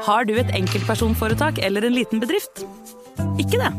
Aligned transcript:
Har 0.00 0.24
du 0.24 0.32
et 0.40 0.48
enkeltpersonforetak 0.56 1.58
eller 1.64 1.84
en 1.84 1.92
liten 1.92 2.22
bedrift? 2.22 2.62
Ikke 3.40 3.58
det? 3.60 3.70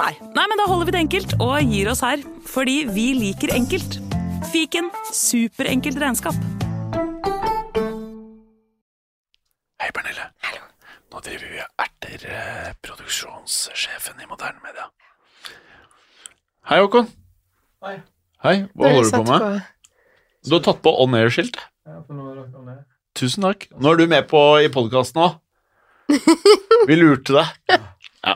Nei. 0.00 0.12
Nei, 0.34 0.44
men 0.50 0.58
da 0.58 0.66
holder 0.66 0.88
vi 0.88 0.94
det 0.96 1.02
enkelt 1.04 1.34
og 1.38 1.54
gir 1.70 1.90
oss 1.92 2.02
her. 2.02 2.22
Fordi 2.50 2.80
vi 2.90 3.10
liker 3.14 3.52
enkelt. 3.54 4.00
Fiken 4.50 4.90
superenkelt 5.14 6.00
regnskap. 6.02 6.34
Hei, 9.80 9.90
Pernille. 9.94 10.26
Nå 11.10 11.22
driver 11.26 11.46
vi 11.52 11.62
og 11.62 11.84
erter 11.84 12.26
eh, 12.30 12.70
produksjonssjefen 12.86 14.22
i 14.22 14.28
Moderne 14.30 14.62
Media. 14.66 14.88
Hei, 16.70 16.80
Håkon. 16.82 17.06
Hei. 17.86 18.00
Hei, 18.42 18.56
hva 18.74 18.94
holder 18.96 19.10
du 19.10 19.16
på 19.20 19.26
med? 19.30 19.62
Du 20.48 20.56
har 20.56 20.64
tatt 20.64 20.82
på 20.82 20.94
on 21.04 21.14
air-skilt. 21.18 21.58
Tusen 23.18 23.44
takk. 23.46 23.66
Nå 23.76 23.92
er 23.92 24.00
du 24.00 24.10
med 24.10 24.28
på 24.30 24.40
i 24.62 24.68
podkasten 24.72 25.22
òg. 25.24 25.38
Vi 26.88 26.98
lurte 26.98 27.34
deg. 27.36 27.80
Ja. 28.26 28.34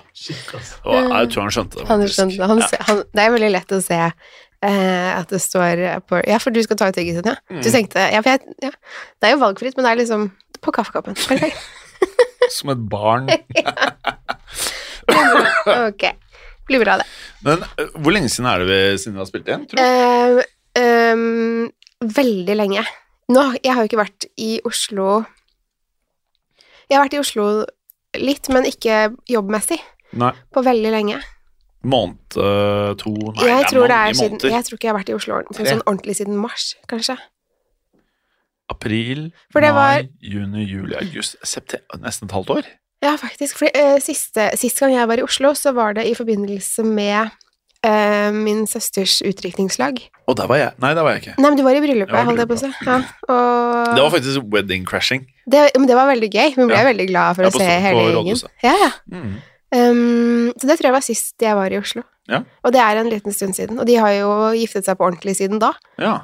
Og 0.88 0.94
jeg 0.96 1.30
tror 1.34 1.44
han 1.44 1.52
skjønte 1.52 1.80
det. 1.80 1.86
Han 1.90 2.02
skjønte 2.06 2.36
skjønte, 2.38 2.48
han, 2.48 2.62
Ja. 2.64 2.80
han, 2.88 3.02
det 3.12 3.24
er 3.24 3.34
veldig 3.34 3.50
lett 3.52 3.74
å 3.74 3.80
se 3.84 3.98
eh, 4.00 5.10
at 5.12 5.32
det 5.32 5.40
står 5.44 5.82
på 6.08 6.22
Ja, 6.24 6.38
for 6.40 6.54
du 6.54 6.62
skal 6.64 6.78
ta 6.80 6.88
ut 6.88 6.96
tyggisen, 6.96 7.26
ja. 7.28 7.36
Mm. 7.52 7.60
Du 7.60 7.68
tenkte 7.74 8.06
ja, 8.14 8.22
jeg, 8.24 8.54
ja. 8.64 8.72
Det 9.20 9.28
er 9.28 9.34
jo 9.34 9.42
valgfritt, 9.42 9.76
men 9.76 9.86
det 9.86 9.92
er 9.92 10.00
liksom 10.00 10.28
på 10.64 10.74
kaffekoppen. 10.74 11.18
Perfekt. 11.18 11.60
Som 12.56 12.74
et 12.74 12.84
barn. 12.90 13.30
Ok. 15.04 16.04
Blir 16.64 16.80
bra, 16.80 16.94
det. 16.96 17.04
Men 17.44 17.64
eh, 17.76 17.90
hvor 18.00 18.14
lenge 18.14 18.30
siden 18.32 18.48
er 18.48 18.62
det 18.62 18.68
vi, 18.70 18.78
siden 19.00 19.18
vi 19.18 19.20
har 19.20 19.28
spilt 19.28 19.48
igjen? 19.50 19.66
Tror 19.68 19.76
du? 19.76 20.42
Eh, 20.80 21.12
um, 21.12 21.66
veldig 22.16 22.56
lenge. 22.56 22.84
Nå, 23.32 23.44
jeg 23.64 23.72
har 23.72 23.80
jo 23.82 23.88
ikke 23.88 24.02
vært 24.02 24.26
i 24.36 24.58
Oslo 24.68 25.24
Jeg 26.90 26.98
har 26.98 27.06
vært 27.06 27.16
i 27.16 27.22
Oslo 27.22 27.46
litt, 28.20 28.46
men 28.52 28.66
ikke 28.68 29.08
jobbmessig. 29.26 29.80
Nei. 30.20 30.30
På 30.54 30.62
veldig 30.62 30.90
lenge. 30.94 31.16
Måned, 31.84 32.36
uh, 32.38 32.92
to 33.00 33.10
Nei, 33.10 33.48
jeg, 33.48 33.64
det 33.64 33.70
tror 33.72 33.88
det 33.90 33.96
er 33.96 34.14
siden, 34.16 34.38
jeg 34.52 34.66
tror 34.68 34.78
ikke 34.78 34.86
jeg 34.86 34.92
har 34.92 34.98
vært 35.00 35.10
i 35.10 35.16
Oslo 35.16 35.40
sånn 35.50 35.82
ordentlig 35.82 36.14
siden 36.20 36.38
mars, 36.40 36.68
kanskje. 36.88 37.16
April, 38.72 39.26
var- 39.52 39.74
mai, 39.76 40.08
juni, 40.24 40.64
juli, 40.64 40.94
august 40.96 41.36
september, 41.44 41.98
Nesten 42.00 42.30
et 42.30 42.36
halvt 42.36 42.54
år? 42.54 42.70
Ja, 43.04 43.16
faktisk. 43.20 43.58
For 43.60 43.68
uh, 43.76 43.98
sist 44.00 44.80
gang 44.80 44.94
jeg 44.94 45.08
var 45.10 45.20
i 45.20 45.26
Oslo, 45.26 45.52
så 45.58 45.74
var 45.76 45.92
det 45.98 46.06
i 46.08 46.14
forbindelse 46.16 46.86
med 46.88 47.34
eh, 47.84 48.30
min 48.32 48.64
søsters 48.70 49.18
utdrikningslag. 49.26 50.00
Og 50.26 50.36
der 50.38 50.48
var 50.48 50.56
jeg. 50.60 50.72
Nei, 50.80 50.92
der 50.96 51.04
var 51.06 51.14
jeg 51.16 51.22
ikke. 51.24 51.34
Nei, 51.38 51.50
men 51.50 51.58
du 51.58 51.64
var 51.66 51.76
i 51.76 51.82
bryllupet, 51.84 52.12
var 52.14 52.24
i 52.24 52.28
holdt 52.30 52.42
jeg 52.42 52.48
på 52.50 52.56
å 52.56 52.62
si. 52.62 52.70
Ja, 52.86 52.96
og 53.28 53.94
Det 53.94 54.02
var 54.06 54.10
faktisk 54.16 54.46
wedding 54.54 54.86
crashing. 54.88 55.26
det, 55.50 55.66
men 55.76 55.86
det 55.90 55.96
var 55.98 56.08
veldig 56.08 56.30
gøy. 56.32 56.54
Hun 56.56 56.66
ble 56.70 56.78
Ja. 56.80 56.84
veldig 56.88 57.08
glad 57.10 57.36
for 57.36 57.44
å 57.44 57.52
se 57.52 57.64
hele 57.64 58.00
gjengen. 58.00 58.16
rådhuset. 58.16 58.50
Ja, 58.64 58.74
ja. 58.84 58.90
Mm. 59.12 59.34
Um, 59.74 60.52
så 60.56 60.68
det 60.68 60.76
tror 60.78 60.86
jeg 60.88 60.92
var 60.94 61.02
sist 61.02 61.34
jeg 61.42 61.54
var 61.58 61.72
i 61.72 61.78
Oslo. 61.80 62.02
Ja. 62.30 62.42
Og 62.64 62.72
det 62.72 62.80
er 62.80 62.96
en 62.96 63.10
liten 63.10 63.32
stund 63.34 63.54
siden. 63.56 63.78
Og 63.80 63.86
de 63.86 63.96
har 64.00 64.12
jo 64.16 64.30
giftet 64.56 64.84
seg 64.86 64.96
på 64.96 65.04
ordentlig 65.10 65.36
siden 65.36 65.58
da, 65.60 65.72
Ja. 65.98 66.20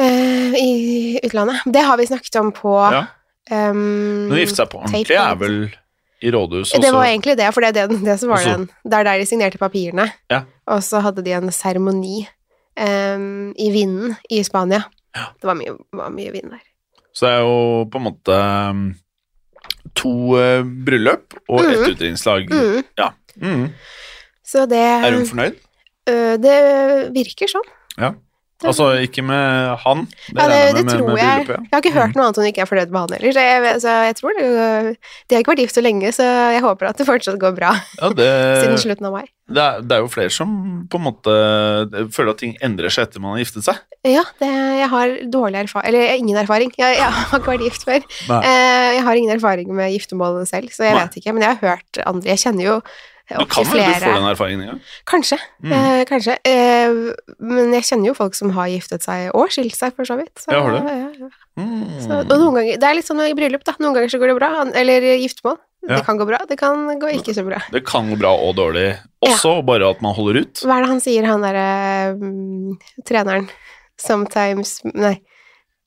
Uh, 0.00 0.54
i 0.54 1.18
utlandet. 1.26 1.64
Det 1.66 1.82
har 1.82 1.96
vi 1.98 2.06
snakket 2.06 2.36
om 2.38 2.52
på 2.54 2.70
ja. 2.92 3.00
um, 3.50 4.28
Når 4.30 4.36
de 4.36 4.42
gifter 4.44 4.60
seg 4.62 4.68
på 4.70 4.78
ordentlig, 4.78 5.06
tape, 5.08 5.24
er 5.24 5.40
vel 5.40 5.56
i 6.22 6.30
rådhus 6.34 6.70
Det 6.78 6.92
var 6.94 7.06
egentlig 7.08 7.34
det, 7.38 7.48
for 7.54 7.62
det 7.66 7.72
er 7.74 7.88
det, 7.88 7.98
det 8.04 8.14
som 8.20 8.30
var 8.30 8.38
Også- 8.38 8.52
den. 8.54 8.68
Det 8.84 8.94
er 9.00 9.04
der 9.08 9.18
de 9.18 9.26
signerte 9.26 9.58
papirene. 9.58 10.06
Ja. 10.30 10.42
Og 10.68 10.82
så 10.84 11.00
hadde 11.04 11.22
de 11.24 11.32
en 11.36 11.50
seremoni 11.54 12.26
um, 12.78 13.52
i 13.56 13.70
vinden 13.72 14.16
i 14.30 14.42
Spania. 14.46 14.82
Ja. 15.16 15.30
Det 15.40 15.48
var 15.48 15.56
mye, 15.58 15.74
var 15.96 16.10
mye 16.14 16.32
vind 16.34 16.50
der. 16.52 16.64
Så 17.16 17.26
det 17.26 17.34
er 17.34 17.40
jo 17.46 17.84
på 17.90 17.98
en 17.98 18.04
måte 18.04 18.36
um, 18.70 18.82
to 19.98 20.12
uh, 20.36 20.60
bryllup 20.86 21.34
og 21.48 21.60
ett 21.64 21.70
Mhm. 21.72 21.80
utdrikningslag. 21.80 22.50
Mm. 22.52 22.84
Ja. 23.00 23.08
Mm. 23.40 23.64
Så 24.44 24.66
det 24.68 24.78
Er 24.78 25.16
hun 25.16 25.26
fornøyd? 25.26 25.56
Uh, 26.08 26.36
Det 26.40 26.58
virker 27.16 27.50
sånn. 27.50 27.66
Ja. 27.98 28.12
Altså 28.66 28.88
ikke 29.06 29.22
med 29.22 29.76
han, 29.84 30.00
det, 30.32 30.34
Ja, 30.34 30.46
det, 30.50 30.56
det 30.74 30.84
med, 30.84 30.92
tror 30.96 31.06
med, 31.06 31.14
med 31.14 31.22
jeg. 31.22 31.44
bryllupet. 31.46 31.66
Jeg 31.68 31.76
har 31.76 31.82
ikke 31.84 31.92
hørt 31.94 32.16
noe 32.18 32.24
annet 32.26 32.38
hun 32.40 32.46
ikke 32.48 32.62
er 32.64 32.66
fornøyd 32.66 32.90
med 32.90 33.00
han 33.04 33.12
heller. 33.14 33.32
Så 33.36 33.44
jeg, 33.46 33.74
så 33.84 33.92
jeg 34.08 34.16
tror 34.18 34.32
det 34.34 34.46
De 35.28 35.36
har 35.36 35.42
ikke 35.44 35.52
vært 35.52 35.62
gift 35.62 35.76
så 35.78 35.84
lenge, 35.84 36.10
så 36.16 36.26
jeg 36.56 36.62
håper 36.64 36.88
at 36.90 36.98
det 36.98 37.06
fortsatt 37.06 37.38
går 37.38 37.52
bra 37.54 37.70
Ja, 38.00 38.08
det, 38.18 38.26
siden 38.64 38.80
slutten 38.82 39.06
av 39.06 39.14
mai. 39.14 39.26
det, 39.46 39.62
er, 39.62 39.84
det 39.86 39.94
er 39.94 40.02
jo 40.02 40.10
flere 40.10 40.32
som 40.34 40.56
på 40.90 40.98
en 40.98 41.04
måte 41.06 41.36
føler 42.16 42.32
at 42.34 42.40
ting 42.42 42.56
endrer 42.66 42.90
seg 42.92 43.06
etter 43.06 43.22
man 43.22 43.36
har 43.36 43.44
giftet 43.44 43.66
seg. 43.68 43.78
Ja, 44.08 44.24
det, 44.42 44.48
jeg 44.80 44.88
har 44.92 45.14
dårlig 45.34 45.60
erfaring 45.64 45.88
Eller 45.90 46.02
jeg 46.04 46.10
har 46.16 46.20
ingen 46.24 46.40
erfaring. 46.42 46.72
Jeg, 46.78 46.96
jeg 46.98 47.12
har 47.14 47.38
ikke 47.40 47.52
vært 47.54 47.64
gift 47.66 47.86
før. 47.86 48.04
Nei. 48.30 48.40
Eh, 48.46 48.88
jeg 48.98 49.04
har 49.06 49.20
ingen 49.22 49.34
erfaring 49.34 49.70
med 49.74 49.92
giftermål 49.94 50.42
selv, 50.50 50.70
så 50.74 50.86
jeg 50.86 50.94
Nei. 50.98 51.04
vet 51.06 51.16
ikke. 51.22 51.34
Men 51.36 51.46
jeg 51.46 51.54
har 51.58 51.76
hørt 51.76 52.02
andre 52.06 52.30
Jeg 52.34 52.42
kjenner 52.46 52.68
jo 52.68 52.76
Du 53.28 53.44
kan 53.44 53.66
vel 53.68 53.82
du 53.84 54.00
får 54.00 54.14
den 54.16 54.26
erfaringen 54.30 54.62
en 54.64 54.70
gang? 54.72 54.80
Kanskje. 55.08 55.36
Mm. 55.60 55.72
Eh, 55.76 56.02
kanskje. 56.08 56.38
Eh, 56.48 57.00
men 57.44 57.74
jeg 57.76 57.84
kjenner 57.90 58.08
jo 58.08 58.16
folk 58.16 58.38
som 58.38 58.54
har 58.56 58.70
giftet 58.72 59.04
seg 59.04 59.28
og 59.36 59.52
skilt 59.52 59.76
seg, 59.76 59.92
for 59.96 60.08
så 60.08 60.16
vidt. 60.16 60.32
Så, 60.40 60.54
Ja, 60.54 60.62
har 60.64 60.78
du? 60.78 60.88
ja. 60.88 61.30
Mm. 61.58 62.00
Så, 62.00 62.20
og 62.22 62.32
noen 62.32 62.56
ganger, 62.56 62.78
det 62.80 62.88
er 62.88 62.96
litt 62.96 63.08
sånn 63.08 63.20
i 63.26 63.34
bryllup, 63.36 63.66
da. 63.68 63.74
Noen 63.82 63.98
ganger 63.98 64.08
så 64.14 64.20
går 64.22 64.32
det 64.32 64.38
bra. 64.38 64.50
Eller 64.80 65.08
giftermål. 65.20 65.58
Ja. 65.88 65.96
Det 65.96 66.04
kan 66.08 66.18
gå 66.18 66.24
bra, 66.26 66.40
det 66.48 66.56
kan 66.58 66.88
gå 67.00 67.10
ikke 67.14 67.32
så 67.36 67.44
bra. 67.46 67.60
Det 67.72 67.84
kan 67.86 68.08
gå 68.10 68.16
bra 68.18 68.32
og 68.34 68.56
dårlig 68.58 68.88
også, 69.24 69.60
bare 69.64 69.92
at 69.92 70.00
man 70.02 70.16
holder 70.16 70.42
ut. 70.42 70.62
Hva 70.66 70.78
er 70.80 70.84
det 70.84 70.90
han 70.90 71.00
sier, 71.04 71.28
han 71.28 71.44
derre 71.44 72.16
um, 72.18 72.74
treneren? 73.06 73.46
Sometimes 73.98 74.78
Nei. 74.94 75.16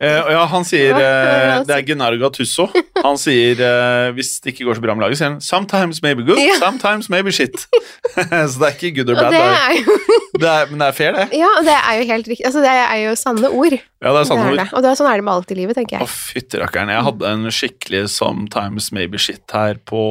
Og 0.02 0.30
ja, 0.34 0.46
han 0.50 0.64
sier 0.66 0.96
er 0.98 1.62
det 1.68 1.76
er 1.76 1.84
Gennaro 1.86 2.18
Gattusso. 2.18 2.66
Han 3.04 3.20
sier 3.22 3.60
uh, 3.62 4.08
hvis 4.18 4.40
det 4.42 4.56
ikke 4.56 4.66
går 4.66 4.80
så 4.80 4.82
bra 4.82 4.96
med 4.98 5.04
laget, 5.06 5.20
sier 5.20 5.30
han 5.30 5.38
'sometimes 5.46 6.02
maybe 6.02 6.24
good, 6.26 6.40
Ja. 6.42 6.56
sometimes 6.58 7.10
maybe 7.14 7.30
shit'. 7.30 7.68
så 8.52 8.56
det 8.58 8.68
er 8.68 8.74
ikke 8.80 8.92
good 9.04 9.12
or 9.14 9.20
bad. 9.22 9.32
det 9.32 9.42
Det 9.42 9.52
er, 9.62 9.76
jo 9.78 9.98
det 10.42 10.50
er, 10.50 10.66
men 10.72 10.80
det 10.82 10.88
er 10.88 10.96
fair, 10.98 11.12
det. 11.20 11.28
Ja, 11.38 11.50
og 11.60 11.64
det 11.70 11.76
er 11.78 11.94
jo 12.00 12.08
helt 12.10 12.28
riktig. 12.34 12.46
Altså, 12.50 12.64
det 12.66 12.72
er 12.74 12.98
jo 13.04 13.16
sanne 13.16 13.50
ord. 13.54 13.72
Ja, 13.78 14.10
det 14.10 14.10
er 14.10 14.18
Det 14.24 14.28
sanne 14.32 14.42
er 14.48 14.52
ord. 14.52 14.58
det. 14.64 14.68
Og 14.74 14.82
det 14.84 14.90
er, 14.90 14.96
sånn 14.98 15.12
er 15.12 15.16
det 15.22 15.24
med 15.30 15.34
alt 15.36 15.52
i 15.52 15.60
livet, 15.62 15.76
tenker 15.78 15.98
Å, 15.98 16.00
jeg. 16.08 16.10
fytti 16.34 16.62
rakkeren. 16.64 16.90
Jeg 16.96 17.06
hadde 17.10 17.32
en 17.36 17.46
skikkelig 17.54 18.04
'sometimes 18.10 18.92
maybe 18.92 19.18
shit' 19.22 19.54
her 19.54 19.76
på 19.86 20.02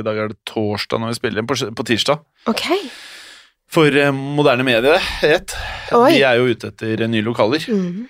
I 0.00 0.02
dag 0.02 0.16
er 0.18 0.28
det 0.34 0.38
torsdag 0.50 0.98
når 0.98 1.14
vi 1.14 1.20
spiller, 1.22 1.42
på, 1.46 1.54
på 1.78 1.84
tirsdag. 1.86 2.18
Ok. 2.50 2.64
For 3.70 3.90
moderne 4.12 4.64
medier, 4.64 4.98
rett. 5.22 5.54
Oi. 5.92 6.10
De 6.16 6.22
er 6.24 6.38
jo 6.40 6.48
ute 6.50 6.70
etter 6.72 7.06
nye 7.06 7.22
lokaler. 7.22 7.62
Mhm. 7.68 8.08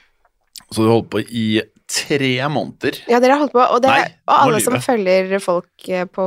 Så 0.71 0.85
du 0.85 0.91
holdt 0.91 1.09
på 1.11 1.23
i 1.25 1.63
tre 1.89 2.35
måneder. 2.53 2.99
Ja, 3.09 3.17
dere 3.25 3.33
har 3.39 3.41
holdt 3.47 3.55
på, 3.55 3.63
og, 3.65 3.79
det, 3.81 3.89
Nei, 3.89 4.11
og 4.29 4.35
alle 4.43 4.59
som 4.61 4.75
følger 4.85 5.39
folk 5.41 5.87
eh, 5.89 6.05
på 6.05 6.27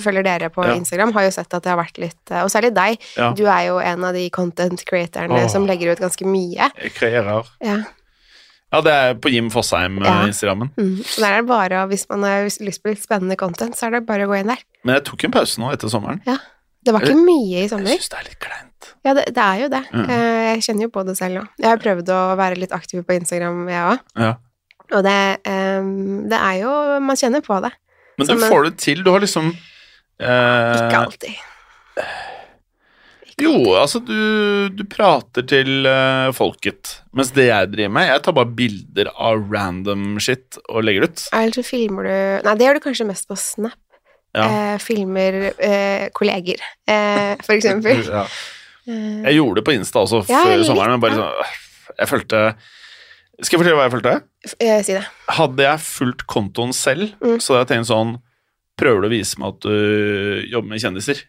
Følger 0.00 0.24
dere 0.24 0.48
på 0.54 0.64
Ja. 0.64 0.78
Instagram, 0.78 1.12
har 1.12 1.26
jo 1.26 1.34
sett 1.36 1.52
at 1.52 1.62
det 1.66 1.68
har 1.74 1.76
vært 1.76 2.00
litt 2.00 2.32
eh, 2.32 2.40
Og 2.46 2.48
særlig 2.48 2.70
deg. 2.72 2.96
Ja. 3.18 3.28
Du 3.36 3.44
er 3.44 3.66
jo 3.68 3.76
en 3.84 4.04
av 4.08 4.16
de 4.16 4.24
content 4.32 4.80
creatorene 4.88 5.44
Åh. 5.44 5.50
som 5.52 5.66
legger 5.68 5.92
ut 5.92 6.00
ganske 6.00 6.24
mye. 6.24 6.70
Jeg 6.80 6.94
kreerer. 6.96 7.44
Ja. 7.60 7.82
Ja, 8.72 8.80
det 8.84 8.92
er 8.92 9.14
på 9.20 9.30
Jim 9.32 9.50
Fosheim, 9.52 10.00
Ja. 10.04 10.24
eh. 10.24 10.54
Mm. 10.76 10.96
Der 11.04 11.28
er 11.32 11.36
det 11.42 11.46
bare, 11.48 11.86
Hvis 11.88 12.06
man 12.08 12.22
har 12.22 12.44
lyst 12.48 12.82
på 12.82 12.88
litt 12.88 13.02
spennende 13.04 13.36
content, 13.36 13.76
så 13.76 13.86
er 13.88 13.98
det 13.98 14.06
bare 14.08 14.24
å 14.24 14.32
gå 14.32 14.40
inn 14.40 14.48
der. 14.52 14.64
Men 14.84 14.94
jeg 14.96 15.04
tok 15.04 15.24
en 15.24 15.30
pause 15.36 15.60
nå 15.60 15.70
etter 15.72 15.88
sommeren. 15.88 16.20
Det 16.88 16.94
var 16.96 17.04
ikke 17.04 17.20
mye 17.20 17.62
i 17.66 17.68
sommer. 17.68 17.92
Jeg 17.92 18.00
syns 18.00 18.12
det 18.14 18.18
er 18.18 18.28
litt 18.30 18.38
kleint. 18.40 18.86
Ja, 19.04 19.12
det, 19.12 19.24
det 19.36 19.44
er 19.44 19.58
jo 19.60 19.66
det. 19.72 19.80
Mm. 19.92 20.06
Eh, 20.08 20.44
Jeg 20.48 20.62
kjenner 20.64 20.86
jo 20.86 20.92
på 20.94 21.02
det 21.04 21.14
selv 21.18 21.36
nå. 21.36 21.42
Jeg 21.60 21.68
har 21.68 21.82
prøvd 21.82 22.12
å 22.14 22.20
være 22.40 22.56
litt 22.62 22.72
aktiv 22.72 23.02
på 23.04 23.16
Instagram, 23.18 23.66
jeg 23.68 23.90
òg. 23.90 24.06
Ja. 24.24 24.30
Og 24.88 25.04
det, 25.04 25.18
um, 25.44 25.90
det 26.32 26.38
er 26.40 26.54
jo 26.62 26.70
Man 27.04 27.18
kjenner 27.20 27.44
på 27.44 27.58
det. 27.60 27.74
Men 28.16 28.30
du 28.30 28.40
får 28.40 28.70
det 28.70 28.72
til. 28.80 29.02
Du 29.04 29.12
har 29.12 29.20
liksom 29.20 29.50
Ikke 29.52 30.32
eh, 30.32 30.96
alltid. 31.02 31.44
Jo, 33.38 33.52
altså 33.78 34.00
du, 34.02 34.16
du 34.74 34.80
prater 34.90 35.44
til 35.46 35.86
uh, 35.86 36.32
folket. 36.34 36.96
Mens 37.14 37.30
det 37.36 37.46
jeg 37.50 37.70
driver 37.70 37.92
med, 37.94 38.08
jeg 38.10 38.24
tar 38.24 38.34
bare 38.34 38.50
bilder 38.58 39.12
av 39.14 39.44
random 39.52 40.16
shit 40.22 40.58
og 40.66 40.82
legger 40.88 41.04
det 41.04 41.12
ut. 41.12 41.26
Eller 41.38 41.60
så 41.60 41.66
filmer 41.68 42.08
du 42.08 42.16
Nei, 42.48 42.56
det 42.58 42.66
gjør 42.66 42.80
du 42.80 42.86
kanskje 42.88 43.06
mest 43.12 43.28
på 43.30 43.38
Snap. 43.38 43.78
Ja. 44.36 44.44
Eh, 44.74 44.78
filmer 44.84 45.38
eh, 45.56 46.08
kolleger, 46.14 46.60
eh, 46.86 47.36
for 47.44 47.54
eksempel. 47.56 48.02
Ja. 48.18 48.26
Eh, 48.88 49.22
Jeg 49.28 49.34
gjorde 49.38 49.60
det 49.60 49.64
på 49.66 49.72
Insta 49.76 50.00
også 50.04 50.22
Ja, 50.28 50.42
før 50.46 50.62
sommeren, 50.64 50.94
men 50.96 51.00
bare 51.02 51.16
sånn 51.16 51.32
øh, 51.42 51.56
Jeg 51.98 52.08
følte 52.08 52.38
Skal 53.42 53.56
jeg 53.56 53.60
fortelle 53.62 53.76
hva 53.78 53.84
jeg 53.88 53.92
følte? 53.96 54.12
f- 54.48 54.54
eh, 54.64 54.78
si 54.86 54.94
det. 54.96 55.02
Hadde 55.36 55.62
jeg 55.66 55.82
fulgt 55.84 56.24
kontoen 56.26 56.72
selv, 56.72 57.10
Mm. 57.20 57.36
så 57.40 57.54
hadde 57.56 57.66
jeg 57.66 57.70
tenkt 57.74 57.90
sånn 57.90 58.14
Prøver 58.78 59.02
du 59.04 59.08
å 59.08 59.12
vise 59.12 59.36
meg 59.42 59.48
at 59.56 59.60
du 59.66 60.44
jobber 60.52 60.68
med 60.72 60.80
kjendiser? 60.80 61.20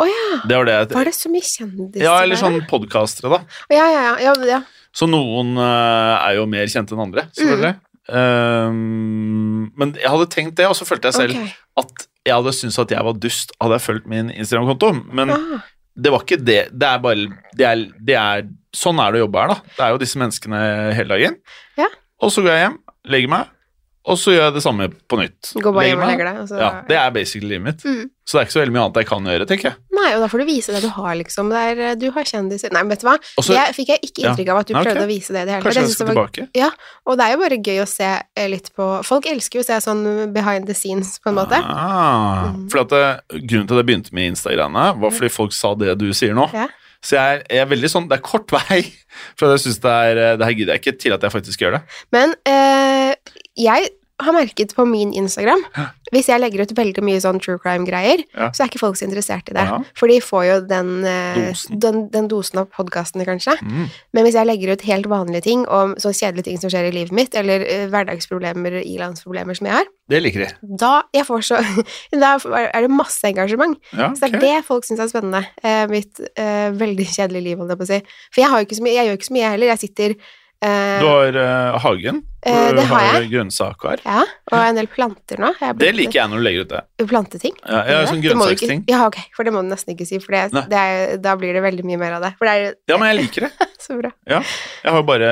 Å 0.00 0.06
ja! 0.08 0.40
Det 0.48 0.56
var 0.56 0.64
det 0.70 0.76
jeg 0.78 0.88
Var 0.96 1.04
det 1.10 1.14
så 1.18 1.28
mye 1.34 1.44
kjendiser 1.48 2.04
Ja, 2.06 2.14
eller 2.22 2.40
sånn 2.40 2.60
podkastere, 2.70 3.28
da. 3.34 3.42
Å, 3.68 3.76
Ja, 3.76 3.86
ja, 4.22 4.34
ja. 4.48 4.60
Så 4.96 5.08
noen 5.10 5.56
eh, 5.60 6.14
er 6.28 6.36
jo 6.38 6.46
mer 6.48 6.64
kjente 6.72 6.92
enn 6.96 7.04
andre, 7.04 7.26
selvfølgelig. 7.36 7.74
Um, 8.10 9.68
men 9.78 9.92
jeg 9.94 10.10
hadde 10.10 10.30
tenkt 10.32 10.56
det, 10.58 10.66
og 10.66 10.74
så 10.74 10.86
følte 10.88 11.10
jeg 11.10 11.20
selv 11.20 11.36
okay. 11.38 11.52
at 11.82 12.08
jeg 12.26 12.34
hadde 12.38 12.54
syntes 12.56 12.80
at 12.82 12.94
jeg 12.94 13.06
var 13.06 13.18
dust, 13.18 13.54
hadde 13.62 13.78
jeg 13.78 13.86
fulgt 13.86 14.10
min 14.10 14.30
Instagram-konto. 14.34 14.92
Men 15.14 15.34
Ah, 15.34 15.62
det 15.94 16.12
var 16.14 16.24
ikke 16.24 16.40
det. 16.40 16.60
Det 16.72 16.88
er 16.88 17.00
bare 17.04 17.28
det 17.58 17.66
er, 17.68 17.86
det 18.00 18.18
er, 18.18 18.46
Sånn 18.72 19.00
er 19.04 19.12
det 19.12 19.20
å 19.20 19.26
jobbe 19.26 19.40
her, 19.42 19.50
da. 19.52 19.74
Det 19.76 19.82
er 19.84 19.90
jo 19.92 20.00
disse 20.00 20.20
menneskene 20.20 20.60
hele 20.96 21.12
dagen. 21.12 21.34
Ja. 21.76 21.90
Og 22.24 22.32
så 22.32 22.40
går 22.40 22.54
jeg 22.54 22.62
hjem, 22.62 22.78
legger 23.12 23.32
meg, 23.34 23.50
og 24.04 24.16
så 24.18 24.32
gjør 24.34 24.44
jeg 24.48 24.54
det 24.54 24.62
samme 24.64 24.88
på 25.08 25.18
nytt. 25.20 25.52
Gå 25.62 25.72
bare 25.74 25.86
hjem 25.92 26.00
og 26.02 26.08
legger 26.10 26.26
deg. 26.26 26.40
Altså, 26.42 26.58
Ja, 26.58 26.70
Det 26.88 26.96
er 26.98 27.10
basically 27.14 27.48
livet 27.54 27.62
mitt. 27.62 27.84
Mm. 27.84 28.10
Så 28.26 28.38
det 28.38 28.40
er 28.40 28.46
ikke 28.46 28.54
så 28.54 28.60
veldig 28.62 28.72
mye 28.74 28.82
annet 28.86 28.96
jeg 29.02 29.06
kan 29.06 29.24
gjøre, 29.26 29.46
tenker 29.50 29.66
jeg. 29.70 29.76
Nei, 29.92 30.08
og 30.14 30.20
da 30.22 30.26
får 30.30 30.38
du 30.38 30.44
vise 30.46 30.72
det 30.74 30.80
du 30.82 30.88
har, 30.94 31.14
liksom. 31.18 31.48
Det 31.50 31.58
er, 31.58 31.80
eh, 31.90 31.94
du 31.98 32.10
har 32.10 32.24
kjendiser 32.24 32.72
Nei, 32.72 32.82
men 32.82 32.90
vet 32.94 33.00
du 33.02 33.06
hva? 33.06 33.16
Også, 33.38 33.52
det 33.54 33.74
fikk 33.76 33.88
jeg 33.92 34.00
ikke 34.08 34.22
Ja. 34.22 34.30
inntrykk 34.32 34.48
av 34.54 34.58
at 34.62 34.66
du 34.66 34.74
prøvde 34.74 35.04
å 35.04 35.10
vise 35.10 35.32
det 35.32 35.42
i 35.42 35.44
det 35.44 35.54
hele 35.54 35.62
tatt. 35.62 35.72
Kanskje 35.74 35.82
jeg 35.82 35.90
skal 35.90 36.06
var- 36.06 36.28
tilbake. 36.30 36.72
Og 37.06 37.18
det 37.18 37.24
er 37.26 37.30
jo 37.32 37.38
bare 37.42 37.58
gøy 37.62 37.78
å 37.82 37.88
se 37.88 38.10
eh, 38.36 38.48
litt 38.48 38.70
på 38.74 39.04
Folk 39.04 39.26
elsker 39.26 39.58
jo 39.58 39.62
å 39.62 39.66
se 39.66 39.78
sånn 39.90 40.32
behind 40.32 40.66
the 40.66 40.74
scenes, 40.74 41.18
på 41.18 41.28
en 41.30 41.34
måte. 41.36 41.58
Ah, 41.62 42.52
Mm. 42.52 42.70
for 42.70 42.80
at 42.80 42.88
det, 42.88 43.20
Grunnen 43.46 43.68
til 43.68 43.78
at 43.78 43.86
jeg 43.86 43.86
begynte 43.86 44.12
med 44.12 44.32
Instagramene, 44.34 44.98
var 45.00 45.10
fordi 45.10 45.30
folk 45.30 45.52
sa 45.52 45.74
det 45.74 45.98
du 45.98 46.10
sier 46.12 46.34
nå. 46.34 46.50
Ja. 46.52 46.66
Så 47.02 47.16
jeg 47.18 47.38
er, 47.38 47.40
jeg 47.50 47.64
er 47.64 47.70
veldig 47.72 47.88
sånn 47.90 48.04
Det 48.06 48.14
er 48.14 48.22
kort 48.22 48.52
vei 48.54 48.78
at 49.48 49.54
jeg 49.56 49.62
syns 49.64 49.80
det 49.82 49.90
er 49.90 50.20
Det 50.38 50.46
her 50.46 50.54
gidder 50.58 50.76
jeg 50.76 50.84
ikke, 50.84 50.98
til 51.02 51.16
at 51.16 51.26
jeg 51.26 51.34
faktisk 51.34 51.64
gjør 51.64 51.78
det. 51.78 51.82
Men 52.14 52.36
eh, 52.48 53.12
jeg 53.58 53.90
har 54.22 54.34
merket 54.36 54.74
på 54.76 54.84
min 54.88 55.12
Instagram 55.16 55.60
Hvis 56.12 56.26
jeg 56.28 56.40
legger 56.42 56.60
ut 56.62 56.72
veldig 56.76 57.02
mye 57.06 57.20
sånn 57.24 57.38
true 57.40 57.56
crime-greier, 57.62 58.20
Ja. 58.36 58.50
så 58.52 58.62
er 58.64 58.68
ikke 58.68 58.82
folk 58.82 58.98
så 59.00 59.06
interessert 59.06 59.48
i 59.48 59.54
det. 59.56 59.62
Ja. 59.64 59.78
For 59.96 60.08
de 60.12 60.18
får 60.20 60.42
jo 60.44 60.56
den, 60.68 60.90
eh, 61.08 61.38
Dosen. 61.48 61.78
den, 61.80 62.00
den 62.12 62.28
dosen 62.28 62.58
av 62.60 62.66
podkastene, 62.68 63.24
kanskje. 63.24 63.54
Mm. 63.64 63.86
Men 64.12 64.26
hvis 64.26 64.34
jeg 64.36 64.46
legger 64.46 64.74
ut 64.74 64.82
helt 64.84 65.06
vanlige 65.08 65.42
ting 65.46 65.64
om 65.72 65.94
så 65.96 66.12
kjedelige 66.12 66.44
ting 66.50 66.60
som 66.60 66.68
skjer 66.68 66.90
i 66.90 66.92
livet 66.92 67.16
mitt, 67.16 67.32
eller 67.34 67.64
uh, 67.64 67.86
hverdagsproblemer, 67.88 68.76
ilandsproblemer 68.84 69.56
som 69.56 69.66
jeg 69.70 69.74
har, 69.78 69.88
Det 70.12 70.20
liker 70.22 70.44
de. 70.44 70.76
da, 70.76 70.92
jeg 71.14 71.24
får 71.24 71.40
så, 71.48 71.62
da 72.12 72.34
er 72.60 72.84
det 72.84 72.90
masse 72.92 73.24
engasjement. 73.24 73.80
Ja, 73.96 74.12
Så 74.12 74.28
det 74.28 74.34
er 74.34 74.44
det 74.44 74.64
folk 74.68 74.84
syns 74.84 75.00
er 75.00 75.08
spennende. 75.08 75.46
Uh, 75.64 75.86
mitt 75.88 76.20
uh, 76.36 76.70
veldig 76.76 77.08
kjedelige 77.08 77.42
liv, 77.48 77.56
holdt 77.56 77.72
jeg 77.72 77.80
på 77.80 77.88
å 77.88 77.92
si. 77.94 78.00
For 78.34 78.44
jeg, 78.44 78.50
har 78.52 78.60
ikke 78.68 78.76
så 78.76 78.84
mye, 78.84 78.96
jeg 79.00 79.08
gjør 79.08 79.16
ikke 79.16 79.30
så 79.30 79.36
mye, 79.38 79.46
jeg 79.46 79.56
heller. 79.56 79.72
Jeg 79.72 79.84
sitter 79.88 80.16
Du 80.62 81.06
har 81.08 81.36
uh, 81.38 81.80
hagen, 81.82 82.22
Uh, 82.42 82.72
det 82.74 82.82
har 82.90 83.04
jeg. 83.06 83.28
grønnsaker. 83.30 84.00
Ja, 84.02 84.24
og 84.50 84.56
en 84.58 84.74
del 84.74 84.88
planter 84.90 85.38
nå. 85.38 85.52
Det 85.78 85.92
liker 85.94 86.16
jeg 86.16 86.30
når 86.32 86.40
du 86.40 86.42
legger 86.42 86.64
ut 86.64 86.72
det. 86.72 86.80
Planteting. 87.06 87.54
Ja, 87.62 87.82
jeg 87.86 87.94
har 88.00 88.08
sånn 88.10 88.22
grønnsaksting. 88.24 88.80
Ja, 88.90 89.04
ok, 89.06 89.18
for 89.36 89.46
det 89.46 89.52
må 89.54 89.62
du 89.62 89.68
nesten 89.70 89.94
ikke 89.94 90.08
si, 90.08 90.18
for 90.18 90.34
det, 90.34 90.64
det 90.72 90.80
er, 90.80 91.12
da 91.22 91.36
blir 91.38 91.54
det 91.54 91.62
veldig 91.62 91.86
mye 91.86 92.00
mer 92.00 92.16
av 92.16 92.26
det. 92.26 92.32
Det 92.42 92.50
er 92.50 92.64
Ja, 92.90 92.98
men 92.98 93.12
jeg 93.12 93.20
liker 93.20 93.46
det. 93.46 93.68
så 93.84 93.94
bra. 94.00 94.10
Jeg 94.26 94.42
har 94.90 94.98
jo 94.98 95.04
bare 95.06 95.30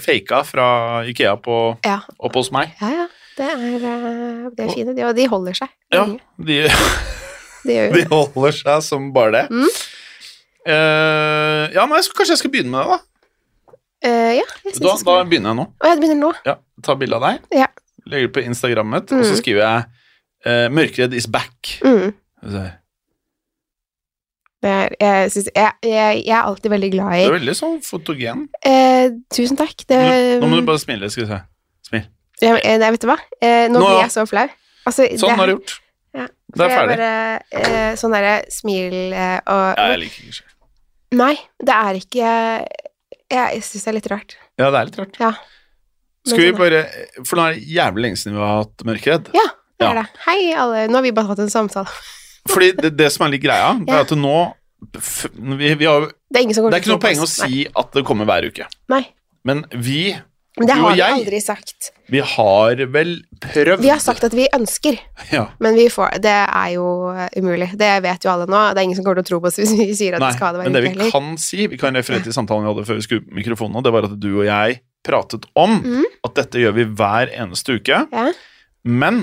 faka 0.00 0.40
fra 0.48 0.66
Ikea 1.12 1.36
på, 1.44 1.60
Ja, 1.84 1.98
oppe 2.16 2.40
hos 2.40 2.52
meg. 2.56 2.72
ja. 2.80 2.92
ja. 3.02 3.08
Det 3.40 3.46
er, 3.48 4.48
det 4.52 4.64
er 4.66 4.72
fine, 4.74 4.92
de, 4.96 5.04
og 5.06 5.14
de 5.16 5.24
holder 5.30 5.54
seg. 5.56 5.70
Ja, 5.94 6.02
de, 6.36 6.56
De 7.68 7.76
de 7.94 8.02
holder 8.10 8.56
seg 8.56 8.82
som 8.84 9.12
bare 9.14 9.32
det. 9.38 9.44
Mm. 9.52 9.68
Uh, 10.68 11.64
ja, 11.72 11.86
nei, 11.88 12.00
så 12.04 12.12
kanskje 12.16 12.34
jeg 12.34 12.42
skal 12.42 12.52
begynne 12.52 12.72
med 12.74 12.84
det, 12.84 12.96
da. 12.96 12.98
Eh, 14.02 14.32
ja, 14.38 14.44
jeg 14.64 14.74
Da, 14.80 14.96
skal... 14.96 15.20
da 15.20 15.24
begynner 15.28 15.50
jeg 15.52 15.58
nå. 15.60 15.66
Å, 15.80 15.86
jeg 15.90 15.98
begynner 16.00 16.20
nå. 16.22 16.32
Ja, 16.46 16.54
Ta 16.82 16.94
bilde 16.96 17.16
av 17.18 17.22
deg, 17.26 17.40
Ja. 17.52 17.66
legger 18.06 18.28
det 18.30 18.32
på 18.36 18.44
Instagrammet, 18.48 19.12
og 19.12 19.24
så 19.24 19.34
Mm. 19.34 19.40
skriver 19.42 19.60
jeg 19.66 19.84
uh, 20.46 20.68
'Mørkredd 20.72 21.12
is 21.14 21.26
back'. 21.26 21.80
Mm. 21.84 22.14
Det 24.62 24.68
er, 24.70 24.88
jeg, 25.00 25.30
synes, 25.32 25.48
jeg, 25.56 25.72
jeg, 25.82 26.22
jeg 26.26 26.36
er 26.36 26.42
alltid 26.44 26.70
veldig 26.70 26.90
glad 26.92 27.14
i 27.16 27.20
Du 27.24 27.30
er 27.30 27.36
veldig 27.38 27.54
sånn 27.56 27.78
fotogen. 27.84 28.42
eh, 28.64 29.06
Tusen 29.32 29.56
takk. 29.56 29.86
Det, 29.88 30.00
Nå, 30.36 30.42
nå 30.44 30.50
må 30.52 30.58
du 30.60 30.66
bare 30.68 30.80
smile. 30.82 31.08
Skal 31.12 31.24
vi 31.24 31.28
se. 31.30 31.38
Smil. 31.88 32.02
Ja, 32.44 32.56
eh, 32.60 32.76
Nei, 32.82 32.90
vet 32.92 33.00
du 33.00 33.08
hva? 33.08 33.16
Eh, 33.40 33.68
nå 33.72 33.78
Nå, 33.80 33.86
blir 33.86 34.02
jeg 34.02 34.12
så 34.12 34.26
flau. 34.28 34.44
Altså, 34.88 35.06
Sånn 35.20 35.32
har 35.40 35.48
du 35.48 35.54
gjort. 35.54 35.78
Ja, 36.12 36.26
Det 36.52 36.66
er 36.66 36.74
ferdig. 36.76 36.96
Bare, 36.98 37.40
eh, 37.52 37.94
sånn 37.96 38.12
derre 38.12 38.34
smil 38.52 38.96
eh, 39.14 39.40
og 39.46 39.64
Ja, 39.78 39.88
jeg 39.94 39.98
liker 40.04 40.20
ikke 40.26 40.36
skjegg. 40.40 40.54
Nei, 41.20 41.34
det 41.64 41.74
er 41.74 41.94
ikke 42.04 42.34
Jeg 43.30 43.62
syns 43.62 43.84
det 43.86 43.90
er 43.92 43.96
litt 43.98 44.10
rart. 44.10 44.36
Ja, 44.58 44.70
det 44.70 44.78
er 44.80 44.88
litt 44.90 44.98
rart. 45.00 45.18
Ja. 45.22 45.32
Skal 46.26 46.42
vi 46.42 46.52
bare 46.52 46.80
For 47.24 47.38
nå 47.38 47.44
er 47.46 47.54
det 47.56 47.68
jævlig 47.72 48.02
lenge 48.04 48.18
siden 48.20 48.36
vi 48.36 48.42
har 48.44 48.62
hatt 48.64 48.84
mørkredd. 48.88 49.30
Ja, 49.36 49.46
det 49.80 49.86
Ja. 49.86 49.90
er 49.90 50.00
det. 50.02 50.06
Hei, 50.26 50.38
alle. 50.54 50.86
Nå 50.90 50.98
har 51.00 51.02
vi 51.06 51.12
bare 51.16 51.30
hatt 51.30 51.38
en 51.44 51.52
samtale. 51.52 51.88
Fordi 52.50 52.72
det, 52.76 52.90
det 52.98 53.10
som 53.12 53.26
er 53.26 53.32
litt 53.36 53.44
greia, 53.44 53.70
det 53.78 53.94
er 53.94 54.02
at 54.04 54.12
nå 54.16 54.34
vi, 55.60 55.74
vi 55.76 55.84
har, 55.84 56.06
Det 56.32 56.38
er 56.40 56.44
ingen 56.46 56.56
som 56.56 56.64
kommer 56.64 56.72
Det 56.72 56.78
er 56.80 56.84
ikke 56.86 56.94
noe 56.94 57.02
poeng 57.04 57.20
å 57.20 57.28
si 57.28 57.66
at 57.68 57.90
det 57.96 58.04
kommer 58.08 58.24
hver 58.28 58.46
uke. 58.48 58.66
Nei. 58.88 59.02
Men 59.44 59.64
vi, 59.76 60.14
Men 60.58 60.66
det 60.66 60.74
har 60.74 60.94
vi 60.96 61.00
aldri 61.06 61.38
sagt. 61.40 61.92
vi 62.10 62.18
har 62.26 62.80
vel 62.90 63.12
prøvd 63.40 63.80
Vi 63.84 63.88
har 63.92 64.00
sagt 64.02 64.24
at 64.26 64.34
vi 64.34 64.48
ønsker, 64.52 64.98
ja. 65.30 65.44
men 65.62 65.76
vi 65.78 65.84
får 65.88 66.18
Det 66.20 66.32
er 66.32 66.72
jo 66.74 66.86
eh, 67.14 67.28
umulig. 67.38 67.68
Det 67.78 67.90
vet 68.02 68.24
jo 68.26 68.32
alle 68.32 68.48
nå. 68.50 68.62
Det 68.74 68.82
er 68.82 68.88
ingen 68.88 68.98
som 68.98 69.04
kommer 69.06 69.22
til 69.22 69.28
å 69.28 69.30
tro 69.30 69.40
på 69.44 69.46
oss 69.52 69.60
hvis 69.62 69.76
vi 69.78 69.86
sier 69.94 70.18
at 70.18 70.24
Nei, 70.24 70.32
det 70.32 70.36
skal 70.40 70.58
det 70.58 70.64
men 70.66 70.74
det 70.74 70.82
vi 70.82 70.92
heller. 70.96 71.10
kan 71.14 71.30
si, 71.38 71.66
vi 71.70 71.78
kan 71.80 71.94
referere 71.94 72.26
til 72.26 72.34
samtalen 72.34 72.66
vi 72.66 72.72
hadde 72.74 72.86
før 72.90 72.98
vi 72.98 73.06
skulle 73.06 73.38
mikrofonen, 73.38 73.78
og 73.78 73.86
det 73.86 73.92
var 73.94 74.08
at 74.10 74.16
du 74.18 74.30
og 74.40 74.44
jeg 74.48 74.80
pratet 75.06 75.46
om 75.56 75.78
mm. 75.84 76.08
at 76.26 76.34
dette 76.42 76.60
gjør 76.66 76.74
vi 76.76 76.88
hver 76.98 77.30
eneste 77.46 77.78
uke, 77.78 78.02
Ja. 78.10 78.26
men 78.84 79.22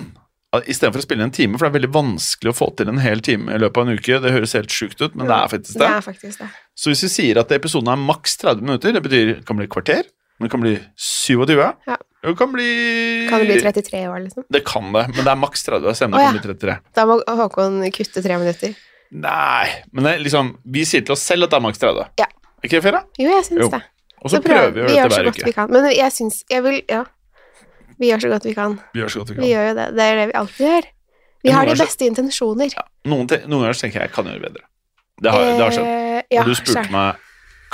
at 0.56 0.64
istedenfor 0.72 1.04
å 1.04 1.06
spille 1.06 1.26
en 1.28 1.34
time, 1.36 1.58
for 1.60 1.68
det 1.68 1.74
er 1.74 1.80
veldig 1.82 1.92
vanskelig 1.94 2.54
å 2.54 2.56
få 2.56 2.70
til 2.80 2.88
en 2.90 3.02
hel 3.04 3.20
time 3.22 3.52
i 3.52 3.60
løpet 3.60 3.78
av 3.84 3.90
en 3.92 3.98
uke, 4.00 4.20
det 4.24 4.32
høres 4.32 4.56
helt 4.56 4.72
sjukt 4.74 5.02
ut, 5.04 5.14
men 5.14 5.28
det 5.28 5.36
er 5.36 5.52
faktisk 5.52 5.76
Det 5.76 5.84
det. 5.84 5.90
er 5.92 6.06
faktisk 6.06 6.40
det. 6.40 6.48
Så 6.74 6.90
hvis 6.94 7.04
vi 7.04 7.10
sier 7.12 7.42
at 7.44 7.52
episoden 7.52 7.92
er 7.92 8.00
maks 8.00 8.38
30 8.40 8.64
minutter, 8.64 8.96
det 8.96 9.04
betyr 9.04 9.26
det 9.36 9.46
kan 9.46 9.60
bli 9.60 9.68
et 9.68 9.74
kvarter, 9.76 10.08
men 10.38 10.48
det 10.48 10.52
kan 10.54 10.62
bli 10.62 10.74
27, 10.96 11.56
Ja. 11.88 11.98
det 12.24 12.34
kan 12.38 12.52
bli 12.54 12.68
Kan 13.30 13.40
det 13.42 13.48
bli 13.50 13.62
33 13.62 14.04
år, 14.08 14.20
liksom? 14.26 14.46
Det 14.54 14.64
kan 14.66 14.92
det, 14.94 15.08
men 15.16 15.24
det 15.24 15.32
er 15.34 15.40
maks 15.40 15.64
30, 15.66 15.94
så 15.94 16.06
Å, 16.06 16.08
emnet 16.08 16.20
kan 16.22 16.28
ja. 16.28 16.32
bli 16.38 16.56
33. 16.56 16.78
Da 16.96 17.06
må 17.10 17.20
Håkon 17.26 17.80
kutte 17.96 18.24
tre 18.26 18.38
minutter. 18.38 18.76
Nei, 19.12 19.68
men 19.96 20.04
det 20.04 20.18
liksom, 20.26 20.58
vi 20.68 20.84
sier 20.86 21.06
til 21.08 21.16
oss 21.16 21.24
selv 21.24 21.48
at 21.48 21.54
det 21.54 21.58
er 21.62 21.64
maks 21.68 21.80
30. 21.82 22.10
Ja. 22.20 22.28
Er 22.58 22.68
ikke 22.68 22.80
det 22.80 22.84
fair, 22.84 22.98
da? 22.98 23.04
Jo, 23.22 23.30
jeg 23.32 23.46
syns 23.48 23.62
Jo. 23.66 23.70
det. 23.74 23.84
Og 24.18 24.32
så 24.34 24.42
prøver 24.42 24.72
vi 24.74 24.82
å 24.82 24.88
gjøre 24.88 24.96
gjør 24.98 25.10
dette 25.14 25.22
hver 25.22 25.30
uke. 25.30 25.46
vi 25.46 25.54
kan. 25.54 25.70
Men 25.72 25.86
jeg 25.94 26.12
syns 26.16 26.44
Jeg 26.50 26.64
vil 26.66 26.82
Ja. 26.90 27.04
Vi 27.98 28.10
gjør 28.12 28.22
så 28.22 28.30
godt 28.30 28.46
vi 28.46 28.54
kan. 28.54 28.80
Vi 28.94 29.02
gjør 29.02 29.10
så 29.14 29.20
godt 29.22 29.30
vi 29.30 29.36
kan. 29.36 29.44
Vi 29.44 29.52
gjør 29.54 29.68
jo 29.70 29.74
det. 29.78 29.86
Det 29.98 30.04
er 30.06 30.16
det 30.20 30.26
vi 30.28 30.34
alltid 30.38 30.66
gjør. 30.68 30.88
Vi 31.44 31.54
har 31.54 31.66
de 31.70 31.76
beste 31.78 32.06
intensjoner. 32.06 32.74
Ja, 32.74 32.84
noen, 33.10 33.28
ganger 33.30 33.78
tenker 33.78 34.02
jeg 34.02 34.10
jeg 34.10 34.14
kan 34.14 34.26
gjøre 34.30 34.42
bedre. 34.42 34.64
Det 35.22 35.32
har, 35.34 35.46
det 35.46 35.64
har 35.64 35.74
skjedd. 35.74 35.88
Og 35.88 36.34
ja, 36.34 36.42
Og 36.42 36.50
du 36.50 36.58
spurte 36.60 36.92
meg 36.94 37.24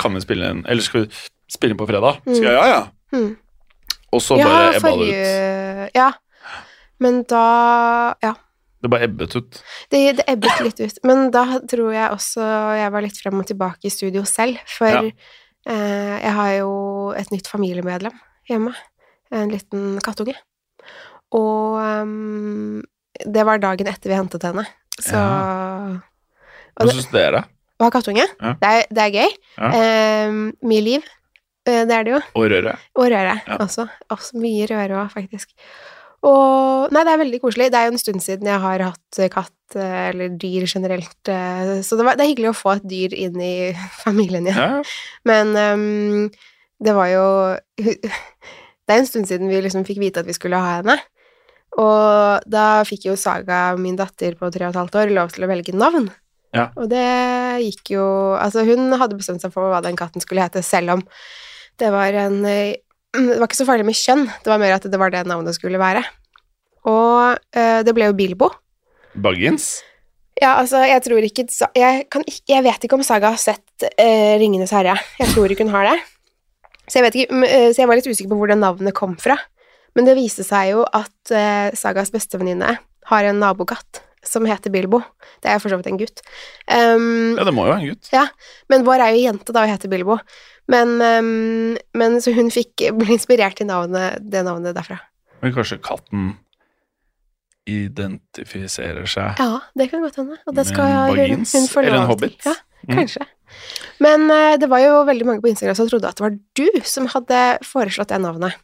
kan 0.00 0.14
vi 0.16 0.20
spille 0.24 0.48
en 0.50 0.62
Eller 0.66 0.82
skal 0.82 1.04
vi 1.04 1.08
spille 1.50 1.74
inn 1.74 1.80
på 1.80 1.86
fredag. 1.88 2.20
Mm. 2.26 2.34
Skal 2.34 2.48
jeg 2.50 2.54
ja, 2.58 2.66
ja. 2.70 2.82
Mm. 3.14 3.36
Og 4.14 4.22
så 4.22 4.38
ja, 4.38 4.46
bare 4.46 4.74
ebba 4.78 4.90
det 5.00 5.08
ut. 5.10 5.94
Ja. 5.98 6.10
Men 7.02 7.22
da 7.28 7.44
Ja. 8.22 8.34
Det 8.84 8.90
bare 8.92 9.06
ebbet 9.08 9.32
ut. 9.36 9.62
Det, 9.90 10.00
det 10.18 10.24
ebbet 10.28 10.60
litt 10.60 10.80
ut. 10.84 10.98
Men 11.08 11.30
da 11.32 11.44
tror 11.64 11.92
jeg 11.94 12.10
også 12.12 12.44
jeg 12.76 12.92
var 12.92 13.00
litt 13.06 13.16
frem 13.16 13.38
og 13.40 13.46
tilbake 13.48 13.88
i 13.88 13.92
studio 13.92 14.24
selv, 14.28 14.58
for 14.68 14.86
Ja. 14.92 15.00
eh, 15.66 16.16
jeg 16.20 16.32
har 16.36 16.50
jo 16.58 16.72
et 17.16 17.30
nytt 17.32 17.48
familiemedlem 17.48 18.12
hjemme. 18.50 18.74
En 19.32 19.48
liten 19.48 19.98
kattunge. 20.04 20.36
Og 21.32 21.80
um, 21.80 22.82
det 23.24 23.42
var 23.48 23.58
dagen 23.58 23.88
etter 23.88 24.12
vi 24.12 24.18
hentet 24.20 24.44
henne. 24.44 24.66
Så 25.00 25.16
Hva 26.76 26.86
syns 26.92 27.08
dere? 27.10 27.40
Å 27.80 27.88
ha 27.88 27.90
kattunge, 27.90 28.22
Ja. 28.40 28.52
det, 28.60 28.68
er, 28.68 28.84
det 28.94 29.02
er 29.02 29.14
gøy. 29.16 29.32
Ja. 29.58 29.70
Eh, 29.74 30.36
mye 30.62 30.84
liv. 30.84 31.08
Eh, 31.66 31.82
det 31.88 31.96
er 31.96 32.04
det 32.06 32.12
jo. 32.14 32.20
Og 32.36 32.46
røre. 32.52 32.76
Og 32.96 33.08
røre 33.10 33.34
Ja. 33.46 33.56
også. 33.64 33.88
også. 34.12 34.36
Mye 34.40 34.66
røre 34.70 34.98
òg, 35.04 35.10
faktisk. 35.12 35.52
Og 36.24 36.92
Nei, 36.92 37.02
det 37.04 37.12
er 37.12 37.20
veldig 37.24 37.40
koselig. 37.40 37.70
Det 37.72 37.78
er 37.80 37.86
jo 37.88 37.92
en 37.94 37.98
stund 38.00 38.20
siden 38.24 38.48
jeg 38.48 38.60
har 38.60 38.82
hatt 38.84 39.20
katt, 39.32 39.76
eh, 39.76 40.10
eller 40.10 40.28
dyr 40.40 40.66
generelt, 40.68 41.28
eh, 41.28 41.80
så 41.84 41.96
det, 41.96 42.04
var, 42.04 42.16
det 42.16 42.24
er 42.26 42.32
hyggelig 42.34 42.50
å 42.52 42.56
få 42.58 42.74
et 42.76 42.86
dyr 42.88 43.14
inn 43.16 43.40
i 43.40 43.72
familien 44.04 44.46
igjen. 44.46 44.56
Ja. 44.56 44.82
Men 45.24 45.56
um, 45.56 46.30
det 46.84 46.94
var 46.96 47.08
jo 47.08 47.24
Det 47.78 48.92
er 48.92 48.98
en 49.00 49.06
stund 49.08 49.26
siden 49.30 49.48
vi 49.48 49.62
liksom 49.64 49.84
fikk 49.88 49.98
vite 50.02 50.20
at 50.20 50.26
vi 50.28 50.36
skulle 50.36 50.60
ha 50.60 50.78
henne. 50.82 50.98
Og 51.80 52.44
da 52.46 52.84
fikk 52.86 53.06
jo 53.08 53.16
Saga, 53.18 53.74
min 53.80 53.96
datter 53.96 54.36
på 54.38 54.50
tre 54.52 54.66
og 54.68 54.74
et 54.74 54.80
halvt 54.82 54.98
år, 55.00 55.14
lov 55.16 55.32
til 55.34 55.46
å 55.46 55.48
velge 55.50 55.72
navn. 55.74 56.10
Ja. 56.54 56.68
Og 56.78 56.86
det 56.92 57.02
gikk 57.64 57.96
jo 57.96 58.04
Altså, 58.38 58.62
hun 58.68 58.92
hadde 59.00 59.16
bestemt 59.18 59.42
seg 59.42 59.50
for 59.54 59.72
hva 59.72 59.80
den 59.82 59.96
katten 59.98 60.22
skulle 60.22 60.44
hete, 60.44 60.62
selv 60.62 60.92
om 60.98 61.02
det 61.80 61.90
var 61.94 62.16
en 62.24 62.44
eh, 62.48 62.76
Det 63.14 63.38
var 63.38 63.46
ikke 63.46 63.60
så 63.62 63.66
farlig 63.68 63.86
med 63.86 63.98
kjønn, 63.98 64.26
det 64.26 64.50
var 64.50 64.60
mer 64.62 64.76
at 64.76 64.86
det 64.90 65.00
var 65.00 65.12
det 65.14 65.24
navnet 65.30 65.56
skulle 65.56 65.78
være. 65.80 66.02
Og 66.90 67.38
eh, 67.56 67.80
det 67.86 67.94
ble 67.96 68.10
jo 68.10 68.16
Bilbo. 68.18 68.50
Baggins? 69.14 69.78
Ja, 70.40 70.56
altså, 70.58 70.80
jeg 70.82 70.98
tror 71.04 71.22
ikke 71.22 71.44
Jeg, 71.78 72.06
kan 72.10 72.24
ikke, 72.26 72.42
jeg 72.50 72.64
vet 72.66 72.84
ikke 72.84 72.96
om 72.98 73.04
Saga 73.06 73.30
har 73.30 73.38
sett 73.38 73.86
eh, 73.94 74.34
Ringenes 74.40 74.74
herre. 74.74 74.96
Jeg 75.20 75.30
tror 75.30 75.52
ikke 75.52 75.66
hun 75.66 75.74
har 75.76 75.92
det. 75.92 75.98
Så 76.88 76.98
jeg, 76.98 77.04
vet 77.06 77.14
ikke, 77.22 77.44
så 77.72 77.80
jeg 77.80 77.88
var 77.88 77.96
litt 77.96 78.08
usikker 78.10 78.32
på 78.32 78.36
hvor 78.40 78.50
det 78.50 78.58
navnet 78.60 78.96
kom 78.96 79.14
fra. 79.16 79.38
Men 79.94 80.08
det 80.08 80.16
viste 80.18 80.44
seg 80.44 80.72
jo 80.74 80.82
at 80.84 81.32
eh, 81.32 81.70
Sagas 81.78 82.10
bestevenninne 82.12 82.74
har 83.08 83.28
en 83.28 83.40
nabokatt 83.40 84.02
som 84.26 84.46
heter 84.48 84.72
Bilbo. 84.72 85.00
Det 85.44 85.52
er 85.52 85.60
for 85.62 85.70
så 85.70 85.78
vidt 85.78 85.90
en 85.90 86.00
gutt. 86.00 86.22
Um, 86.66 87.36
Ja, 87.36 87.44
det 87.46 87.54
må 87.54 87.66
jo 87.66 87.74
være 87.74 87.84
en 87.84 87.92
gutt. 87.92 88.08
men 88.72 88.86
vår 88.86 89.04
er 89.04 89.14
jo 89.14 89.24
jente, 89.26 89.52
da, 89.52 89.64
og 89.64 89.72
heter 89.72 89.92
Bilbo. 89.92 90.18
Men, 90.68 90.94
um, 91.02 91.76
men 91.94 92.20
så 92.24 92.32
hun 92.34 92.48
fikk 92.54 92.86
ble 92.98 93.10
inspirert 93.18 93.58
til 93.60 93.66
navnet, 93.68 94.20
det 94.24 94.44
navnet 94.46 94.74
derfra. 94.76 95.00
Men 95.42 95.52
kanskje 95.52 95.76
katten 95.84 96.32
identifiserer 97.68 99.06
seg 99.08 99.38
Ja, 99.40 99.60
det 99.76 99.86
kan 99.90 100.02
godt 100.04 100.18
hende. 100.20 100.36
Og 100.48 100.56
det 100.56 100.66
skal 100.68 100.84
en 100.84 100.96
hun, 101.08 101.16
baggins? 101.16 101.52
hun 101.56 101.68
få 101.70 101.80
Eller 101.82 101.96
en 101.96 102.08
lov 102.08 102.18
til. 102.18 102.28
hobbit? 102.28 102.46
Ja, 102.50 102.54
Mm. 102.84 102.98
kanskje. 102.98 103.22
Men 104.04 104.26
uh, 104.28 104.56
det 104.60 104.66
var 104.68 104.82
jo 104.82 105.04
veldig 105.08 105.24
mange 105.24 105.40
på 105.40 105.48
Instagram 105.48 105.74
som 105.78 105.86
trodde 105.88 106.08
at 106.10 106.18
det 106.18 106.24
var 106.26 106.34
du 106.58 106.66
som 106.84 107.06
hadde 107.08 107.38
foreslått 107.64 108.10
det 108.12 108.18
navnet. 108.20 108.58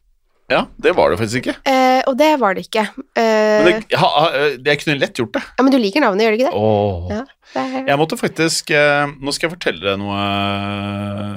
Ja, 0.50 0.64
det 0.82 0.92
var 0.98 1.12
det 1.12 1.18
faktisk 1.20 1.44
ikke. 1.44 1.52
Eh, 1.70 2.00
og 2.10 2.16
det 2.18 2.28
var 2.40 2.56
det 2.58 2.64
ikke. 2.66 2.82
Eh, 3.14 3.60
Men 3.62 3.68
det, 3.84 3.98
ha, 4.00 4.08
ha, 4.16 4.30
jeg 4.66 4.80
kunne 4.80 4.96
lett 4.98 5.20
gjort 5.20 5.36
det. 5.36 5.42
ja, 5.46 5.62
men 5.62 5.70
du 5.70 5.78
liker 5.78 6.02
navnet, 6.02 6.24
gjør 6.26 6.34
du 6.34 6.38
ikke 6.40 6.50
det? 6.50 6.58
Åh. 6.58 7.12
Ja, 7.14 7.20
det 7.54 7.62
er, 7.62 7.84
Jeg 7.92 7.98
måtte 7.98 8.16
faktisk 8.18 8.70
eh, 8.74 9.12
Nå 9.18 9.32
skal 9.34 9.48
jeg 9.48 9.54
fortelle 9.56 9.82
deg 9.82 9.96
noe 9.98 10.18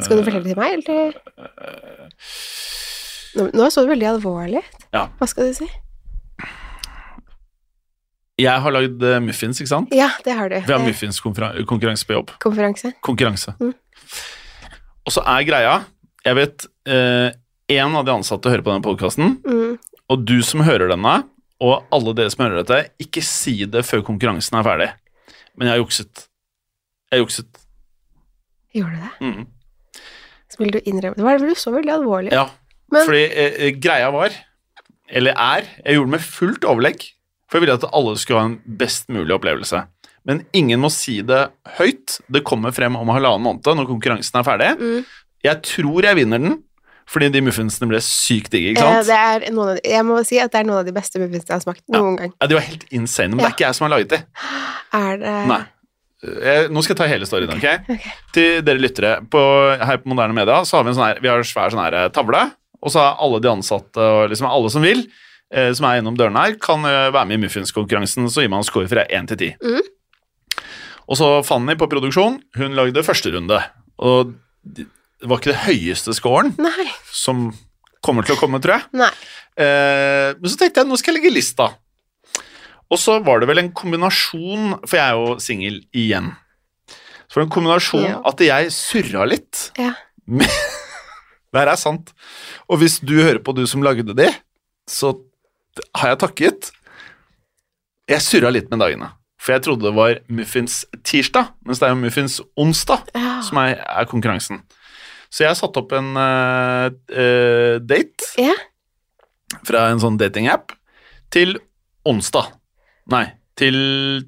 Skal 0.05 0.17
du 0.19 0.23
fortelle 0.25 0.43
det 0.45 0.53
til 0.53 0.59
meg, 0.59 0.75
eller? 0.81 1.13
Nå, 3.37 3.47
nå 3.57 3.69
så 3.73 3.81
du 3.85 3.89
veldig 3.93 4.09
alvorlig 4.15 4.61
ut. 4.65 4.83
Ja. 4.93 5.07
Hva 5.21 5.29
skal 5.29 5.49
du 5.49 5.55
si? 5.57 5.69
Jeg 8.41 8.61
har 8.65 8.73
lagd 8.73 9.03
eh, 9.05 9.19
muffins, 9.21 9.59
ikke 9.61 9.69
sant? 9.69 9.91
Ja, 9.93 10.09
det 10.25 10.33
har 10.37 10.49
du. 10.49 10.57
Vi 10.57 10.73
har 10.73 10.81
Eh, 10.81 10.87
muffinskonkurranse 10.89 12.05
på 12.09 12.15
jobb. 12.17 12.33
Konferanse. 12.41 12.93
Konkurranse. 13.05 13.53
Mm. 13.61 13.73
Og 15.05 15.11
så 15.13 15.21
er 15.27 15.43
greia 15.45 15.73
Jeg 16.25 16.35
vet 16.39 16.65
en 17.79 17.95
av 17.95 18.05
de 18.05 18.11
ansatte 18.15 18.49
hører 18.51 18.63
på 18.65 18.71
denne 18.73 18.85
podkasten, 18.85 19.37
Mm. 19.45 19.77
og 20.09 20.25
du 20.25 20.41
som 20.43 20.61
hører 20.61 20.89
denne, 20.91 21.23
og 21.61 21.83
alle 21.91 22.13
dere 22.13 22.29
som 22.33 22.45
hører 22.45 22.63
dette, 22.63 22.89
ikke 22.99 23.23
si 23.23 23.65
det 23.65 23.85
før 23.85 24.03
konkurransen 24.03 24.57
er 24.59 24.63
ferdig. 24.67 24.89
Men 25.57 25.67
jeg 25.67 25.77
har 25.77 25.83
jukset. 25.85 26.27
Jeg 27.11 27.21
jukset. 27.23 27.47
Gjorde 28.73 28.97
du 28.97 29.01
det? 29.03 29.11
Mm. 29.21 29.47
Så 30.49 30.57
vil 30.59 30.71
du 30.75 30.79
innrømme 30.85 31.15
det? 31.17 31.23
Var 31.25 31.37
det 31.39 31.57
så 31.57 31.71
veldig 31.73 31.93
alvorlig? 31.93 32.31
Ja, 32.33 32.47
Men- 32.91 33.05
fordi 33.07 33.23
eh, 33.31 33.53
eh, 33.67 33.71
greia 33.79 34.11
var, 34.11 34.29
eller 35.09 35.31
er, 35.37 35.63
jeg 35.85 35.95
gjorde 35.95 36.11
det 36.11 36.15
med 36.17 36.21
fullt 36.21 36.63
overlegg, 36.65 37.05
for 37.49 37.57
jeg 37.59 37.61
ville 37.67 37.73
at 37.79 37.89
alle 37.93 38.15
skulle 38.17 38.39
ha 38.39 38.45
en 38.49 38.61
best 38.77 39.09
mulig 39.09 39.33
opplevelse. 39.35 39.87
Men 40.25 40.45
ingen 40.53 40.79
må 40.79 40.89
si 40.91 41.21
det 41.21 41.49
høyt. 41.77 42.19
Det 42.31 42.43
kommer 42.43 42.71
frem 42.73 42.95
om 42.95 43.07
halvannen 43.11 43.43
måned 43.43 43.63
når 43.75 43.87
konkurransen 43.89 44.39
er 44.39 44.43
ferdig. 44.47 44.69
Mm. 44.79 45.05
Jeg 45.43 45.61
tror 45.61 46.01
jeg 46.03 46.15
vinner 46.15 46.39
den, 46.39 46.63
fordi 47.09 47.29
de 47.33 47.41
muffinsene 47.45 47.87
ble 47.89 47.99
sykt 48.03 48.51
digge, 48.53 48.73
ikke 48.73 48.83
Eh, 48.85 49.03
sant? 49.03 49.07
det 49.09 49.17
er 49.47 49.53
noen 49.53 49.73
av 49.73 49.75
de, 49.77 49.83
jeg 49.91 50.05
må 50.07 50.19
si 50.25 50.39
at 50.39 50.51
det 50.53 50.61
er 50.61 50.67
noen 50.69 50.79
av 50.81 50.85
de 50.87 50.93
beste 50.95 51.19
muffinsene 51.21 51.51
jeg 51.51 51.57
har 51.59 51.63
smakt 51.65 51.83
noen 51.93 52.15
gang. 52.19 52.33
Ja, 52.41 52.47
de 52.47 52.55
var 52.57 52.65
helt 52.67 52.85
insane, 52.91 53.33
men 53.35 53.43
det 53.43 53.49
er 53.51 53.55
ikke 53.57 53.67
jeg 53.67 53.75
som 53.79 53.85
har 53.89 53.93
laget 53.97 54.09
de. 54.15 54.21
Er 54.99 55.17
det 55.21 55.35
Nei. 55.51 55.61
Jeg, 56.23 56.69
nå 56.71 56.79
skal 56.85 56.93
jeg 56.95 56.99
ta 57.01 57.07
hele 57.11 57.27
storyen, 57.27 57.51
ok? 57.51 57.65
okay. 57.91 58.11
Til 58.31 58.61
dere 58.63 58.79
lyttere, 58.79 59.17
på, 59.27 59.39
her 59.83 59.97
på 59.99 60.07
Moderne 60.07 60.37
Media 60.37 60.61
så 60.63 60.77
har 60.79 60.85
vi 60.87 60.93
en 60.93 60.95
sånn 60.95 61.07
her, 61.09 61.17
vi 61.19 61.27
har 61.27 61.43
svær 61.43 61.73
sånn 61.73 61.83
her 61.83 61.97
eh, 62.05 62.09
tavle, 62.15 62.45
og 62.79 62.93
så 62.93 63.01
er 63.03 63.19
alle 63.25 63.41
de 63.43 63.49
ansatte 63.51 63.99
og 63.99 64.29
liksom 64.31 64.47
alle 64.47 64.71
som 64.71 64.85
vil, 64.87 65.03
eh, 65.51 65.73
som 65.75 65.89
er 65.89 65.99
innom 65.99 66.15
dørene 66.15 66.45
her, 66.45 66.55
kan 66.63 66.87
eh, 66.87 67.09
være 67.11 67.27
med 67.27 67.41
i 67.41 67.43
muffinskonkurransen, 67.43 68.29
så 68.31 68.45
gir 68.45 68.53
man 68.55 68.63
score 68.63 68.87
fra 68.87 69.03
1 69.09 69.33
til 69.33 69.41
10. 69.51 69.59
Mm. 69.67 70.63
Og 71.11 71.19
så 71.19 71.27
Fanny 71.43 71.75
på 71.75 71.89
produksjon, 71.91 72.39
hun 72.55 72.79
lagde 72.79 73.03
første 73.03 73.33
runde, 73.35 73.59
og 73.99 74.31
det 75.23 75.29
var 75.31 75.39
ikke 75.39 75.53
det 75.53 75.61
høyeste 75.63 76.13
scoren 76.17 76.51
Nei. 76.59 76.85
som 77.15 77.45
kommer 78.03 78.25
til 78.27 78.35
å 78.35 78.39
komme, 78.41 78.59
tror 78.59 78.75
jeg. 78.81 79.11
Eh, 79.55 80.33
men 80.35 80.51
så 80.51 80.57
tenkte 80.59 80.81
jeg 80.83 80.89
nå 80.89 80.97
skal 80.99 81.13
jeg 81.15 81.21
legge 81.21 81.31
lista. 81.37 81.69
Og 82.91 82.99
så 82.99 83.15
var 83.23 83.39
det 83.39 83.47
vel 83.49 83.61
en 83.63 83.71
kombinasjon, 83.73 84.73
for 84.83 84.99
jeg 84.99 85.05
er 85.07 85.15
jo 85.15 85.37
singel 85.41 85.77
igjen. 85.95 86.27
Så 87.31 87.37
var 87.39 87.45
det 87.45 87.47
en 87.47 87.55
kombinasjon 87.55 88.03
Ja. 88.09 88.19
at 88.29 88.43
jeg 88.43 88.73
surra 88.75 89.23
litt. 89.31 89.69
Ja. 89.79 89.93
med- 90.27 90.49
Det 91.53 91.61
her 91.61 91.69
er 91.71 91.77
sant. 91.77 92.11
Og 92.67 92.79
hvis 92.81 92.99
du 92.99 93.13
hører 93.21 93.37
på, 93.39 93.53
du 93.55 93.63
som 93.69 93.83
lagde 93.85 94.13
det, 94.17 94.31
så 94.89 95.13
har 95.95 96.09
jeg 96.15 96.19
takket. 96.23 96.71
Jeg 98.09 98.19
surra 98.25 98.49
litt 98.51 98.69
med 98.73 98.79
dagene. 98.81 99.11
For 99.39 99.53
jeg 99.53 99.61
trodde 99.65 99.85
det 99.85 99.93
var 99.95 100.17
muffins 100.33 100.81
tirsdag, 101.05 101.51
mens 101.67 101.79
det 101.79 101.87
er 101.87 101.93
jo 101.93 102.01
muffins 102.01 102.39
onsdag 102.57 103.05
Ja. 103.15 103.41
som 103.45 103.57
er, 103.61 103.75
er 103.85 104.05
konkurransen. 104.09 104.63
Så 105.33 105.47
jeg 105.47 105.57
satte 105.57 105.81
opp 105.81 105.93
en 105.97 106.11
uh, 106.13 106.89
uh, 106.93 107.75
date 107.81 108.33
ja. 108.37 108.53
fra 109.65 109.87
en 109.89 110.01
sånn 110.03 110.19
datingapp 110.21 110.75
til 111.33 111.55
onsdag. 112.05 112.51
Nei, 113.09 113.25
til 113.57 113.77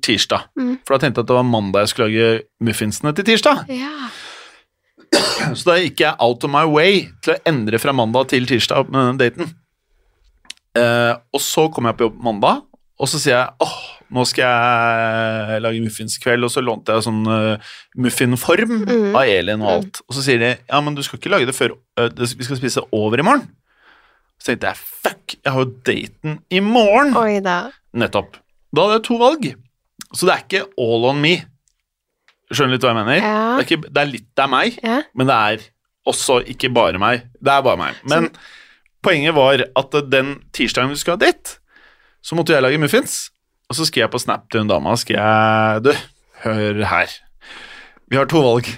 tirsdag. 0.04 0.50
Mm. 0.58 0.80
For 0.82 0.96
da 0.96 1.04
tenkte 1.04 1.22
jeg 1.22 1.28
at 1.28 1.30
det 1.30 1.38
var 1.38 1.46
mandag 1.48 1.86
jeg 1.86 1.94
skulle 1.94 2.10
lage 2.10 2.46
muffinsene 2.66 3.14
til 3.18 3.30
tirsdag. 3.34 3.68
ja. 3.70 3.94
Så 5.56 5.70
da 5.70 5.76
gikk 5.78 6.02
jeg 6.02 6.18
out 6.20 6.44
of 6.44 6.52
my 6.52 6.64
way 6.68 7.06
til 7.24 7.36
å 7.36 7.42
endre 7.48 7.80
fra 7.80 7.94
mandag 7.96 8.32
til 8.34 8.48
tirsdag 8.50 8.90
med 8.90 9.12
den 9.12 9.20
daten. 9.22 9.54
Uh, 10.76 11.14
og 11.32 11.40
så 11.40 11.70
kom 11.72 11.88
jeg 11.88 11.96
på 11.96 12.08
jobb 12.10 12.18
mandag, 12.26 12.66
og 13.00 13.08
så 13.08 13.20
sier 13.22 13.38
jeg 13.38 13.64
åh, 13.64 13.78
nå 14.14 14.24
skal 14.30 14.46
jeg 14.46 15.62
lage 15.66 15.82
muffins 15.82 16.18
i 16.18 16.22
kveld, 16.24 16.46
og 16.46 16.52
så 16.54 16.62
lånte 16.62 16.94
jeg 16.94 17.06
sånn 17.08 17.24
uh, 17.26 17.58
muffinform 17.98 18.74
Mm. 18.86 19.16
av 19.18 19.24
Elin 19.26 19.64
og 19.66 19.72
alt. 19.72 20.02
Og 20.08 20.16
så 20.18 20.22
sier 20.28 20.40
de 20.44 20.52
ja, 20.58 20.82
men 20.86 20.94
du 20.98 21.02
skal 21.06 21.18
ikke 21.20 21.32
lage 21.34 21.48
det 21.50 21.56
før 21.58 21.74
uh, 22.00 22.10
vi 22.14 22.46
skal 22.46 22.60
spise 22.60 22.84
over 22.94 23.20
i 23.20 23.26
morgen. 23.26 23.48
Så 24.38 24.52
tenkte 24.52 24.70
jeg 24.74 24.78
fuck, 24.78 25.36
jeg 25.42 25.52
har 25.56 25.64
jo 25.64 25.74
daten 25.88 26.40
i 26.54 26.60
morgen. 26.62 27.16
Oi 27.18 27.40
da. 27.42 27.58
Nettopp. 27.98 28.38
Da 28.76 28.84
hadde 28.86 28.98
jeg 29.00 29.06
to 29.08 29.18
valg. 29.22 29.48
Så 30.14 30.28
det 30.28 30.34
er 30.36 30.44
ikke 30.46 30.66
all 30.86 31.08
on 31.10 31.22
me. 31.24 31.38
Skjønner 32.54 32.76
litt 32.76 32.84
hva 32.86 32.92
jeg 32.94 33.00
mener? 33.00 33.16
Ja. 33.24 33.38
Det, 33.58 33.64
er 33.64 33.66
ikke, 33.70 33.90
det 33.96 34.02
er 34.04 34.12
litt 34.12 34.28
det 34.38 34.44
er 34.44 34.52
meg, 34.52 34.76
Ja. 34.86 35.00
men 35.18 35.28
det 35.32 35.36
er 35.50 35.64
også 36.06 36.42
ikke 36.54 36.70
bare 36.76 37.00
meg. 37.02 37.24
Det 37.42 37.50
er 37.56 37.64
bare 37.66 37.80
meg. 37.80 37.96
Men 38.06 38.28
poenget 39.06 39.34
var 39.38 39.64
at 39.82 39.96
den 40.12 40.36
tirsdagen 40.54 40.92
vi 40.94 41.00
skulle 41.02 41.18
ha 41.18 41.24
date, 41.26 41.58
så 42.22 42.38
måtte 42.38 42.54
jeg 42.54 42.62
lage 42.62 42.78
muffins. 42.82 43.32
Og 43.70 43.78
så 43.78 43.88
skrev 43.88 44.06
jeg 44.06 44.14
på 44.14 44.22
Snap 44.22 44.50
til 44.50 44.64
hun 44.64 44.70
dama 44.70 44.94
skrev 45.00 45.20
jeg, 45.20 45.86
Du, 45.86 45.92
hør 46.46 46.82
her. 46.92 47.14
Vi 48.12 48.20
har 48.20 48.30
to 48.30 48.42
valg. 48.46 48.70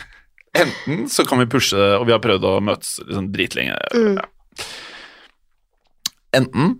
Enten 0.57 1.07
så 1.11 1.25
kan 1.27 1.41
vi 1.41 1.49
pushe, 1.51 1.77
og 1.77 2.07
vi 2.07 2.15
har 2.15 2.21
prøvd 2.23 2.45
å 2.47 2.57
møtes 2.63 2.97
liksom 3.03 3.31
dritlenge. 3.33 3.77
Mm. 3.93 4.17
Ja. 4.17 4.67
Enten 6.37 6.77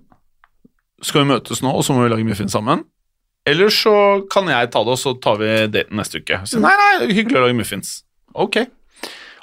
skal 1.04 1.24
vi 1.24 1.34
møtes 1.34 1.62
nå, 1.62 1.72
og 1.76 1.86
så 1.86 1.94
må 1.94 2.06
vi 2.06 2.14
lage 2.14 2.26
muffins 2.28 2.56
sammen. 2.56 2.86
Eller 3.48 3.72
så 3.72 3.94
kan 4.32 4.50
jeg 4.52 4.72
ta 4.74 4.82
det, 4.84 4.96
og 4.96 5.00
så 5.00 5.14
tar 5.24 5.38
vi 5.40 5.52
daten 5.72 6.00
neste 6.00 6.24
uke. 6.24 6.42
Så 6.50 6.60
nei, 6.64 6.74
nei, 6.80 6.90
er 7.06 7.16
hyggelig 7.16 7.40
å 7.40 7.46
lage 7.46 7.60
muffins. 7.60 7.94
Ok. 8.36 8.64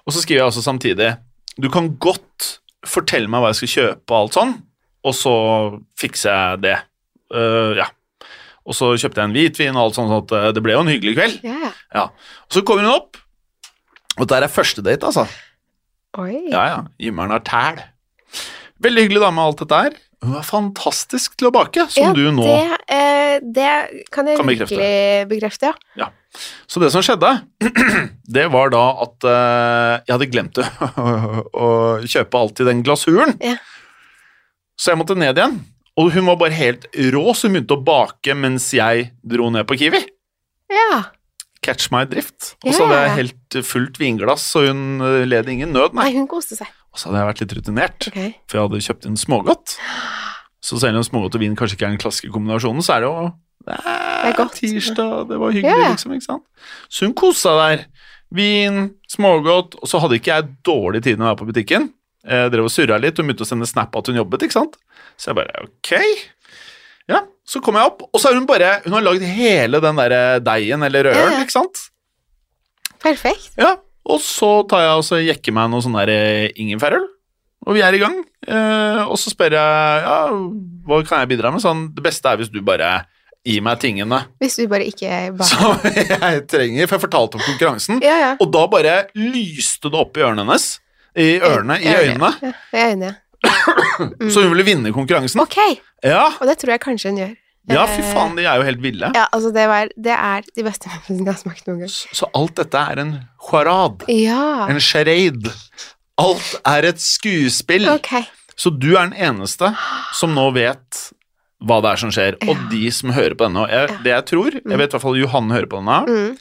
Og 0.04 0.12
så 0.12 0.20
skriver 0.20 0.42
jeg 0.42 0.50
også 0.50 0.60
samtidig 0.60 1.14
Du 1.56 1.70
kan 1.72 1.86
godt 2.02 2.58
fortelle 2.84 3.30
meg 3.32 3.40
hva 3.40 3.52
jeg 3.52 3.62
skal 3.62 3.72
kjøpe 3.74 4.12
og 4.12 4.18
alt 4.18 4.36
sånn, 4.36 4.52
og 5.04 5.14
så 5.16 5.34
fikser 6.00 6.34
jeg 6.34 6.64
det. 6.66 6.74
Uh, 7.32 7.72
ja. 7.78 7.88
Og 8.64 8.76
så 8.76 8.92
kjøpte 8.96 9.20
jeg 9.20 9.28
en 9.28 9.34
hvitvin 9.36 9.76
og 9.76 9.82
alt 9.86 9.98
sånt, 9.98 10.08
sånn 10.12 10.22
at 10.24 10.34
øh, 10.38 10.46
det 10.56 10.62
ble 10.64 10.76
jo 10.76 10.84
en 10.84 10.92
hyggelig 10.92 11.16
kveld. 11.18 11.40
Ja, 11.44 11.72
ja. 11.94 12.04
Og 12.48 12.56
så 12.56 12.62
kommer 12.64 12.86
hun 12.86 12.94
opp, 12.94 13.18
og 14.16 14.30
der 14.30 14.46
er 14.46 14.52
første 14.52 14.84
date, 14.86 15.04
altså. 15.10 15.26
Oi. 16.22 16.46
Ja, 16.52 16.62
ja. 16.70 16.80
Gimmeren 17.02 17.34
har 17.34 17.42
tæl. 17.44 17.82
Veldig 18.84 19.04
hyggelig 19.06 19.22
dame, 19.24 19.44
alt 19.44 19.60
dette 19.60 19.80
her. 19.86 19.98
Hun 20.24 20.32
var 20.38 20.46
fantastisk 20.48 21.34
til 21.36 21.50
å 21.50 21.52
bake, 21.52 21.84
som 21.92 22.06
ja, 22.06 22.12
du 22.16 22.30
nå 22.32 22.44
Det, 22.46 22.76
eh, 22.94 23.34
det 23.44 23.72
kan 24.14 24.30
jeg 24.30 24.38
Kan 24.40 24.48
bekrefte. 24.48 24.78
virkelig 24.78 25.28
bekrefte, 25.28 25.72
ja. 25.74 26.06
ja. 26.06 26.08
Så 26.70 26.80
det 26.80 26.88
som 26.94 27.04
skjedde, 27.04 27.34
det 28.38 28.46
var 28.54 28.72
da 28.72 28.84
at 29.04 29.26
eh, 29.28 29.92
jeg 30.06 30.14
hadde 30.14 30.30
glemt 30.32 30.62
å, 30.62 30.64
å 31.66 31.68
kjøpe 32.08 32.40
alltid 32.40 32.70
den 32.70 32.80
glasuren. 32.86 33.36
Ja. 33.44 33.58
Så 34.80 34.94
jeg 34.94 35.02
måtte 35.02 35.18
ned 35.18 35.36
igjen. 35.38 35.60
Og 36.00 36.10
hun 36.14 36.26
var 36.26 36.38
bare 36.40 36.56
helt 36.56 36.88
rå, 37.14 37.24
så 37.34 37.46
hun 37.46 37.58
begynte 37.58 37.76
å 37.76 37.84
bake 37.86 38.34
mens 38.34 38.66
jeg 38.74 39.12
dro 39.22 39.50
ned 39.54 39.66
på 39.68 39.76
Kiwi. 39.78 40.00
Ja. 40.72 41.04
Catch 41.64 41.92
my 41.94 42.02
drift. 42.08 42.54
Og 42.64 42.74
så 42.74 42.84
hadde 42.84 42.98
jeg 43.04 43.14
helt 43.20 43.58
fullt 43.64 44.00
vinglass, 44.02 44.48
og 44.58 44.66
hun 44.68 45.04
eh, 45.06 45.22
led 45.28 45.48
ingen 45.52 45.72
nød, 45.72 45.94
nei. 45.94 46.10
Nei, 46.10 46.18
hun 46.18 46.26
koste 46.30 46.58
seg. 46.58 46.68
Og 46.92 47.00
så 47.00 47.08
hadde 47.08 47.22
jeg 47.22 47.30
vært 47.30 47.44
litt 47.44 47.54
rutinert, 47.58 48.08
okay. 48.10 48.34
for 48.50 48.58
jeg 48.58 48.68
hadde 48.68 48.82
kjøpt 48.88 49.08
inn 49.08 49.20
smågodt. 49.20 49.78
Så 50.64 50.80
selv 50.82 50.98
om 50.98 51.06
smågodt 51.06 51.38
og 51.38 51.44
vin 51.44 51.56
kanskje 51.58 51.78
ikke 51.78 51.88
er 51.88 51.94
den 51.94 52.02
klassiske 52.02 52.32
kombinasjonen, 52.34 52.84
så 52.84 52.96
er 52.96 53.04
det 53.04 53.10
jo 53.10 53.24
det 53.64 53.78
er, 53.80 54.34
godt. 54.36 54.58
tirsdag, 54.58 55.28
det 55.30 55.38
var 55.40 55.54
hyggelig, 55.54 55.84
Ja, 55.84 55.90
liksom. 55.94 56.12
ikke 56.16 56.26
sant? 56.26 56.44
Så 56.92 57.06
hun 57.06 57.14
kosa 57.16 57.54
der. 57.62 57.86
Vin, 58.34 58.88
smågodt, 59.08 59.76
og 59.78 59.88
så 59.88 60.00
hadde 60.02 60.18
ikke 60.18 60.34
jeg 60.34 60.48
dårlig 60.66 61.04
tid 61.04 61.20
når 61.20 61.28
jeg 61.28 61.30
var 61.30 61.40
på 61.40 61.48
butikken. 61.48 61.92
Jeg 62.24 62.52
drev 62.54 62.64
og 62.68 62.72
surra 62.72 62.96
litt, 63.00 63.18
hun 63.20 63.28
begynte 63.28 63.44
å 63.44 63.48
sende 63.48 63.66
snap 63.68 63.94
at 64.00 64.06
hun 64.08 64.16
jobbet, 64.16 64.46
ikke 64.46 64.56
sant. 64.56 64.78
Så 65.20 65.30
jeg 65.30 65.38
bare 65.42 65.64
ok. 65.66 65.90
Ja, 67.12 67.20
så 67.44 67.60
kom 67.60 67.76
jeg 67.76 67.84
opp, 67.90 68.06
og 68.08 68.16
så 68.20 68.30
har 68.30 68.38
hun 68.38 68.46
bare 68.48 68.78
Hun 68.86 68.94
har 68.96 69.02
lagd 69.04 69.20
hele 69.28 69.76
den 69.84 69.98
der 70.00 70.14
deigen 70.40 70.82
eller 70.86 71.04
røren, 71.10 71.18
Ja, 71.34 71.38
ja. 71.38 71.42
ikke 71.44 71.52
sant. 71.58 71.82
Perfekt. 73.04 73.50
Ja, 73.60 73.74
og 74.08 74.20
så 74.24 74.62
tar 74.68 74.84
jeg 74.86 75.00
og 75.00 75.04
så 75.04 75.18
jekker 75.20 75.52
meg 75.56 75.68
noe 75.72 75.84
sånn 75.84 75.96
der 75.98 76.12
eh, 76.12 76.46
ingefærøl, 76.60 77.04
og 77.64 77.76
vi 77.76 77.82
er 77.84 77.96
i 77.96 78.00
gang. 78.00 78.16
Eh, 78.44 79.02
og 79.04 79.16
så 79.20 79.32
spør 79.32 79.56
jeg 79.56 80.04
ja, 80.04 80.16
hva 80.88 81.00
kan 81.08 81.22
jeg 81.22 81.30
bidra 81.34 81.52
med. 81.52 81.62
Sånn, 81.64 81.86
det 81.96 82.04
beste 82.04 82.28
er 82.32 82.40
hvis 82.40 82.52
du 82.52 82.60
bare 82.64 82.90
gir 83.44 83.60
meg 83.64 83.76
tingene 83.80 84.22
Hvis 84.40 84.54
du 84.56 84.62
bare 84.72 84.86
ikke 84.88 85.10
bare 85.36 85.48
som 85.50 85.82
jeg 86.24 86.44
trenger, 86.48 86.88
for 86.88 86.96
jeg 86.96 87.04
fortalte 87.04 87.36
om 87.40 87.44
konkurransen. 87.44 88.00
Ja, 88.04 88.16
ja. 88.22 88.32
Og 88.40 88.48
da 88.52 88.64
bare 88.72 88.96
lyste 89.16 89.92
det 89.92 90.00
opp 90.00 90.16
i 90.16 90.24
ørene 90.24 90.44
hennes. 90.46 90.70
I 91.16 91.38
ørene, 91.40 91.76
i 91.80 91.94
øynene. 91.94 92.30
Ja, 92.42 92.52
i 92.74 92.84
øynene, 92.90 93.12
ja. 93.12 93.48
Så 94.30 94.42
hun 94.42 94.50
ville 94.54 94.64
vinne 94.66 94.92
konkurransen. 94.92 95.40
Ok, 95.40 95.56
Ja, 96.04 96.26
og 96.40 96.46
det 96.48 96.58
tror 96.60 96.74
jeg 96.74 96.80
kanskje 96.82 97.10
hun 97.12 97.18
gjør. 97.22 97.34
ja 97.70 97.84
fy 97.88 98.02
faen, 98.02 98.34
de 98.36 98.44
er 98.44 98.56
jo 98.60 98.64
helt 98.66 98.80
ville. 98.82 99.10
Ja, 99.14 99.26
altså 99.32 99.52
det, 99.54 99.66
var, 99.70 99.88
det 99.96 100.12
er 100.16 100.42
de 100.56 100.64
beste 100.66 100.88
muffinsene 100.92 101.24
jeg 101.28 101.32
har 101.34 101.40
smakt 101.40 101.66
noen 101.68 101.78
gang. 101.84 101.92
Så 102.12 102.28
alt 102.34 102.54
dette 102.58 102.82
er 102.92 102.98
en 103.04 103.12
charade. 103.50 104.04
Ja, 104.12 104.66
En 104.68 104.80
charade. 104.80 105.52
Alt 106.20 106.54
er 106.66 106.84
et 106.90 107.00
skuespill. 107.00 107.88
ok. 107.88 108.12
Så 108.56 108.70
du 108.70 108.92
er 108.96 109.08
den 109.10 109.16
eneste 109.18 109.72
som 110.14 110.34
nå 110.36 110.48
vet 110.54 111.00
hva 111.64 111.80
det 111.82 111.90
er 111.94 111.96
som 111.96 112.10
skjer, 112.12 112.36
og 112.44 112.52
Ja. 112.56 112.68
de 112.70 112.90
som 112.92 113.10
hører 113.10 113.34
på 113.34 113.46
denne. 113.48 113.64
Og 113.64 113.70
jeg, 113.70 113.88
det 114.04 114.12
jeg 114.12 114.24
tror, 114.26 114.50
jeg 114.60 114.78
vet 114.78 114.88
i 114.90 114.94
hvert 114.94 115.02
fall 115.02 115.16
Johanne 115.18 115.54
hører 115.56 115.66
på 115.72 115.80
denne, 115.80 115.98
Mm. 116.06 116.36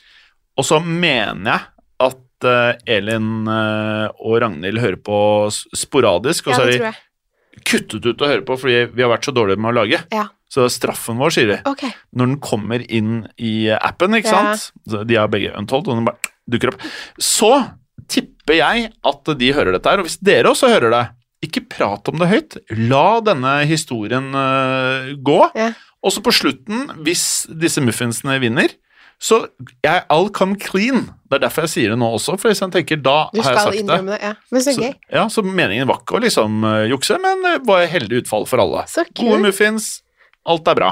og 0.58 0.66
så 0.66 0.80
mener 0.84 1.52
jeg 1.52 1.62
at 2.44 2.78
eh, 2.86 2.98
Elin 2.98 3.48
eh, 3.50 4.08
og 4.20 4.38
Ragnhild 4.44 4.82
hører 4.84 5.00
på 5.02 5.18
sporadisk, 5.52 6.48
og 6.50 6.58
så 6.58 6.66
har 6.66 6.72
de 6.74 6.94
kuttet 7.64 8.06
ut 8.06 8.24
å 8.24 8.30
høre 8.30 8.46
på 8.46 8.58
fordi 8.60 8.88
vi 8.92 9.04
har 9.06 9.12
vært 9.14 9.28
så 9.28 9.34
dårlige 9.36 9.62
med 9.62 9.74
å 9.74 9.78
lage. 9.82 10.02
Ja. 10.14 10.28
Så 10.54 10.68
straffen 10.70 11.18
vår, 11.22 11.34
sier 11.34 11.50
de, 11.50 11.60
okay. 11.70 11.94
når 12.14 12.34
den 12.34 12.42
kommer 12.44 12.84
inn 12.86 13.24
i 13.42 13.72
appen, 13.74 14.20
ikke 14.20 14.30
Ja. 14.30 14.54
sant 14.54 15.08
De 15.10 15.18
har 15.18 15.32
begge 15.34 15.54
Untold, 15.58 15.88
og 15.88 15.98
den 15.98 16.06
bare 16.06 16.34
dukker 16.50 16.74
opp. 16.74 16.84
Så 17.18 17.56
tipper 18.12 18.60
jeg 18.60 18.92
at 18.94 19.34
de 19.40 19.54
hører 19.56 19.74
dette 19.74 19.90
her, 19.90 20.02
og 20.04 20.10
hvis 20.10 20.20
dere 20.22 20.52
også 20.52 20.70
hører 20.70 20.94
det, 20.94 21.04
ikke 21.44 21.66
prat 21.68 22.08
om 22.08 22.22
det 22.22 22.30
høyt. 22.30 22.58
La 22.88 23.20
denne 23.26 23.56
historien 23.68 24.30
øh, 24.32 25.10
gå. 25.26 25.40
Ja. 25.58 25.74
Og 26.04 26.14
så 26.16 26.24
på 26.24 26.32
slutten, 26.36 26.86
hvis 27.04 27.46
disse 27.50 27.84
muffinsene 27.84 28.38
vinner, 28.44 28.72
så 29.24 29.38
jeg, 29.86 30.02
all 30.12 30.28
come 30.36 30.58
clean. 30.60 31.06
Det 31.32 31.38
er 31.38 31.46
derfor 31.46 31.64
jeg 31.64 31.72
sier 31.74 31.94
det 31.94 32.00
nå 32.02 32.10
også, 32.18 32.36
for 32.42 32.52
jeg 32.52 32.60
tenker 32.74 33.00
da 33.00 33.16
har 33.32 33.38
jeg 33.40 33.62
sagt 33.62 33.78
det. 33.88 34.00
det. 34.10 34.18
Ja. 34.20 34.34
Men 34.52 34.66
så 34.66 34.74
Så, 34.76 34.84
gøy. 34.84 34.98
ja, 35.16 35.24
så 35.32 35.44
meningen 35.48 35.88
var 35.88 36.02
ikke 36.02 36.18
å 36.18 36.24
liksom 36.26 36.58
uh, 36.68 36.82
jukse, 36.92 37.16
men 37.24 37.46
det 37.46 37.54
var 37.70 37.86
heldig 37.88 38.24
utfall 38.24 38.46
for 38.50 38.64
alle. 38.64 38.84
Så 38.92 39.06
Gode 39.16 39.40
muffins, 39.46 39.94
alt 40.44 40.68
er 40.68 40.80
bra. 40.82 40.92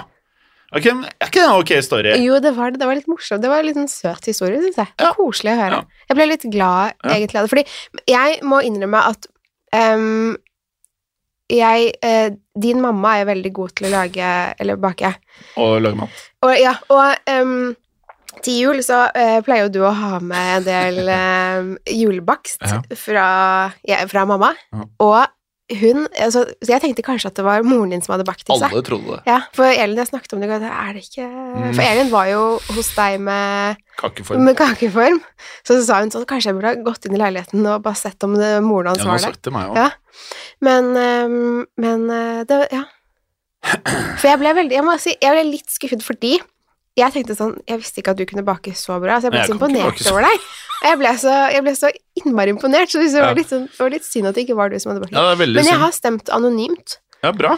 Er 0.71 0.79
ikke, 0.79 0.93
er 1.03 1.27
ikke 1.27 1.41
det 1.41 1.43
en 1.43 1.57
ok 1.59 1.71
story? 1.83 2.13
Jo, 2.23 2.37
det 2.39 2.53
var 2.55 2.71
det. 2.71 2.79
Det 2.79 2.87
var 2.87 2.95
litt 2.95 3.09
morsomt. 3.11 3.43
Det 3.43 3.51
var 3.51 3.59
en 3.59 3.67
liten 3.67 3.89
søt 3.91 4.29
historie, 4.31 4.61
syns 4.63 4.79
jeg. 4.79 4.93
Ja. 5.03 5.11
Koselig 5.17 5.51
å 5.51 5.59
høre. 5.59 5.81
Ja. 5.81 6.05
Jeg 6.07 6.19
ble 6.21 6.29
litt 6.31 6.47
glad 6.53 6.95
egentlig 7.03 7.41
av 7.41 7.49
det. 7.49 7.51
Fordi 7.51 8.13
jeg 8.13 8.39
må 8.47 8.61
innrømme 8.63 9.01
at 9.11 9.27
um, 9.75 10.37
jeg 11.51 11.91
eh, 11.99 12.31
Din 12.63 12.79
mamma 12.79 13.17
er 13.19 13.27
veldig 13.27 13.51
god 13.55 13.75
til 13.75 13.89
å 13.89 13.93
lage 13.97 14.31
eller 14.63 14.79
bake. 14.79 15.11
Og 15.59 15.81
lage 15.83 15.99
mat. 15.99 16.23
Og 16.47 16.55
ja, 16.55 16.77
og 16.91 17.31
ehm, 17.31 17.73
til 18.45 18.61
jul 18.63 18.79
så 18.85 19.03
uh, 19.11 19.37
pleier 19.45 19.67
jo 19.67 19.73
du 19.75 19.81
å 19.83 19.91
ha 19.93 20.19
med 20.23 20.61
en 20.61 20.65
del 20.69 21.11
uh, 21.11 21.75
julebakst 22.01 22.63
Ja. 22.63 22.81
fra, 22.95 23.27
ja, 23.87 24.01
fra 24.07 24.25
mamma. 24.29 24.53
Ja. 24.71 24.87
Og 25.03 25.21
hun 25.71 26.01
altså, 26.19 26.41
Så 26.59 26.67
jeg 26.73 26.81
tenkte 26.83 27.03
kanskje 27.05 27.29
at 27.29 27.37
det 27.39 27.45
var 27.47 27.63
moren 27.63 27.93
din 27.93 28.01
som 28.03 28.11
hadde 28.11 28.25
bakt 28.27 28.43
til 28.43 28.57
seg. 28.59 28.73
Alle 28.73 28.83
trodde 28.83 29.07
det. 29.13 29.21
Ja, 29.29 29.37
for 29.55 29.69
Elin 29.71 29.95
jeg 30.01 30.09
snakket 30.09 30.33
om 30.35 30.41
det 30.43 30.49
er 30.51 30.93
det 30.97 31.03
ikke 31.05 31.27
Mm. 31.51 31.73
For 31.75 31.83
Elin 31.83 32.09
var 32.11 32.25
jo 32.31 32.41
hos 32.75 32.89
deg 32.95 33.19
med, 33.23 33.77
Kakeform. 33.99 34.43
med 34.47 34.55
kakeform, 34.57 35.19
så 35.67 35.75
så 35.77 35.83
sa 35.85 35.99
hun 36.01 36.11
sånn 36.11 36.25
Kanskje 36.27 36.49
jeg 36.51 36.55
burde 36.57 36.71
ha 36.71 36.83
gått 36.83 37.05
inn 37.05 37.15
i 37.15 37.19
leiligheten 37.21 37.65
og 37.67 37.83
bare 37.83 37.99
sett 37.99 38.23
om 38.23 38.33
det, 38.39 38.49
moren 38.63 38.87
hans 38.91 38.99
Ja, 39.03 39.05
var 39.11 39.19
der. 39.19 39.51
meg 39.51 39.69
også. 39.69 39.83
Ja. 39.83 39.89
Men, 40.63 40.91
men 41.77 42.09
eh, 42.09 42.43
det 42.47 42.59
Ja. 42.71 42.83
For 44.19 44.27
jeg 44.27 44.39
ble 44.41 44.53
veldig 44.57 44.73
Jeg 44.79 44.83
må 44.87 44.95
si, 44.99 45.13
jeg 45.21 45.35
ble 45.35 45.43
litt 45.51 45.69
skuffet 45.69 46.01
fordi 46.03 46.39
jeg 46.97 47.13
tenkte 47.13 47.35
sånn 47.37 47.53
Jeg 47.67 47.79
visste 47.79 48.01
ikke 48.01 48.11
at 48.11 48.17
du 48.19 48.25
kunne 48.25 48.43
bake 48.43 48.73
så 48.75 48.97
bra, 49.01 49.19
så 49.19 49.29
jeg 49.29 49.31
ble 49.35 49.39
jeg 49.43 49.47
så 49.51 49.55
imponert 49.55 50.01
over 50.11 50.21
deg. 50.27 50.39
Og 50.81 50.87
jeg 50.89 50.97
ble 50.97 51.11
så, 51.21 51.35
jeg 51.53 51.63
ble 51.63 51.75
så 51.77 51.91
innmari 52.19 52.49
imponert, 52.55 52.89
så 52.91 52.99
det 52.99 53.11
Ja. 53.13 53.25
var 53.27 53.35
litt, 53.35 53.49
sånn, 53.49 53.67
det 53.69 53.79
var 53.79 53.89
litt 53.93 54.03
synd 54.05 54.27
at 54.27 54.35
det 54.35 54.43
ikke 54.47 54.55
var 54.57 54.69
du 54.69 54.79
som 54.79 54.91
hadde 54.91 55.01
bakt. 55.05 55.13
Ja, 55.13 55.35
det 55.35 55.47
Men 55.53 55.65
jeg 55.65 55.79
har 55.79 55.91
stemt 55.91 56.29
anonymt. 56.29 56.97
Ja, 57.23 57.31
bra. 57.31 57.57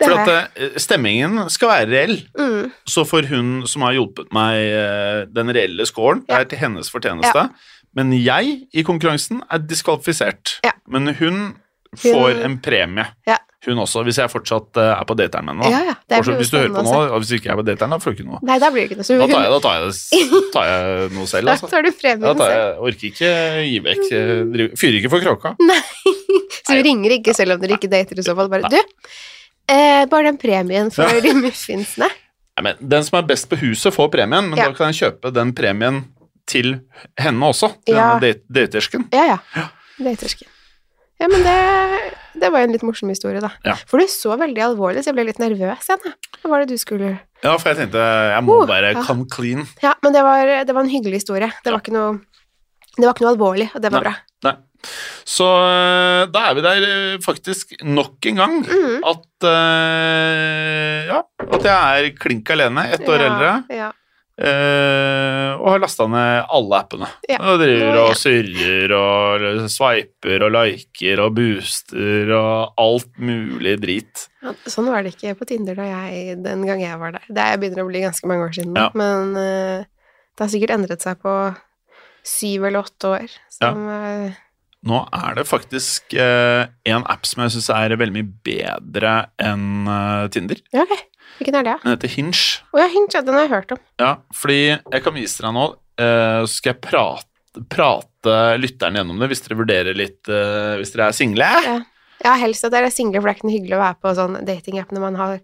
Det 0.00 0.08
For 0.08 0.18
at 0.18 0.56
eh, 0.58 0.70
stemmingen 0.82 1.48
skal 1.50 1.68
være 1.68 1.90
reell. 1.92 2.16
Mm. 2.36 2.72
Så 2.88 3.04
for 3.06 3.22
hun 3.22 3.66
som 3.70 3.82
har 3.82 3.92
hjulpet 3.94 4.32
meg 4.34 4.56
eh, 4.74 5.24
den 5.30 5.52
reelle 5.54 5.86
scoren, 5.86 6.24
det 6.26 6.34
Ja. 6.34 6.40
er 6.40 6.44
til 6.50 6.58
hennes 6.58 6.90
fortjeneste. 6.90 7.50
Men 7.94 8.10
jeg 8.12 8.66
i 8.74 8.82
konkurransen 8.82 9.42
er 9.48 9.58
diskvalifisert. 9.62 10.58
Ja. 10.64 10.72
Men 10.88 11.14
hun 11.14 11.54
får 12.00 12.44
en 12.46 12.58
premie. 12.64 13.06
Ja. 13.28 13.38
Hun 13.64 13.78
også, 13.80 14.02
hvis 14.04 14.18
jeg 14.20 14.28
fortsatt 14.28 14.76
uh, 14.76 14.90
er 14.92 15.04
på 15.08 15.14
dateren 15.16 15.46
med 15.48 15.64
henne. 15.64 15.78
Ja, 15.88 15.94
ja, 16.12 16.18
hvis 16.36 16.50
du 16.52 16.58
hører 16.58 16.72
på 16.74 16.82
nå, 16.84 16.96
og 17.14 17.22
hvis 17.22 17.30
du 17.32 17.36
ikke 17.38 17.48
er 17.54 17.56
på 17.56 17.64
dateren, 17.64 17.94
da 17.94 17.98
får 18.02 18.12
du 18.12 18.18
ikke 18.18 18.26
noe. 18.28 18.40
Nei, 18.44 18.58
da 18.60 18.68
blir 18.74 18.84
det 18.84 18.92
ikke 18.92 18.98
noe. 19.00 19.20
Da 19.22 19.28
tar 19.30 19.46
jeg, 19.46 19.52
da 19.54 19.60
tar 19.64 19.78
jeg, 19.78 20.42
tar 20.56 20.66
jeg 20.68 21.06
noe 21.14 21.28
selv, 21.30 21.48
Da 21.48 21.54
altså. 21.54 21.70
tar 21.72 21.86
du 21.86 21.90
premien 21.96 22.26
selv. 22.28 22.42
jeg, 22.52 22.74
orker 22.90 23.08
ikke 23.08 23.30
gi 23.64 23.78
vekk 23.86 24.04
eh, 24.18 24.66
Fyrer 24.82 24.98
ikke 25.00 25.12
for 25.14 25.24
kråka. 25.24 25.54
Så 26.66 26.76
du 26.76 26.82
ringer 26.84 27.16
ikke 27.16 27.32
selv 27.36 27.56
om 27.56 27.62
dere 27.64 27.78
ikke 27.78 27.88
dater 27.92 28.20
i 28.20 28.24
så 28.26 28.36
fall. 28.36 28.52
Bare 28.52 28.68
du, 28.68 28.78
eh, 29.72 30.04
bare 30.12 30.28
den 30.28 30.40
premien 30.44 30.92
for 30.92 31.08
Ja. 31.08 31.22
de 31.24 31.32
muffinsene. 31.40 32.10
Nei, 32.54 32.62
men 32.68 32.84
Den 32.84 33.08
som 33.08 33.16
er 33.22 33.26
best 33.32 33.48
på 33.48 33.56
huset, 33.64 33.96
får 33.96 34.12
premien, 34.12 34.52
men 34.52 34.60
da 34.60 34.68
kan 34.76 34.92
jeg 34.92 35.00
kjøpe 35.08 35.32
den 35.34 35.56
premien 35.56 36.04
til 36.46 36.74
henne 37.16 37.48
også. 37.48 37.72
Til 37.88 37.96
Ja. 37.96 38.18
denne 38.20 38.44
datersken. 38.52 39.08
Ja, 39.16 39.38
ja. 39.56 39.70
Datersken. 40.04 40.52
Ja, 41.24 41.30
men 41.32 41.40
det, 41.46 41.56
det 42.42 42.50
var 42.52 42.60
jo 42.60 42.68
en 42.68 42.74
litt 42.76 42.84
morsom 42.84 43.08
historie, 43.08 43.40
da. 43.40 43.48
Ja. 43.64 43.78
For 43.88 44.02
du 44.02 44.10
så 44.12 44.34
veldig 44.36 44.60
alvorlig, 44.66 45.00
så 45.04 45.10
jeg 45.12 45.16
ble 45.16 45.24
litt 45.30 45.40
nervøs 45.40 45.88
igjen. 45.88 46.02
Da. 46.04 46.12
Hva 46.42 46.50
var 46.52 46.64
det 46.64 46.74
du 46.76 46.80
skulle 46.82 47.14
Ja, 47.44 47.54
for 47.56 47.70
jeg 47.72 47.78
tenkte 47.80 48.02
jeg 48.04 48.44
må 48.44 48.58
Oh, 48.60 48.66
bare 48.68 48.92
ja. 48.92 49.02
come 49.08 49.24
clean. 49.32 49.64
Ja, 49.80 49.94
men 50.04 50.12
det 50.16 50.20
var, 50.26 50.52
det 50.68 50.76
var 50.76 50.84
en 50.84 50.92
hyggelig 50.92 51.22
historie. 51.24 51.48
Det 51.64 51.72
var 51.72 51.80
ikke 51.80 51.96
noe 51.96 52.20
det 52.94 53.02
var 53.08 53.16
ikke 53.16 53.24
noe 53.24 53.32
alvorlig, 53.34 53.64
og 53.74 53.82
det 53.82 53.90
var 53.90 54.04
Nei. 54.04 54.10
bra. 54.12 54.12
Nei. 54.46 54.54
Så 55.26 55.46
øh, 55.48 56.20
da 56.30 56.42
er 56.50 56.54
vi 56.54 56.62
der 56.62 56.84
øh, 56.86 57.14
faktisk 57.24 57.72
nok 57.82 58.28
en 58.30 58.36
gang. 58.38 58.54
mm. 58.68 59.00
At 59.08 59.46
uh, 59.48 61.00
Ja, 61.08 61.20
at 61.48 61.66
jeg 61.66 62.04
er 62.04 62.10
klink 62.20 62.52
alene, 62.54 62.84
ett 62.94 63.08
år 63.08 63.24
ja, 63.24 63.30
eldre, 63.32 63.52
Ja. 63.74 63.88
Øh, 64.40 65.50
og 65.60 65.68
har 65.70 65.80
lasta 65.82 66.06
ned 66.10 66.44
alle 66.56 66.78
appene. 66.80 67.08
Ja. 67.30 67.38
Og 67.40 67.60
driver 67.62 67.98
og 68.02 68.14
surrer 68.18 68.94
og 68.98 69.68
sveiper 69.72 70.44
og 70.46 70.54
liker 70.56 71.22
og 71.24 71.34
booster 71.38 72.32
og 72.36 72.74
alt 72.82 73.10
mulig 73.22 73.76
drit. 73.82 74.26
Ja, 74.44 74.52
Sånn 74.68 74.90
var 74.92 75.04
det 75.06 75.14
ikke 75.14 75.36
på 75.38 75.46
Tinder 75.48 75.78
da 75.78 75.86
jeg, 75.88 76.38
den 76.44 76.64
gang 76.68 76.82
jeg 76.82 76.98
var 77.00 77.14
der. 77.16 77.24
Det 77.28 77.44
er- 77.44 77.60
begynner 77.62 77.84
å 77.84 77.88
bli 77.90 78.02
ganske 78.04 78.26
mange 78.28 78.48
år 78.48 78.54
siden 78.58 78.74
Ja. 78.76 78.90
men 78.94 79.36
uh, 79.36 79.84
det 80.34 80.40
har 80.42 80.48
sikkert 80.52 80.74
endret 80.74 81.00
seg 81.04 81.20
på 81.22 81.34
syv 82.24 82.64
eller 82.66 82.82
åtte 82.82 83.04
år. 83.20 83.28
Som, 83.52 83.86
eh, 83.88 84.32
Nå 84.84 84.98
er 85.12 85.34
det 85.38 85.46
faktisk 85.46 86.12
en 86.18 87.04
app 87.08 87.24
som 87.24 87.42
jeg 87.44 87.52
syns 87.54 87.68
er 87.72 87.94
veldig 87.96 88.12
mye 88.12 88.32
bedre 88.44 89.12
enn 89.40 89.86
Tinder. 90.32 90.56
Okay. 90.74 90.82
ok. 90.84 91.13
Hvilken 91.38 91.56
er 91.60 91.64
det? 91.66 91.76
Den 91.82 91.94
heter 91.96 92.08
Hinge. 92.14 92.42
Å 92.74 92.78
ja, 92.82 92.88
Hinge, 92.92 93.10
ja, 93.14 93.20
den 93.26 93.34
har 93.34 93.46
jeg 93.46 93.52
hørt 93.54 93.72
om. 93.76 93.80
Ja, 94.00 94.10
fordi 94.34 94.58
jeg 94.76 95.02
kan 95.04 95.14
vise 95.16 95.42
deg 95.42 95.54
nå, 95.56 95.64
eh, 95.98 96.40
så 96.44 96.52
skal 96.54 96.72
jeg 96.74 96.80
prate, 96.84 97.64
prate 97.70 98.36
lytteren 98.60 98.96
gjennom 99.00 99.18
det, 99.22 99.28
hvis 99.32 99.42
dere 99.46 99.58
vurderer 99.58 99.94
litt, 99.98 100.22
eh, 100.30 100.74
hvis 100.80 100.94
dere 100.94 101.08
er 101.10 101.16
single. 101.16 101.50
Ja. 101.66 101.76
Ja, 102.24 102.32
helst 102.40 102.64
at 102.64 102.72
dere 102.72 102.86
er 102.88 102.94
single, 102.94 103.20
for 103.20 103.28
det 103.28 103.34
er 103.34 103.38
ikke 103.40 103.48
noe 103.50 103.56
hyggelig 103.58 103.76
å 103.76 103.82
være 103.82 103.98
på 104.00 104.12
sånn 104.16 104.36
datingapp 104.48 104.92
når 104.94 105.02
man 105.02 105.16
har 105.18 105.34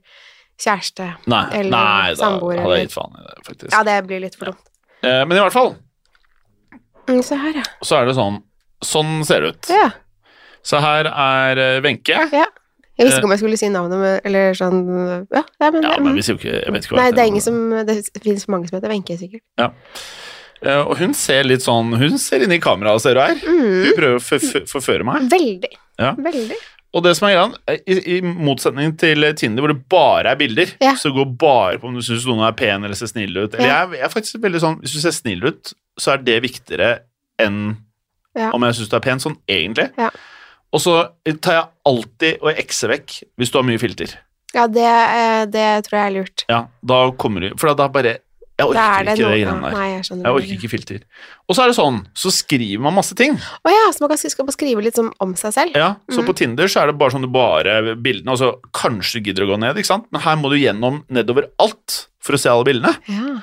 kjæreste. 0.60 1.08
Nei, 1.28 1.42
Eller 1.58 1.70
nei 1.74 2.14
da 2.16 2.30
hadde 2.38 2.76
jeg 2.78 2.86
gitt 2.86 2.94
faen 2.94 3.18
i 3.18 3.24
det, 3.26 3.34
faktisk. 3.48 3.72
Ja, 3.74 3.82
det 3.88 3.96
blir 4.06 4.22
litt 4.22 4.36
for 4.38 4.52
dumt. 4.52 4.70
Eh, 5.02 5.24
men 5.26 5.36
i 5.36 5.40
hvert 5.42 5.52
fall, 5.56 5.74
Mm, 7.10 7.22
se 7.26 7.34
her, 7.34 7.56
ja. 7.58 7.62
så 7.82 7.96
er 7.98 8.06
det 8.06 8.14
sånn, 8.14 8.36
sånn 8.86 9.24
ser 9.26 9.40
det 9.42 9.48
ut. 9.56 9.70
ja. 9.74 9.90
Så 10.62 10.78
her 10.78 11.06
er 11.08 11.80
Wenche. 11.80 12.14
Wenche. 12.20 12.44
Jeg 13.00 13.08
visste 13.08 13.18
ikke 13.22 13.28
om 13.30 13.32
jeg 13.34 13.40
skulle 13.42 13.58
si 13.60 13.68
navnet, 13.72 13.98
men- 14.04 14.20
eller 14.28 14.52
sånn 14.58 14.80
Ja, 15.32 15.42
ja 15.60 15.70
men, 15.72 15.82
Ja, 15.86 15.94
mm. 15.96 16.04
men 16.04 16.14
vi 16.18 16.22
sier 16.26 16.36
jo 16.36 16.40
ikke, 16.42 16.56
jeg 16.66 16.72
vet 16.74 16.84
ikke 16.86 16.94
hva 16.96 17.02
Nei, 17.02 17.10
det 17.16 17.22
er 17.24 17.30
ingen 17.32 17.44
som 17.44 17.60
Det 17.88 17.96
finnes 18.22 18.46
mange 18.52 18.68
som 18.68 18.76
heter 18.78 18.92
Wenche, 18.92 19.16
sikkert. 19.18 19.42
Ja. 19.58 19.70
og 20.84 20.98
hun 21.00 21.14
ser 21.16 21.42
litt 21.48 21.62
sånn, 21.64 21.94
hun 21.96 22.18
ser 22.20 22.42
inn 22.44 22.52
i 22.52 22.58
kameraet, 22.60 23.00
ser 23.00 23.14
du 23.16 23.20
her. 23.24 23.34
Mm. 23.40 23.84
Hun 23.86 23.94
prøver 23.96 24.18
å 24.18 24.20
forf- 24.20 24.68
forføre 24.68 25.04
meg. 25.08 25.30
Veldig. 25.32 25.72
Ja. 25.98 26.12
Veldig. 26.14 26.58
Og 26.92 27.04
det 27.04 27.16
som 27.16 27.28
er 27.28 27.36
greia, 27.36 27.78
i, 27.86 27.96
i 28.16 28.20
motsetning 28.20 28.96
til 28.98 29.22
Tinder, 29.38 29.62
hvor 29.62 29.72
det 29.72 29.88
bare 29.88 30.32
er 30.32 30.36
bilder, 30.36 30.72
Ja. 30.82 30.92
så 30.98 31.12
går 31.14 31.30
bare 31.38 31.78
på 31.78 31.86
om 31.88 31.94
du 31.94 32.02
syns 32.02 32.26
noen 32.26 32.42
er 32.46 32.52
pen 32.52 32.84
eller 32.84 32.94
ser 32.98 33.06
snill 33.06 33.30
ut. 33.38 33.54
Eller 33.54 33.68
Ja. 33.68 33.86
jeg, 33.86 34.00
jeg 34.00 34.04
er 34.04 34.08
faktisk 34.12 34.40
veldig 34.42 34.60
sånn, 34.60 34.80
Hvis 34.82 34.92
du 34.92 35.00
ser 35.00 35.12
snill 35.16 35.44
ut, 35.46 35.72
så 35.98 36.12
er 36.14 36.18
det 36.18 36.42
viktigere 36.42 36.98
enn 37.38 37.76
om 38.36 38.62
jeg 38.62 38.74
syns 38.74 38.88
du 38.90 38.96
er 38.96 39.00
pen, 39.00 39.18
sånn 39.18 39.36
egentlig. 39.48 39.88
Ja. 39.96 40.10
Og 40.70 40.82
så 40.82 40.96
tar 41.42 41.56
jeg 41.56 41.68
alltid 41.90 42.42
og 42.44 42.58
ekser 42.60 42.92
vekk 42.94 43.16
hvis 43.40 43.50
du 43.50 43.58
har 43.58 43.66
mye 43.66 43.80
filter. 43.82 44.12
Ja, 44.54 44.66
det, 44.66 44.86
eh, 44.86 45.44
det 45.50 45.66
tror 45.86 45.96
jeg 45.98 46.06
er 46.06 46.14
lurt. 46.16 46.44
Ja, 46.50 46.64
da 46.82 46.98
kommer 47.14 47.44
du 47.44 47.52
For 47.58 47.70
da 47.78 47.86
bare 47.92 48.18
Jeg 48.60 48.68
orker 48.68 48.78
Da 48.78 48.86
er 48.98 49.06
det 49.08 49.14
ikke 49.16 49.24
det 49.24 49.30
greiene 49.30 49.54
der. 49.64 49.76
Nei, 49.78 49.86
jeg. 49.94 50.04
Jeg 50.10 50.34
orker 50.36 50.52
ikke 50.56 50.70
filter. 50.74 51.00
Og 51.48 51.56
så 51.56 51.64
er 51.64 51.72
det 51.72 51.76
sånn, 51.80 52.02
så 52.14 52.32
skriver 52.34 52.84
man 52.84 52.94
masse 52.98 53.16
ting. 53.18 53.34
Å 53.40 53.72
ja, 53.74 53.86
så 53.94 54.04
man 54.04 54.12
kan 54.12 54.20
skal 54.22 54.52
skrive 54.54 54.84
litt 54.84 55.00
sånn 55.00 55.10
om 55.24 55.34
seg 55.40 55.56
selv? 55.56 55.78
Ja, 55.78 55.94
Så 56.12 56.22
på 56.26 56.36
Tinder 56.38 56.70
så 56.70 56.84
er 56.84 56.92
det 56.92 56.98
bare 57.00 57.16
sånn 57.16 57.26
du 57.26 57.32
bare 57.32 57.96
bildene, 57.96 58.36
og 58.36 58.38
så 58.38 58.52
kanskje 58.76 59.18
du 59.18 59.30
gidder 59.30 59.48
å 59.48 59.52
gå 59.54 59.60
ned, 59.64 59.80
ikke 59.80 59.90
sant? 59.90 60.06
Men 60.14 60.22
her 60.26 60.38
må 60.38 60.52
du 60.52 60.60
gjennom 60.60 61.02
nedover 61.10 61.50
alt 61.62 62.04
for 62.20 62.36
å 62.36 62.40
se 62.40 62.50
alle 62.52 62.66
bildene. 62.68 62.92
Ja. 63.08 63.38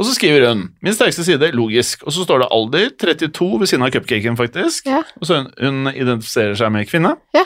Og 0.00 0.06
så 0.08 0.14
skriver 0.16 0.46
hun 0.48 0.62
min 0.82 0.96
sterkeste 0.96 1.26
side, 1.26 1.50
logisk. 1.56 2.06
Og 2.08 2.14
så 2.16 2.24
står 2.24 2.40
det 2.42 2.48
alder, 2.56 2.86
32 3.04 3.48
ved 3.60 3.70
siden 3.70 3.84
av 3.84 3.92
cupcaken, 3.92 4.38
faktisk. 4.40 4.88
Ja. 4.88 5.02
Og 5.20 5.28
så 5.28 5.42
hun, 5.42 5.50
hun 5.60 5.92
identifiserer 5.92 6.56
seg 6.58 6.72
med 6.72 6.88
kvinne. 6.88 7.14
Ja. 7.36 7.44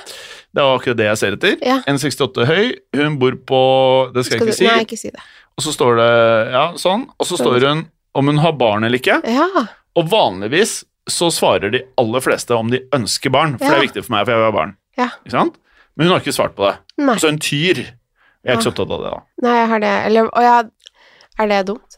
Det 0.55 0.65
var 0.65 0.79
akkurat 0.79 1.01
det 1.01 1.09
jeg 1.11 1.21
ser 1.21 1.37
etter. 1.37 1.59
Ja. 1.67 1.81
1,68 1.91 2.47
høy, 2.49 2.71
hun 2.97 3.19
bor 3.21 3.37
på 3.51 3.61
Det 4.15 4.25
skal, 4.29 4.39
Skal 4.39 4.47
jeg 4.47 4.47
du, 4.47 4.55
ikke 4.55 4.61
si. 4.63 4.71
nei, 4.71 4.87
ikke 4.87 5.01
si 5.03 5.13
det. 5.15 5.27
Og 5.59 5.65
så 5.67 5.73
står 5.75 5.97
det 5.99 6.11
ja, 6.55 6.65
sånn. 6.79 7.09
Og 7.19 7.27
så 7.27 7.39
står 7.41 7.65
hun 7.67 7.85
om 8.19 8.31
hun 8.31 8.39
har 8.43 8.55
barn 8.59 8.87
eller 8.87 9.01
ikke. 9.01 9.19
Ja. 9.27 9.49
Og 9.99 10.07
vanligvis 10.11 10.81
så 11.11 11.31
svarer 11.35 11.73
de 11.73 11.81
aller 11.99 12.23
fleste 12.23 12.55
om 12.55 12.71
de 12.71 12.83
ønsker 12.95 13.33
barn, 13.35 13.57
for 13.59 13.67
det 13.67 13.79
er 13.79 13.87
viktig 13.89 14.05
for 14.07 14.15
meg, 14.15 14.27
for 14.27 14.35
jeg 14.35 14.41
vil 14.43 14.47
ha 14.49 14.55
barn. 14.55 14.75
Ja. 14.99 15.09
Ikke 15.25 15.35
sant? 15.35 15.57
Men 15.97 16.07
hun 16.07 16.15
har 16.15 16.23
ikke 16.23 16.35
svart 16.37 16.55
på 16.59 16.67
det. 16.69 16.77
Nei. 17.03 17.17
Så 17.19 17.31
en 17.33 17.41
tyr 17.43 17.81
Jeg 17.83 18.53
er 18.53 18.59
ikke 18.59 18.69
så 18.69 18.73
opptatt 18.75 18.93
av 18.95 19.03
det, 19.03 19.11
da. 19.15 19.21
Nei, 19.43 19.55
jeg 19.59 19.69
har 19.73 19.81
det 19.83 19.91
Eller 20.07 20.29
Å 20.31 20.43
ja, 20.45 20.57
er 21.43 21.49
det 21.51 21.59
dumt? 21.67 21.97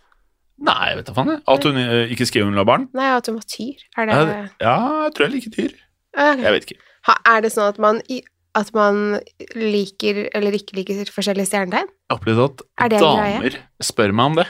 Nei, 0.61 0.79
jeg 0.90 0.99
vet 0.99 1.09
da 1.09 1.14
faen. 1.16 1.31
At 1.49 1.66
hun 1.68 1.79
eh, 1.81 2.12
ikke 2.12 2.27
skriver 2.29 2.49
hun 2.49 2.57
vil 2.57 2.62
ha 2.62 2.68
barn? 2.68 2.87
Nei, 2.96 3.09
at 3.16 3.29
hun 3.29 3.37
var 3.38 3.46
tyr. 3.49 3.85
Er 3.96 4.09
det 4.11 4.16
Ja, 4.61 4.77
jeg 5.07 5.14
tror 5.16 5.27
jeg 5.27 5.35
liker 5.37 5.55
tyr. 5.57 5.77
Okay. 6.16 6.42
Jeg 6.44 6.55
vet 6.57 6.66
ikke. 6.68 6.81
Ha, 7.09 7.16
Er 7.33 7.44
det 7.44 7.53
sånn 7.55 7.68
at 7.73 7.79
man, 7.81 8.01
i- 8.12 8.25
at 8.59 8.73
man 8.75 9.21
liker 9.55 10.25
eller 10.35 10.57
ikke 10.59 10.79
liker 10.81 11.13
forskjellige 11.13 11.51
stjernetegn? 11.53 11.87
Jeg 11.91 12.11
har 12.11 12.19
opplevd 12.19 12.43
at 12.47 12.65
Er 12.79 12.91
det 12.93 12.99
en 12.99 13.07
greie? 13.21 13.39
damer 13.39 13.61
spør 13.87 14.13
meg 14.17 14.33
om 14.33 14.41
det. 14.41 14.49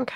Ok. 0.00 0.14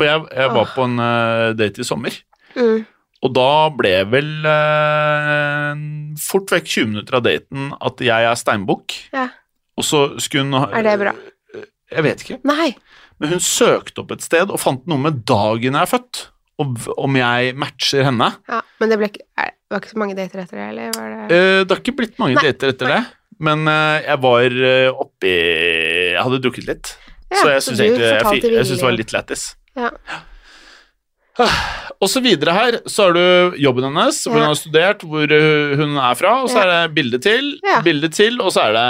For 0.00 0.08
jeg, 0.08 0.22
jeg 0.32 0.52
var 0.54 0.64
oh. 0.64 0.72
på 0.72 0.86
en 0.88 0.96
uh, 0.96 1.50
date 1.58 1.82
i 1.82 1.86
sommer, 1.86 2.22
Mm. 2.50 2.80
og 3.22 3.30
da 3.36 3.50
ble 3.78 3.92
vel 4.10 4.30
uh, 4.42 5.76
fort 6.18 6.50
vekk 6.50 6.66
20 6.66 6.88
minutter 6.88 7.14
av 7.14 7.22
daten 7.22 7.68
at 7.78 8.00
jeg 8.02 8.26
er 8.26 8.40
steinbukk. 8.40 8.96
Ja. 9.14 9.28
Og 9.78 9.86
så 9.86 10.00
skulle 10.18 10.48
hun 10.48 10.56
ha 10.58 10.64
Er 10.80 10.88
det 10.88 10.96
bra? 10.98 11.12
Jeg 11.94 12.06
vet 12.08 12.24
ikke. 12.24 12.40
Nei. 12.48 12.72
Men 13.22 13.36
hun 13.36 13.44
søkte 13.44 14.02
opp 14.02 14.16
et 14.16 14.24
sted 14.26 14.50
og 14.50 14.58
fant 14.58 14.82
noe 14.90 14.98
med 15.04 15.22
dagen 15.28 15.78
jeg 15.78 15.84
er 15.84 15.92
født. 15.92 16.24
Om 16.60 17.16
jeg 17.16 17.54
matcher 17.56 18.04
henne. 18.10 18.28
Ja, 18.50 18.60
men 18.82 18.92
det 18.92 18.98
ble 19.00 19.08
ikke, 19.10 19.24
er, 19.40 19.52
var 19.70 19.80
ikke 19.82 19.92
så 19.94 20.00
mange 20.02 20.16
dater 20.18 20.42
etter 20.44 20.58
det, 20.60 20.66
eller 20.72 20.90
var 20.98 21.12
det 21.14 21.36
Eh, 21.36 21.60
det 21.64 21.70
har 21.74 21.80
ikke 21.82 21.96
blitt 22.00 22.18
mange 22.20 22.36
Nei, 22.36 22.42
dater 22.50 22.74
etter 22.74 22.92
det, 22.94 23.00
men 23.40 23.68
eh, 23.70 24.00
jeg 24.08 24.20
var 24.26 24.58
eh, 24.72 24.88
oppi 25.04 25.34
Jeg 25.34 26.22
hadde 26.26 26.40
drukket 26.44 26.66
litt. 26.68 26.92
Ja, 27.30 27.36
så 27.40 27.52
jeg 27.54 27.62
syns 27.62 28.78
det 28.80 28.82
var 28.82 28.96
litt 28.98 29.12
lættis. 29.14 29.46
Ja. 29.78 29.90
Og 32.00 32.08
så 32.10 32.20
videre 32.24 32.52
her, 32.52 32.78
så 32.90 33.06
har 33.08 33.14
du 33.16 33.56
jobben 33.60 33.86
hennes, 33.86 34.18
hvor 34.26 34.40
hun 34.40 34.48
har 34.50 34.58
studert, 34.58 35.04
hvor 35.06 35.30
uh, 35.30 35.76
hun 35.78 35.94
er 36.00 36.18
fra, 36.18 36.34
og 36.42 36.50
så 36.52 36.58
Ja. 36.60 36.64
er 36.64 36.88
det 36.88 36.94
bilde 36.96 37.20
til, 37.22 37.54
Ja. 37.64 37.80
bilde 37.84 38.08
til, 38.12 38.40
og 38.42 38.50
så 38.52 38.66
er 38.68 38.72
det 38.76 38.88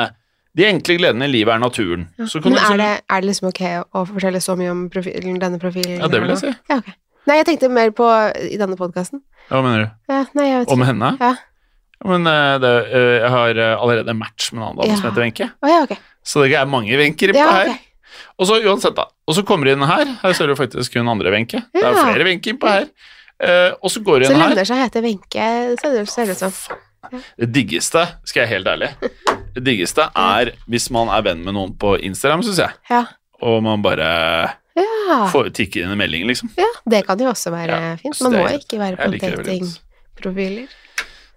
de 0.59 0.66
enkle 0.66 0.96
gledene 0.98 1.28
i 1.28 1.30
livet 1.30 1.52
er 1.54 1.59
naturen. 1.62 2.09
Ja. 2.18 2.26
Så 2.26 2.40
kan 2.42 2.50
Men 2.50 2.59
du 2.59 2.59
er 2.59 2.62
liksom- 2.62 2.78
det, 2.78 3.02
er 3.11 3.20
det 3.20 3.28
liksom 3.28 3.48
ok 3.48 3.62
å 3.94 4.06
fortelle 4.09 4.40
så 4.40 4.56
mye 4.59 4.70
om 4.70 4.90
profilen, 4.90 5.38
denne 5.38 5.59
profilen? 5.61 6.00
Ja, 6.00 6.09
det 6.09 6.20
vil 6.20 6.28
jeg 6.30 6.38
si. 6.38 6.54
Ja, 6.70 6.76
ok. 6.78 6.90
Nei, 7.31 7.37
jeg 7.38 7.47
tenkte 7.47 7.69
mer 7.71 7.93
på 7.95 8.07
i 8.51 8.57
denne 8.59 8.75
podkasten. 8.79 9.21
Hva 9.51 9.61
mener 9.62 9.85
du? 9.85 9.90
Ja, 10.11 10.25
nei, 10.35 10.47
jeg 10.49 10.62
vet 10.64 10.73
Om 10.75 10.81
ikke. 10.83 10.88
henne? 10.90 11.11
Ja. 11.21 11.29
Ja, 12.01 12.09
Men 12.11 12.27
eh, 12.27 12.55
det, 12.62 12.73
eh, 12.90 13.12
jeg 13.21 13.31
har 13.35 13.61
eh, 13.61 13.75
allerede 13.77 14.14
match 14.16 14.49
med 14.53 14.62
en 14.62 14.66
annen 14.71 14.81
dame 14.81 14.88
Ja. 14.90 14.97
som 14.99 15.07
heter 15.11 15.23
Wenche, 15.23 15.49
Oh, 15.62 15.69
ja, 15.71 15.83
ok. 15.85 15.95
så 16.25 16.43
det 16.43 16.57
er 16.59 16.66
mange 16.66 16.97
Wencher 16.99 17.35
på 17.37 17.45
her. 17.47 17.71
Okay. 17.71 17.79
Og 18.40 18.49
så 18.49 18.57
uansett, 18.64 18.97
da. 18.97 19.05
Og 19.29 19.37
så 19.37 19.45
kommer 19.47 19.69
du 19.69 19.73
inn 19.77 19.85
her. 19.87 20.07
Her 20.25 20.33
ser 20.35 20.49
du 20.51 20.57
faktisk 20.59 20.97
hun 20.99 21.09
andre 21.12 21.31
Wenche. 21.31 21.61
Det 21.75 21.83
er 21.85 21.95
flere 21.95 22.25
Wenche 22.27 22.51
innpå 22.55 22.66
her. 22.73 22.88
Og 23.83 23.90
så 23.93 24.03
går 24.03 24.25
du 24.25 24.27
inn 24.27 24.33
her. 24.35 24.40
Så 24.40 24.49
lønner 24.49 24.66
seg 24.69 24.81
å 24.81 24.81
hete 24.81 25.03
Wenche, 25.05 25.47
ser 26.11 26.27
det 26.27 26.35
ut 26.35 26.40
som. 26.40 26.57
Det 27.38 27.49
diggeste, 27.53 28.03
skal 28.29 28.43
jeg 28.45 28.51
helt 28.51 28.69
ærlig 28.69 28.90
Det 29.57 29.62
diggeste 29.64 30.05
er 30.14 30.51
hvis 30.71 30.90
man 30.95 31.09
er 31.11 31.23
venn 31.25 31.40
med 31.47 31.57
noen 31.57 31.73
på 31.81 31.95
Instagram, 32.01 32.43
syns 32.49 32.59
jeg. 32.64 32.75
Ja. 32.97 33.05
Og 33.40 33.62
man 33.64 33.81
bare 33.85 34.09
Ja. 34.78 35.26
får 35.33 35.50
tikker 35.56 35.83
inn 35.85 35.90
en 35.94 35.98
melding, 35.98 36.26
liksom. 36.28 36.52
ja, 36.56 36.68
det 36.88 37.02
kan 37.06 37.18
jo 37.18 37.30
også 37.33 37.50
være 37.50 37.78
Ja, 37.80 37.96
fint. 38.00 38.20
Man 38.22 38.33
må 38.38 38.44
er- 38.46 38.59
ikke 38.61 38.78
være 38.78 38.96
på 38.96 39.18
datingprofiler. 39.18 40.68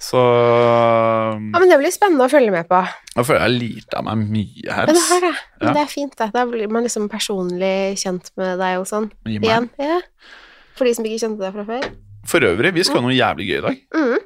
Så 0.03 0.19
Ja, 0.19 1.59
men 1.59 1.69
det 1.69 1.77
blir 1.79 1.91
spennende 1.95 2.25
å 2.27 2.31
følge 2.31 2.51
med 2.51 2.67
på. 2.67 2.81
jeg 3.15 3.25
føler 3.25 3.45
jeg 3.47 3.59
lært 3.61 3.93
av 3.97 4.03
meg 4.03 4.17
mye 4.17 4.73
her. 4.75 4.85
Men 4.85 4.95
det 4.95 5.03
her, 5.09 5.23
ja. 5.23 5.33
Men 5.61 5.73
det 5.73 5.81
er 5.81 5.91
fint, 5.91 6.15
det. 6.17 6.31
Da 6.33 6.45
blir 6.45 6.69
man 6.69 6.83
liksom 6.83 7.07
personlig 7.09 7.95
kjent 8.01 8.29
med 8.35 8.59
deg 8.59 8.79
og 8.79 8.85
sånn. 8.89 9.09
Igjen. 9.25 9.69
Ja. 9.79 10.01
For 10.75 10.85
de 10.85 10.93
som 10.93 11.05
ikke 11.05 11.21
kjente 11.23 11.39
deg 11.39 11.53
fra 11.53 11.63
før. 11.63 11.87
For 12.25 12.39
øvrig, 12.39 12.73
vi 12.73 12.83
skal 12.83 12.99
ha 12.99 13.07
noe 13.07 13.15
jævlig 13.15 13.47
gøy 13.47 13.57
i 13.57 13.65
dag. 13.67 13.79
Mm. 13.95 14.17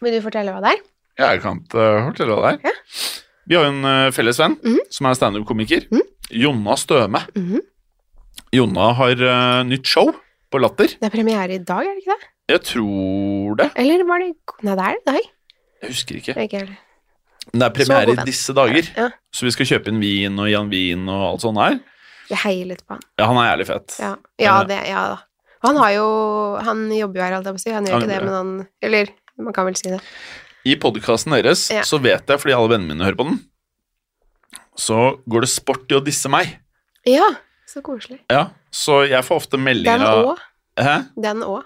Vil 0.00 0.14
du 0.14 0.20
fortelle 0.22 0.52
hva 0.54 0.62
det 0.62 0.76
er? 0.76 0.84
Jeg 1.18 1.42
kan 1.42 1.58
uh, 1.74 2.06
fortelle 2.12 2.36
hva 2.38 2.52
det 2.52 2.52
er. 2.52 2.70
Ja. 2.70 2.74
Vi 3.48 3.56
har 3.56 3.64
jo 3.64 3.72
en 3.72 3.84
uh, 3.84 4.10
felles 4.14 4.38
venn 4.38 4.54
mm. 4.62 4.78
som 4.94 5.08
er 5.08 5.18
standup-komiker. 5.18 5.88
Mm. 5.90 6.06
Jonna 6.44 6.76
Støme. 6.78 7.24
Mhm. 7.34 7.64
Jonna 8.54 8.92
har 8.96 9.20
uh, 9.20 9.62
nytt 9.68 9.86
show 9.88 10.10
på 10.48 10.60
Latter. 10.62 10.94
Det 10.96 11.08
er 11.08 11.12
premiere 11.12 11.58
i 11.58 11.60
dag, 11.60 11.84
er 11.84 11.96
det 11.96 12.04
ikke 12.04 12.16
det? 12.16 12.30
Jeg 12.48 12.62
tror 12.70 13.58
det. 13.60 13.68
Eller 13.76 14.04
var 14.08 14.22
det 14.24 14.30
Nei, 14.64 14.74
det 14.74 14.84
er 14.86 14.96
i 14.96 15.02
dag. 15.10 15.26
Jeg 15.82 15.92
husker 15.92 16.20
ikke. 16.20 16.36
Ikke. 16.46 16.62
Men 17.52 17.62
det 17.62 17.66
er 17.68 17.74
premiere 17.76 18.14
i 18.14 18.26
disse 18.28 18.54
dager. 18.56 18.88
Ja. 18.96 19.08
Så 19.32 19.46
vi 19.46 19.52
skal 19.54 19.68
kjøpe 19.68 19.92
inn 19.92 20.00
vin 20.00 20.40
og 20.40 20.48
Jan 20.50 20.72
Wien 20.72 21.04
og 21.12 21.24
alt 21.28 21.44
sånt 21.44 21.60
her. 21.60 21.78
Jeg 22.28 22.40
heier 22.44 22.70
litt 22.72 22.82
på 22.84 22.96
han. 22.96 23.04
Ja, 23.20 23.28
han 23.30 23.40
er 23.40 23.50
jævlig 23.52 23.66
fett. 23.68 23.96
Ja, 24.00 24.12
ja 24.40 24.56
det 24.68 24.82
Ja 24.88 25.04
da. 25.14 25.18
Han 25.66 25.78
har 25.80 25.90
jo 25.90 26.08
Han 26.62 26.84
jobber 26.94 27.18
jo 27.18 27.24
her, 27.24 27.34
holdt 27.34 27.48
jeg 27.48 27.56
på 27.56 27.60
å 27.60 27.64
si. 27.64 27.72
Han 27.74 27.88
gjør 27.88 27.96
Han 27.96 28.04
ikke 28.04 28.12
det. 28.12 28.18
men 28.24 28.34
han 28.36 28.50
Eller 28.84 29.12
man 29.38 29.54
kan 29.56 29.68
vel 29.68 29.78
si 29.78 29.92
det. 29.92 30.00
I 30.68 30.74
podkasten 30.80 31.32
deres 31.36 31.68
Ja. 31.72 31.84
så 31.86 32.00
vet 32.02 32.26
jeg, 32.28 32.40
fordi 32.42 32.56
alle 32.56 32.72
vennene 32.74 32.94
mine 32.94 33.06
hører 33.06 33.16
på 33.16 33.28
den, 33.28 33.38
så 34.76 35.16
går 35.30 35.46
det 35.46 35.50
sport 35.52 35.86
i 35.92 35.96
å 35.96 36.02
disse 36.04 36.28
meg. 36.28 36.58
Ja, 37.06 37.28
så 37.68 37.82
koselig. 37.84 38.20
Ja, 38.32 38.46
Så 38.74 39.02
jeg 39.08 39.24
får 39.26 39.42
ofte 39.42 39.60
meldinger 39.60 40.00
Den 40.00 40.24
òg. 40.32 40.44
Hæ? 40.80 40.96
Den 41.20 41.42
òg. 41.46 41.64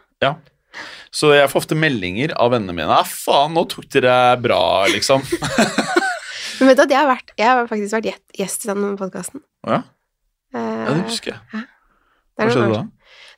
Så 1.13 1.29
jeg 1.37 1.51
får 1.53 1.61
ofte 1.61 1.77
meldinger 1.77 2.33
av 2.41 2.55
vennene 2.55 2.73
mine. 2.73 2.89
Ja, 2.89 3.03
faen, 3.05 3.53
nå 3.53 3.67
tok 3.69 3.85
dere 3.93 4.15
bra, 4.41 4.61
liksom. 4.89 5.21
Men 6.59 6.71
vet 6.71 6.79
du 6.79 6.85
at 6.87 6.95
jeg 6.95 7.01
har, 7.03 7.11
vært, 7.11 7.33
jeg 7.37 7.49
har 7.51 7.69
faktisk 7.69 7.97
vært 7.99 8.09
gjest- 8.39 8.65
i 8.65 8.71
den 8.73 8.97
podkasten. 9.01 9.43
Ja, 9.69 9.83
ja 10.57 10.95
det 10.95 11.03
husker 11.11 11.35
jeg. 11.35 11.63
Hva 12.39 12.49
skjedde 12.49 12.73
da? 12.73 12.83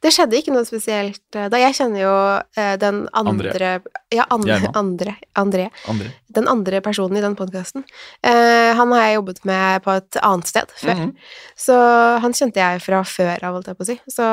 Det 0.04 0.12
skjedde 0.12 0.38
ikke 0.38 0.54
noe 0.54 0.68
spesielt 0.68 1.38
eh, 1.38 1.48
da. 1.52 1.60
Jeg 1.62 1.76
kjenner 1.78 2.02
jo 2.04 2.14
eh, 2.60 2.74
den 2.82 3.04
andre. 3.16 3.72
Ja, 4.14 4.28
andre, 4.34 4.60
andre, 4.76 5.16
André. 5.40 5.68
André. 5.90 6.10
Den 6.34 6.50
andre 6.50 6.80
personen 6.84 7.18
i 7.18 7.24
den 7.24 7.36
podkasten. 7.38 7.84
han 8.24 8.92
har 8.92 9.04
jeg 9.06 9.16
jobbet 9.16 9.44
med 9.48 9.82
på 9.84 9.94
et 9.96 10.18
annet 10.20 10.50
sted 10.50 10.72
før. 10.78 11.04
Mhm. 11.06 11.12
Så 11.58 11.76
han 12.22 12.34
kjente 12.36 12.60
jeg 12.62 12.82
fra 12.82 13.04
før 13.06 13.38
av, 13.48 13.54
holdt 13.58 13.70
jeg 13.70 13.78
på 13.78 13.86
å 13.86 13.90
si. 13.92 14.00
Så 14.10 14.26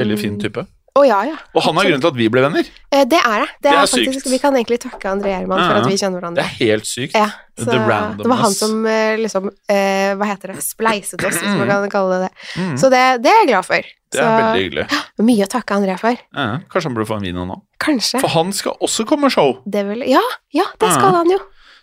Veldig 0.00 0.18
fin 0.20 0.40
type. 0.40 0.66
Å 0.96 1.02
ja, 1.04 1.18
ja. 1.28 1.34
Og 1.52 1.64
han 1.66 1.76
er 1.76 1.90
grunnen 1.90 2.02
til 2.02 2.08
at 2.08 2.16
vi 2.16 2.26
ble 2.32 2.42
venner. 2.46 2.68
Eh, 2.88 3.02
det 3.08 3.18
er 3.20 3.42
det. 3.42 3.48
Det, 3.58 3.66
Det 3.66 3.72
er, 3.72 3.80
faktisk, 3.82 4.22
sykt. 4.22 4.30
Vi 4.32 4.38
kan 4.40 4.56
egentlig 4.56 4.78
takke 4.80 5.10
André 5.10 5.34
Gjerman 5.34 5.60
Ja, 5.60 5.66
for 5.68 5.80
at 5.82 5.90
vi 5.90 5.98
kjenner 6.00 6.16
Det 6.16 6.22
hverandre. 6.22 6.46
er 6.46 6.54
helt 6.62 6.88
sykt. 6.88 7.18
Ja, 7.18 7.26
så 7.56 7.66
The 7.68 7.76
det 8.22 8.30
var 8.30 8.40
han 8.40 8.54
som 8.56 8.86
eh, 8.88 9.16
liksom 9.20 9.50
eh, 9.72 10.14
Hva 10.16 10.28
heter 10.30 10.54
det? 10.54 10.64
Spleiset 10.64 11.20
oss, 11.20 11.36
hvis 11.36 11.58
man 11.60 11.68
kan 11.68 11.90
kalle 11.92 12.16
det 12.16 12.30
det. 12.30 12.32
Mhm. 12.62 12.78
Så 12.80 12.90
det, 12.92 13.02
det 13.24 13.32
er 13.32 13.42
jeg 13.42 13.50
glad 13.52 13.68
for. 13.68 13.92
Det 14.16 14.24
er 14.24 14.42
veldig 14.42 14.64
hyggelig. 14.64 14.86
Mye 15.28 15.44
å 15.46 15.50
takke 15.52 15.76
André 15.76 15.96
for. 16.00 16.16
Ja, 16.36 16.46
kanskje 16.72 16.88
han 16.90 16.96
burde 16.98 17.08
få 17.10 17.18
en 17.20 17.26
vino 17.28 17.44
nå. 17.48 17.60
Kanskje. 17.82 18.20
For 18.24 18.32
han 18.34 18.52
skal 18.56 18.76
også 18.80 19.06
komme 19.08 19.30
show, 19.32 19.58
Det 19.66 19.84
vil 19.88 20.04
Ja, 20.08 20.22
ja, 20.56 20.64
det 20.80 20.90
skal 20.92 21.10
Ja. 21.12 21.16
han 21.22 21.30
jo. 21.30 21.38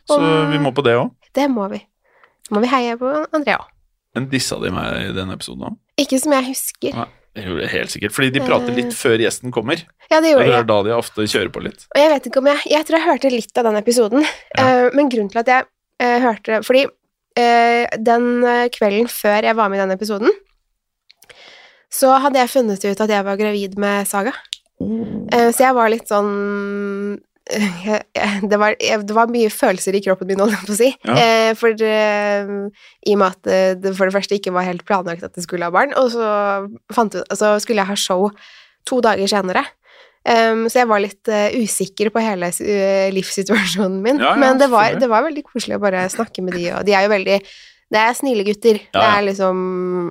så 0.10 0.20
vi 0.52 0.58
må 0.60 0.74
på 0.76 0.84
det 0.84 0.96
òg. 1.00 1.12
Det 1.34 1.48
må 1.50 1.70
vi. 1.72 1.82
Må 2.52 2.60
vi 2.62 2.68
heie 2.68 2.98
på 3.00 3.10
André 3.34 3.58
òg. 3.58 3.68
Men 4.16 4.28
dissa 4.30 4.60
de 4.62 4.70
meg 4.70 5.10
i 5.10 5.12
den 5.16 5.32
episoden 5.34 5.70
òg? 5.72 5.78
Ikke 5.98 6.20
som 6.22 6.32
jeg 6.34 6.46
husker. 6.52 6.94
Nei. 6.94 7.08
Det 7.34 7.44
jeg 7.50 7.70
helt 7.72 7.90
sikkert. 7.90 8.14
Fordi 8.14 8.30
de 8.30 8.40
prater 8.46 8.70
Eh. 8.70 8.76
litt 8.76 8.94
før 8.94 9.18
gjesten 9.18 9.50
kommer. 9.52 9.82
Ja, 10.12 10.20
det 10.22 10.36
Og 10.36 10.42
gjorde 10.44 10.46
det 10.52 10.54
er 10.60 10.64
da 10.70 10.84
de 10.84 10.92
ofte 10.94 11.22
kjører 11.26 11.50
på 11.50 11.64
litt. 11.64 11.88
Og 11.90 11.98
jeg 11.98 12.10
vet 12.12 12.28
ikke 12.30 12.38
om 12.38 12.46
jeg 12.46 12.60
Jeg 12.70 12.86
tror 12.86 13.00
jeg 13.00 13.08
hørte 13.10 13.32
litt 13.32 13.58
av 13.58 13.64
den 13.64 13.76
episoden. 13.82 14.22
Ja. 14.56 14.64
Eh, 14.86 14.90
men 14.94 15.10
grunnen 15.10 15.32
til 15.32 15.40
at 15.40 15.48
jeg 15.48 15.66
eh, 16.00 16.20
hørte 16.22 16.62
Fordi 16.64 16.86
den 17.36 18.26
kvelden 18.70 19.08
før 19.10 19.42
jeg 19.42 19.56
var 19.58 19.70
med 19.70 19.80
i 19.80 19.82
den 19.88 19.98
episoden, 19.98 20.30
så 21.94 22.16
hadde 22.24 22.42
jeg 22.42 22.52
funnet 22.54 22.84
ut 22.88 23.04
at 23.06 23.12
jeg 23.14 23.26
var 23.28 23.38
gravid 23.40 23.78
med 23.82 24.10
Saga. 24.10 24.34
Eh, 24.82 25.52
så 25.54 25.68
jeg 25.68 25.78
var 25.78 25.92
litt 25.94 26.10
sånn 26.10 26.32
jeg, 27.54 28.00
jeg, 28.16 28.48
det, 28.50 28.58
var, 28.60 28.74
jeg, 28.80 29.04
det 29.04 29.16
var 29.18 29.32
mye 29.32 29.52
følelser 29.52 29.98
i 29.98 30.02
kroppen 30.06 30.30
min, 30.32 30.40
holdt 30.42 30.56
jeg 30.56 30.66
på 30.66 30.74
å 30.74 30.80
si. 30.80 30.90
Ja. 31.06 31.16
Eh, 31.20 31.52
for 31.60 31.86
eh, 31.86 32.52
I 33.04 33.16
og 33.16 33.22
med 33.22 33.30
at 33.30 33.54
det 33.84 33.94
for 33.98 34.08
det 34.08 34.16
første 34.16 34.40
ikke 34.40 34.56
var 34.56 34.68
helt 34.68 34.86
planlagt 34.88 35.26
at 35.28 35.38
jeg 35.38 35.46
skulle 35.46 35.68
ha 35.68 35.76
barn, 35.76 35.94
og 36.00 36.10
så, 36.16 36.28
fant, 36.96 37.16
ut- 37.20 37.38
så 37.38 37.56
skulle 37.64 37.84
jeg 37.84 37.92
ha 37.92 38.00
show 38.00 38.30
to 38.88 39.00
dager 39.04 39.30
senere. 39.32 39.66
Um, 40.24 40.70
så 40.72 40.80
jeg 40.80 40.88
var 40.88 41.02
litt 41.04 41.28
uh, 41.28 41.52
usikker 41.60 42.08
på 42.16 42.22
hele 42.24 42.48
uh, 42.48 43.08
livssituasjonen 43.12 43.98
min. 44.06 44.22
Ja, 44.24 44.30
ja, 44.32 44.40
Men 44.40 44.62
det 44.62 44.70
var, 44.72 44.96
det 44.96 45.10
var 45.12 45.26
veldig 45.26 45.44
koselig 45.50 45.76
å 45.76 45.82
bare 45.84 46.06
snakke 46.12 46.40
med 46.46 46.56
de, 46.56 46.70
og 46.72 46.86
de 46.88 46.96
er 46.96 47.04
jo 47.04 47.12
veldig 47.12 47.40
Det 47.94 48.02
er 48.02 48.14
snille 48.18 48.44
gutter. 48.48 48.80
Ja, 48.90 49.00
Det 49.00 49.08
er 49.08 49.26
liksom 49.28 49.58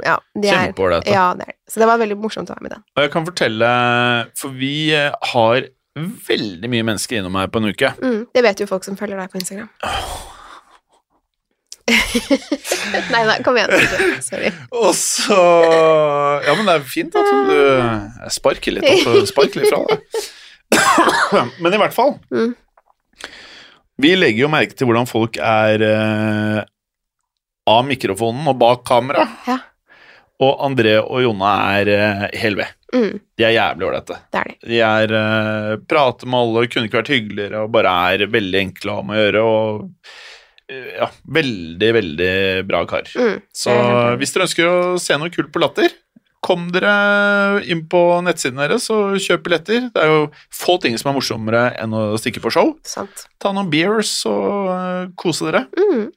Ja, 0.07 0.17
de 0.39 0.49
Kjempeålreite. 0.53 1.11
ja, 1.11 1.25
det 1.35 1.49
er 1.49 1.53
det. 1.53 1.59
Så 1.73 1.81
det 1.83 1.89
var 1.91 1.99
veldig 1.99 2.19
morsomt 2.23 2.51
å 2.51 2.55
være 2.55 2.63
med 2.63 2.71
i 2.71 2.75
den. 2.77 2.85
Og 2.97 3.03
jeg 3.03 3.11
kan 3.15 3.27
fortelle, 3.27 3.71
for 4.39 4.55
vi 4.55 4.75
eh, 4.95 5.11
har 5.33 5.65
veldig 6.29 6.71
mye 6.73 6.85
mennesker 6.89 7.19
innom 7.19 7.35
her 7.41 7.51
på 7.53 7.61
en 7.61 7.69
uke. 7.73 7.91
Mm, 8.01 8.21
det 8.35 8.43
vet 8.47 8.63
jo 8.63 8.69
folk 8.71 8.85
som 8.87 8.97
følger 8.97 9.19
deg 9.19 9.33
på 9.33 9.41
Instagram. 9.43 9.69
nei, 13.13 13.23
da, 13.27 13.37
kom 13.45 13.57
igjen. 13.59 13.73
Sorry. 14.23 14.53
Og 14.79 14.93
så 14.97 15.39
Ja, 16.47 16.55
men 16.57 16.69
det 16.69 16.77
er 16.79 16.87
fint 16.87 17.17
at 17.19 17.31
du 17.49 18.31
sparker 18.33 18.77
litt 18.77 18.87
opp 19.09 19.27
sparker 19.31 19.63
litt 19.63 19.73
fra 19.73 19.83
deg. 19.91 19.99
Men 21.63 21.75
i 21.75 21.81
hvert 21.83 21.93
fall. 21.93 22.15
Mm. 22.33 22.55
Vi 24.03 24.15
legger 24.17 24.47
jo 24.47 24.53
merke 24.53 24.77
til 24.77 24.89
hvordan 24.89 25.09
folk 25.11 25.37
er 25.37 25.83
eh, 25.85 26.63
av 27.71 27.85
mikrofonen 27.87 28.49
og 28.51 28.59
bak 28.63 28.83
kamera. 28.89 29.27
Ja. 29.47 29.59
Og 30.43 30.59
André 30.67 30.97
og 30.99 31.21
Jonna 31.23 31.53
er 31.79 31.91
uh, 31.93 32.23
hel 32.35 32.57
ved. 32.59 32.73
Mm, 32.93 33.21
De 33.39 33.45
er 33.47 33.55
jævlig 33.55 33.87
ålreite. 33.87 34.17
de. 34.35 34.81
Er 34.83 35.13
uh, 35.15 35.77
prater 35.89 36.27
med 36.27 36.41
alle, 36.41 36.67
kunne 36.73 36.89
ikke 36.91 36.99
vært 36.99 37.13
hyggeligere, 37.15 37.61
og 37.63 37.71
bare 37.77 37.93
er 38.17 38.27
veldig 38.33 38.59
enkle 38.67 38.91
å 38.91 38.97
ha 38.99 39.05
med 39.07 39.19
å 39.21 39.23
gjøre. 39.23 39.43
Og 39.47 39.83
uh, 40.73 40.89
ja, 40.99 41.09
veldig, 41.39 41.93
veldig 42.01 42.33
bra 42.67 42.83
kar. 42.91 43.07
Mm, 43.15 43.39
Så 43.55 43.77
hvis 44.19 44.35
dere 44.35 44.49
ønsker 44.49 44.73
å 44.73 44.81
se 45.03 45.19
noe 45.21 45.31
kult 45.35 45.53
på 45.55 45.63
Latter, 45.63 45.95
kom 46.43 46.65
dere 46.75 47.63
inn 47.71 47.85
på 47.87 47.99
nettsiden 48.27 48.59
deres 48.59 48.89
og 48.91 49.15
kjøp 49.23 49.45
billetter. 49.47 49.85
Det 49.95 50.03
er 50.03 50.09
jo 50.11 50.23
få 50.51 50.75
ting 50.83 50.97
som 50.99 51.13
er 51.13 51.15
morsommere 51.21 51.61
enn 51.79 51.95
å 51.95 52.17
stikke 52.19 52.43
på 52.43 52.51
show. 52.51 52.73
Sant. 52.83 53.29
Ta 53.39 53.53
noen 53.55 53.71
beers 53.71 54.11
og 54.27 54.73
eh, 54.75 55.05
kose 55.23 55.47
dere. 55.47 55.69
Mm. 55.79 56.09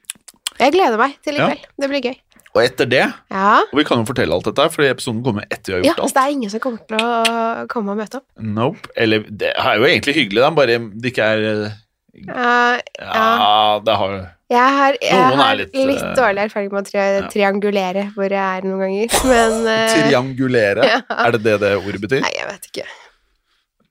Jeg 0.60 0.72
gleder 0.76 1.00
meg 1.00 1.16
til 1.24 1.36
i 1.36 1.42
Ja. 1.42 1.48
kveld. 1.50 1.66
Det 1.80 1.90
blir 1.92 2.02
gøy. 2.10 2.16
Og 2.56 2.62
etter 2.64 2.86
det, 2.88 3.12
Ja. 3.30 3.60
og 3.60 3.76
vi 3.76 3.84
kan 3.84 3.98
jo 4.00 4.04
fortelle 4.08 4.32
alt 4.32 4.44
dette, 4.48 4.70
for 4.72 4.82
episoden 4.82 5.22
kommer 5.22 5.44
etter 5.50 5.82
vi 5.82 5.88
har 5.88 5.96
ja, 5.96 6.02
alt. 6.02 6.08
så 6.10 6.14
det 6.16 6.22
er 6.22 6.32
ingen 6.32 6.50
som 6.50 6.60
kommer 6.60 6.80
til 6.88 6.96
å 6.96 7.66
komme 7.68 7.90
og 7.92 7.98
møte 7.98 8.16
opp. 8.16 8.24
Nope. 8.40 8.88
Eller 8.96 9.26
det 9.28 9.52
er 9.52 9.76
jo 9.76 9.84
egentlig 9.84 10.14
hyggelig, 10.16 10.40
da, 10.40 10.50
bare 10.50 10.78
det 10.78 11.12
ikke 11.12 11.22
er 11.22 11.72
Uh, 12.16 12.80
Ja, 12.96 13.76
det 13.84 13.92
har 13.92 14.12
jeg 14.48 14.58
har, 14.62 14.96
jeg 15.02 15.36
har 15.36 15.56
litt, 15.58 15.74
litt, 15.74 15.98
eh, 16.00 16.14
dårlig 16.14 16.44
erfaring 16.46 16.70
med 16.70 16.86
å 16.86 16.86
tri 16.86 17.00
ja. 17.02 17.26
triangulere 17.28 18.04
hvor 18.14 18.30
jeg 18.30 18.38
er 18.38 18.62
noen 18.62 18.78
ganger, 18.84 19.08
men 19.26 19.52
uh, 19.66 19.90
Triangulere, 19.96 20.86
ja. 20.92 21.00
er 21.10 21.34
det 21.34 21.42
det 21.42 21.56
det 21.64 21.72
ordet 21.76 22.00
betyr? 22.04 22.22
Nei, 22.22 22.30
jeg 22.38 22.46
vet 22.52 22.68
ikke. 22.70 22.86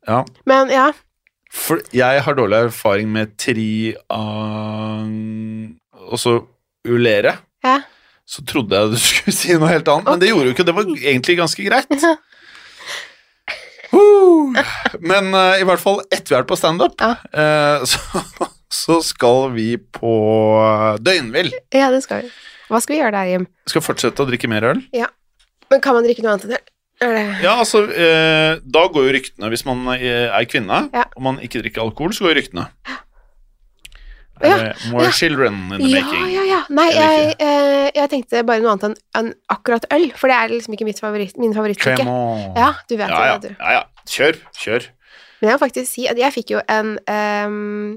Ja. 0.07 0.23
Men 0.47 0.71
ja. 0.73 0.87
For 1.51 1.83
jeg 1.93 2.23
har 2.25 2.33
dårlig 2.39 2.57
erfaring 2.69 3.11
med 3.11 3.35
triang... 3.37 3.99
Og 6.05 6.17
så 6.21 6.39
ulere. 6.85 7.35
Ja. 7.65 7.79
Så 8.25 8.41
trodde 8.47 8.77
jeg 8.77 8.93
du 8.95 8.97
skulle 9.09 9.35
si 9.37 9.53
noe 9.57 9.69
helt 9.73 9.87
annet, 9.91 10.07
men 10.09 10.21
det 10.23 10.29
gjorde 10.31 10.49
du 10.49 10.53
ikke. 10.55 10.65
Det 10.67 10.75
var 10.77 10.89
egentlig 10.95 11.37
ganske 11.41 11.65
greit. 11.67 12.07
Uh, 13.95 14.57
men 14.99 15.29
uh, 15.35 15.55
i 15.61 15.65
hvert 15.67 15.79
fall 15.81 16.01
etter 16.11 16.33
vi 16.33 16.39
er 16.39 16.47
på 16.49 16.57
standup, 16.59 16.97
Ja. 16.99 17.13
uh, 17.31 17.85
så, 17.91 18.49
så 18.73 18.97
skal 19.05 19.51
vi 19.55 19.75
på 19.77 20.13
døgnvill. 21.05 21.53
ja, 21.73 21.91
det 21.93 22.01
skal 22.03 22.25
vi. 22.25 22.31
Hva 22.65 22.79
skal 22.81 22.95
vi 22.95 23.01
gjøre 23.03 23.13
der, 23.13 23.27
Jim? 23.29 23.43
Skal 23.69 23.83
fortsette 23.85 24.23
å 24.23 24.27
drikke 24.29 24.49
mer 24.49 24.65
øl. 24.71 24.79
Ja. 24.95 25.11
Men 25.69 25.81
kan 25.85 25.93
man 25.97 26.05
drikke 26.05 26.23
noe 26.25 26.33
annet 26.33 26.47
enn 26.49 26.55
det? 26.57 26.63
Ja, 27.43 27.57
altså, 27.59 27.83
eh, 27.91 28.55
da 28.63 28.85
går 28.87 29.03
jo 29.09 29.11
ryktene 29.17 29.49
Hvis 29.51 29.65
man 29.67 29.81
eh, 29.97 30.29
er 30.31 30.45
kvinne 30.47 30.77
Ja. 30.95 31.01
og 31.11 31.25
man 31.25 31.41
ikke 31.43 31.59
drikker 31.59 31.83
alkohol, 31.83 32.13
så 32.15 32.23
går 32.25 32.37
ryktene. 32.39 32.63
Ja, 32.87 32.95
Det 34.41 34.55
more 34.91 35.05
ja. 35.05 35.11
children 35.15 35.53
in 35.71 35.79
the 35.79 35.89
Ja, 35.89 36.01
making? 36.03 36.25
ja, 36.33 36.41
ja. 36.49 36.61
Nei, 36.69 36.87
jeg, 36.91 37.35
eh, 37.39 37.91
jeg 37.95 38.09
tenkte 38.11 38.41
bare 38.47 38.59
noe 38.63 38.73
annet 38.73 38.83
enn 38.89 38.95
enn 39.21 39.29
akkurat 39.53 39.85
øl, 39.95 40.09
for 40.19 40.27
det 40.31 40.35
er 40.35 40.51
liksom 40.51 40.75
ikke 40.75 40.87
mitt 40.89 40.99
favoritt, 40.99 41.37
min 41.39 41.53
favorittdrikke. 41.55 42.03
Ja, 42.57 42.73
du 42.89 42.97
vet 42.99 43.09
ja, 43.13 43.21
ja, 43.31 43.37
det, 43.39 43.53
du. 43.53 43.63
ja, 43.63 43.71
ja. 43.79 43.83
Kjør, 44.05 44.41
kjør. 44.59 44.89
Men 45.39 45.49
jeg 45.49 45.55
må 45.55 45.61
faktisk 45.63 45.91
si 45.91 46.03
at 46.11 46.19
jeg 46.19 46.33
fikk 46.35 46.51
jo 46.55 46.59
en 46.71 46.97
um, 47.07 47.95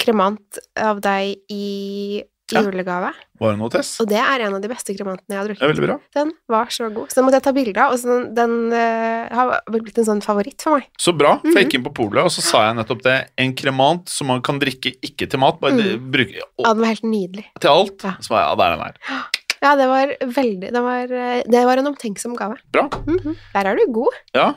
kremant 0.00 0.58
av 0.78 1.00
deg 1.04 1.36
i 1.50 2.22
Ja. 2.54 2.62
julegave, 2.64 3.10
Var 3.40 3.50
det 3.52 3.58
noe 3.58 3.68
Tess? 3.74 4.00
og 4.00 4.08
det 4.08 4.18
er 4.22 4.40
en 4.46 4.54
av 4.54 4.62
de 4.62 4.68
beste 4.70 4.94
kremantene 4.96 5.34
jeg 5.34 5.38
har 5.38 5.48
Det 5.48 5.54
er 5.54 5.58
drukket. 5.58 5.74
veldig 5.74 5.86
bra. 5.88 5.96
Den 6.14 6.32
var 6.48 6.66
så 6.70 6.88
god. 6.94 7.08
Så 7.10 7.14
den 7.18 7.24
måtte 7.26 7.38
jeg 7.40 7.42
ta 7.48 7.52
bilde 7.52 7.76
av, 7.84 7.92
og 7.92 7.98
så 7.98 8.06
den, 8.12 8.34
den 8.34 8.72
eh, 8.72 9.28
har 9.34 9.60
blitt 9.70 9.98
en 9.98 10.04
sånn 10.08 10.22
favoritt 10.22 10.62
for 10.62 10.78
meg. 10.78 10.86
Så 10.98 11.12
bra. 11.16 11.38
For 11.40 11.48
Mhm. 11.48 11.54
jeg 11.56 11.66
gikk 11.68 11.74
inn 11.80 11.84
på 11.84 11.94
polet, 11.94 12.22
og 12.24 12.30
så 12.30 12.40
sa 12.42 12.66
jeg 12.68 12.76
nettopp 12.78 13.02
det. 13.02 13.16
En 13.38 13.54
kremant 13.54 14.08
som 14.08 14.26
man 14.28 14.40
kan 14.42 14.58
drikke 14.60 14.94
ikke 15.02 15.28
til 15.28 15.38
mat, 15.40 15.58
bare 15.60 15.72
mm. 15.72 16.10
bruke 16.10 16.34
Ja, 16.34 16.72
den 16.72 16.80
var 16.80 16.86
helt 16.94 17.02
nydelig. 17.02 17.44
til 17.60 17.70
alt. 17.70 18.02
Ja. 18.04 18.14
Så 18.20 18.28
var 18.30 18.40
jeg, 18.44 18.48
ja, 18.48 18.54
det 18.54 18.64
er 18.64 18.76
den 18.76 18.84
her. 18.84 19.30
Ja, 19.64 19.76
det 19.76 19.86
var 19.88 20.06
veldig 20.42 20.72
Det 20.72 20.82
var, 20.82 21.02
eh, 21.12 21.42
det 21.48 21.64
var 21.64 21.76
en 21.78 21.86
omtenksom 21.94 22.36
gave. 22.36 22.58
Bra. 22.70 22.88
Mhm. 22.88 23.36
Der 23.54 23.64
er 23.66 23.76
du 23.76 23.86
god. 23.92 24.12
Ja. 24.34 24.54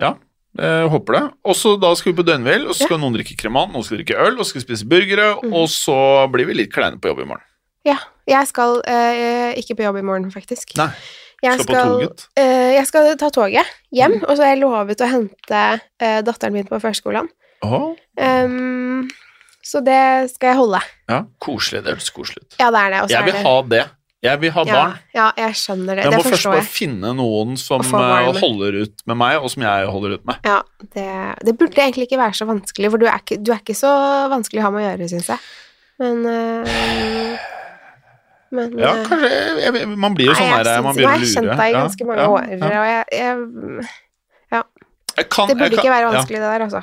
Ja, 0.00 0.14
jeg 0.58 0.88
håper 0.92 1.16
det. 1.18 1.22
Og 1.44 1.56
så 1.58 1.74
da 1.80 1.90
skal 1.98 2.12
vi 2.12 2.16
på 2.22 2.26
døgnhvil, 2.26 2.66
og 2.68 2.74
så 2.76 2.86
skal 2.88 3.00
noen 3.02 3.14
drikke 3.16 3.36
kremant, 3.40 3.72
noen 3.74 3.84
skal 3.84 3.98
drikke 4.00 4.16
øl, 4.26 4.38
og 4.38 4.46
skal 4.46 4.62
spise 4.62 4.86
burgere, 4.86 5.32
mm. 5.42 5.52
og 5.52 5.68
så 5.72 5.96
blir 6.32 6.46
vi 6.46 6.54
litt 6.60 6.72
kleine 6.74 7.00
på 7.00 7.10
jobb 7.10 7.20
i 7.24 7.28
morgen. 7.32 7.44
Ja. 7.84 7.98
Jeg 8.24 8.46
skal 8.48 8.78
uh, 8.80 9.50
ikke 9.60 9.74
på 9.76 9.84
jobb 9.84 9.98
i 10.00 10.02
morgen, 10.06 10.30
faktisk. 10.32 10.70
Nei, 10.80 10.86
Jeg 11.44 11.58
skal 11.60 11.74
på 11.74 11.80
toget. 11.90 12.22
eh, 12.40 12.70
jeg 12.78 12.86
skal 12.88 13.10
ta 13.20 13.28
toget 13.28 13.66
hjem, 13.92 14.14
og 14.24 14.30
så 14.32 14.46
har 14.46 14.54
jeg 14.54 14.62
lovet 14.62 15.02
å 15.04 15.08
hente 15.10 15.64
uh, 15.76 16.20
datteren 16.24 16.54
min 16.56 16.64
på 16.70 16.78
førskolen. 16.80 17.28
Åh, 17.64 17.90
Ehm, 18.16 19.08
så 19.64 19.80
det 19.84 20.30
skal 20.30 20.52
jeg 20.52 20.56
holde. 20.56 20.80
ja, 21.10 21.18
koselig. 21.42 21.82
Det 21.84 21.94
høres 21.96 22.10
koselig 22.14 22.44
ut. 22.44 22.56
Ja, 22.60 22.70
det 22.70 22.80
er 22.80 22.90
det. 22.94 23.00
Også 23.02 23.10
Jeg 23.16 23.24
vil 23.24 23.32
det- 23.34 23.42
ha 23.44 23.62
det. 23.62 23.84
Jeg 24.24 24.40
vil 24.40 24.52
ha 24.54 24.62
ja, 24.64 24.74
barn. 24.78 24.92
Ja, 25.12 25.24
jeg 25.36 25.56
skjønner 25.60 25.98
det. 25.98 26.04
Jeg 26.06 26.12
det 26.14 26.18
må 26.20 26.24
først 26.24 26.46
bare 26.48 26.60
jeg. 26.62 26.68
finne 26.72 27.10
noen 27.18 27.58
som 27.60 27.82
eh, 27.84 28.28
holder 28.40 28.78
ut 28.86 29.02
med 29.10 29.18
meg, 29.20 29.36
og 29.44 29.50
som 29.52 29.66
jeg 29.66 29.90
holder 29.92 30.14
ut 30.16 30.24
med. 30.30 30.46
Ja, 30.48 30.62
det, 30.96 31.08
det 31.44 31.54
burde 31.60 31.82
egentlig 31.84 32.06
ikke 32.08 32.20
være 32.22 32.38
så 32.38 32.46
vanskelig, 32.48 32.90
for 32.94 33.02
du 33.02 33.04
er 33.10 33.20
ikke, 33.20 33.36
du 33.44 33.52
er 33.52 33.60
ikke 33.60 33.76
så 33.76 33.90
vanskelig 34.32 34.62
å 34.62 34.64
ha 34.64 34.72
med 34.72 34.80
å 34.80 34.86
gjøre, 34.86 35.10
syns 35.12 35.28
jeg. 35.34 35.44
Men 36.00 36.24
øh, 36.26 37.44
Men 38.54 38.72
Ja, 38.78 38.94
eh, 38.96 39.04
kanskje 39.06 39.28
jeg, 39.30 39.70
jeg, 39.74 39.92
Man 39.98 40.14
blir 40.16 40.30
jo 40.30 40.34
sånn 40.38 40.50
der, 40.66 40.80
man 40.82 40.96
begynner 40.96 41.14
å 41.14 41.20
jeg 41.20 41.28
har 41.28 41.34
kjent 41.36 41.52
deg 41.58 41.68
i 41.68 41.76
ganske 41.76 42.08
mange 42.08 42.24
ja, 42.24 42.32
år, 42.32 42.50
ja. 42.50 42.58
og 42.64 42.90
jeg, 42.90 43.86
jeg 45.14 45.28
kan- 45.30 45.48
Det 45.50 45.56
burde 45.58 45.78
ikke 45.78 45.90
være 45.92 46.06
ja. 46.06 46.12
vanskelig, 46.16 46.40
det 46.40 46.50
der, 46.50 46.64
altså. 46.68 46.82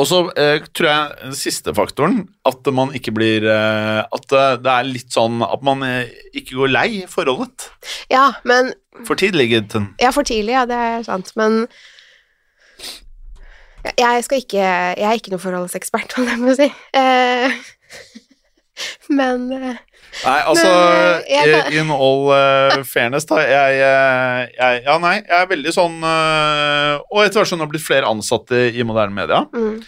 Og 0.00 0.06
så 0.08 0.18
eh, 0.40 0.62
tror 0.72 0.88
jeg 0.88 1.16
den 1.20 1.34
siste 1.36 1.74
faktoren, 1.76 2.22
at 2.48 2.68
man 2.72 2.94
ikke 2.96 3.12
blir 3.12 3.44
eh, 3.44 3.98
At 4.08 4.32
eh, 4.32 4.54
det 4.64 4.70
er 4.72 4.86
litt 4.88 5.12
sånn 5.12 5.42
at 5.44 5.60
man 5.66 5.82
eh, 5.84 6.08
ikke 6.32 6.56
går 6.62 6.72
lei 6.72 6.86
forholdet. 7.12 7.66
Ja, 8.12 8.30
men 8.48 8.72
For 9.04 9.14
tidlig. 9.20 9.50
den- 9.74 9.90
Ja, 10.00 10.10
for 10.16 10.24
tidlig, 10.24 10.54
ja, 10.56 10.64
det 10.64 10.78
er 10.80 11.04
sant, 11.04 11.34
men 11.36 11.66
jeg 13.98 14.24
skal 14.24 14.38
ikke 14.38 14.62
Jeg 14.62 15.02
er 15.08 15.16
ikke 15.18 15.32
noen 15.34 15.42
forholdsekspert, 15.42 16.12
holdt 16.16 16.30
jeg 16.30 16.40
på 16.40 16.52
å 16.52 16.58
si. 16.60 16.68
Eh, 16.96 17.56
men 19.18 19.48
eh, 19.52 19.80
Nei, 20.24 20.38
altså 20.44 20.68
kan- 21.24 21.72
In 21.72 21.90
all 21.94 22.26
uh, 22.28 22.82
fairness, 22.84 23.24
da. 23.30 23.38
Jeg, 23.48 23.78
eh, 23.80 24.40
jeg 24.58 24.82
Ja, 24.84 24.98
nei, 25.00 25.14
jeg 25.22 25.38
er 25.38 25.46
veldig 25.48 25.72
sånn 25.72 25.94
uh, 26.04 26.98
Og 27.08 27.22
etter 27.24 27.40
hvert 27.40 27.48
som 27.48 27.58
det 27.62 27.64
har 27.66 27.70
blitt 27.72 27.86
flere 27.86 28.10
ansatte 28.10 28.60
i 28.76 28.84
moderne 28.84 29.16
media 29.16 29.38
mm, 29.48 29.78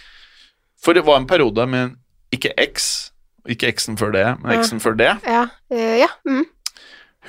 For 0.81 0.97
det 0.97 1.03
var 1.05 1.19
en 1.21 1.27
periode 1.29 1.67
med 1.69 1.93
ikke 2.33 2.51
X, 2.57 3.11
ikke 3.47 3.69
X-en 3.75 3.95
før 4.01 4.11
det, 4.11 4.25
men. 4.41 4.57
X-en 4.59 4.81
før 4.83 4.97
det. 4.99 5.11
Ja. 5.29 5.43
eh, 5.71 5.99
ja. 6.01 6.09
Mm, 6.27 6.41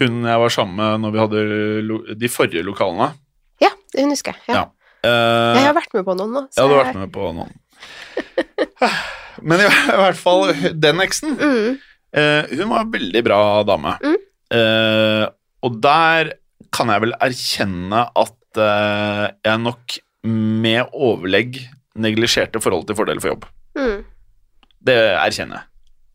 Hun 0.00 0.24
jeg 0.26 0.40
var 0.42 0.48
sammen 0.56 0.74
med 0.80 1.04
når 1.04 1.12
vi 1.14 1.20
hadde 1.22 2.16
de 2.24 2.28
forrige 2.32 2.64
lokalene. 2.66 3.12
ja, 3.62 3.70
hun 3.98 4.10
husker 4.10 4.32
jeg. 4.34 4.42
Ja. 4.48 4.54
Ja. 4.54 4.64
Uh, 5.06 5.52
Jeg 5.60 5.68
har 5.68 5.76
vært 5.76 5.92
med 5.94 6.04
på 6.08 6.16
noen 6.18 6.32
nå. 6.34 6.42
Ja, 6.56 6.64
du 6.66 6.74
har 6.74 6.84
vært 6.88 6.98
med 6.98 7.12
på 7.14 7.28
noen. 7.36 7.52
Men 9.46 9.60
i, 9.60 9.66
i 9.68 9.98
hvert 10.00 10.18
fall 10.18 10.48
den 10.80 11.00
eksen. 11.04 11.36
Mm, 11.36 11.76
eh, 12.14 12.46
hun 12.52 12.70
var 12.70 12.84
en 12.84 12.92
veldig 12.94 13.22
bra 13.26 13.40
dame. 13.68 13.94
Mm. 14.02 14.18
Eh, 14.56 15.24
og 15.66 15.78
der 15.82 16.34
kan 16.74 16.90
jeg 16.92 17.02
vel 17.06 17.14
erkjenne 17.24 18.02
at 18.14 18.60
eh, 18.62 19.24
jeg 19.46 19.62
nok 19.62 19.96
med 20.26 20.92
overlegg 20.94 21.58
neglisjerte 21.96 22.60
forholdet 22.62 22.92
til 22.92 22.98
fordel 22.98 23.22
for 23.22 23.32
jobb. 23.32 23.46
mm, 23.78 23.98
Det 24.86 24.98
erkjenner 25.16 25.62
jeg. 25.62 25.68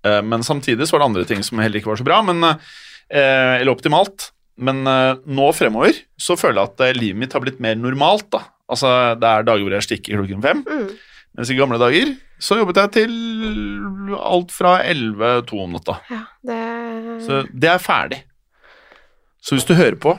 Eh, 0.08 0.22
men 0.26 0.46
samtidig 0.46 0.88
så 0.88 0.96
var 0.96 1.04
det 1.04 1.10
andre 1.12 1.28
ting 1.30 1.44
som 1.46 1.62
heller 1.62 1.82
ikke 1.82 1.92
var 1.94 2.02
så 2.02 2.08
bra, 2.08 2.22
men, 2.26 2.44
eh, 2.46 3.58
eller 3.60 3.74
optimalt. 3.74 4.32
Men 4.62 4.84
nå 4.86 5.46
fremover 5.58 5.96
så 6.22 6.36
føler 6.38 6.60
jeg 6.60 6.70
at 6.70 6.98
livet 7.00 7.18
mitt 7.18 7.34
har 7.34 7.42
blitt 7.42 7.62
mer 7.64 7.74
normalt. 7.80 8.28
da. 8.30 8.44
Altså, 8.70 9.16
Det 9.18 9.26
er 9.26 9.48
dager 9.48 9.64
hvor 9.64 9.74
jeg 9.74 9.88
stikker 9.88 10.20
klokken 10.20 10.44
fem, 10.44 10.60
mm. 10.68 10.92
mens 11.40 11.50
i 11.50 11.56
gamle 11.58 11.80
dager 11.82 12.12
så 12.42 12.58
jobbet 12.58 12.80
jeg 12.82 12.92
til 12.96 13.14
alt 14.18 14.52
fra 14.56 14.76
11-2 14.90 15.62
om 15.64 15.76
natta. 15.78 15.98
Ja, 16.12 16.22
det 16.50 16.60
Så 17.28 17.42
det 17.54 17.70
er 17.70 17.82
ferdig. 17.82 18.22
Så 19.42 19.56
hvis 19.58 19.66
du 19.66 19.74
hører 19.78 19.98
på 19.98 20.16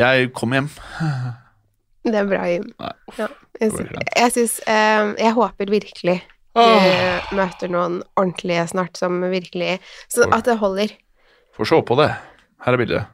Jeg 0.00 0.32
kommer 0.36 0.60
hjem. 0.62 0.70
Det 2.04 2.18
er 2.20 2.26
bra, 2.28 2.42
Jim. 2.50 2.66
Nei, 2.80 2.90
Ja, 3.16 3.26
jeg, 3.60 3.70
det 3.72 4.02
jeg 4.18 4.32
synes, 4.34 4.58
eh, 4.68 5.14
Jeg 5.22 5.32
håper 5.32 5.70
virkelig 5.72 6.18
Åh, 6.54 6.84
du 7.30 7.36
møter 7.38 7.70
noen 7.72 7.96
ordentlige 8.20 8.66
snart 8.70 8.98
som 9.00 9.16
virkelig 9.32 9.78
Så 10.12 10.28
at 10.28 10.44
det 10.46 10.58
holder. 10.60 10.92
Får 11.56 11.70
se 11.70 11.80
på 11.88 11.96
det. 11.98 12.10
Her 12.66 12.76
er 12.76 12.80
bildet. 12.82 13.08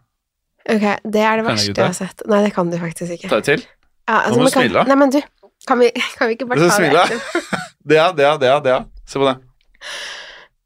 Ok, 0.71 0.85
det 1.15 1.23
er 1.25 1.41
det 1.41 1.47
verste 1.47 1.73
jeg 1.73 1.87
har 1.87 1.97
sett. 1.97 2.23
Nei, 2.29 2.43
det 2.45 2.53
kan 2.55 2.69
du 2.71 2.77
faktisk 2.83 3.15
ikke. 3.17 3.31
Ta 3.33 3.39
et 3.41 3.49
til. 3.49 3.65
Ja, 4.11 4.19
Nå 4.29 4.37
må 4.37 4.45
du 4.45 4.51
du 4.51 4.53
kan- 4.53 4.67
smile. 4.67 4.85
Nei, 4.91 4.97
men 5.01 5.15
du, 5.15 5.21
kan 5.69 5.81
vi, 5.81 5.89
kan 6.19 6.29
vi 6.29 6.37
ikke 6.37 6.51
bare 6.51 6.69
ta 6.69 7.07
det? 7.09 7.21
Det, 7.91 7.99
er, 7.99 8.17
det, 8.17 8.27
er, 8.27 8.41
det, 8.41 8.49
er, 8.55 8.65
det. 8.65 8.75
er. 8.79 8.89
Se 9.11 9.19
på 9.21 9.27
det. 9.29 9.37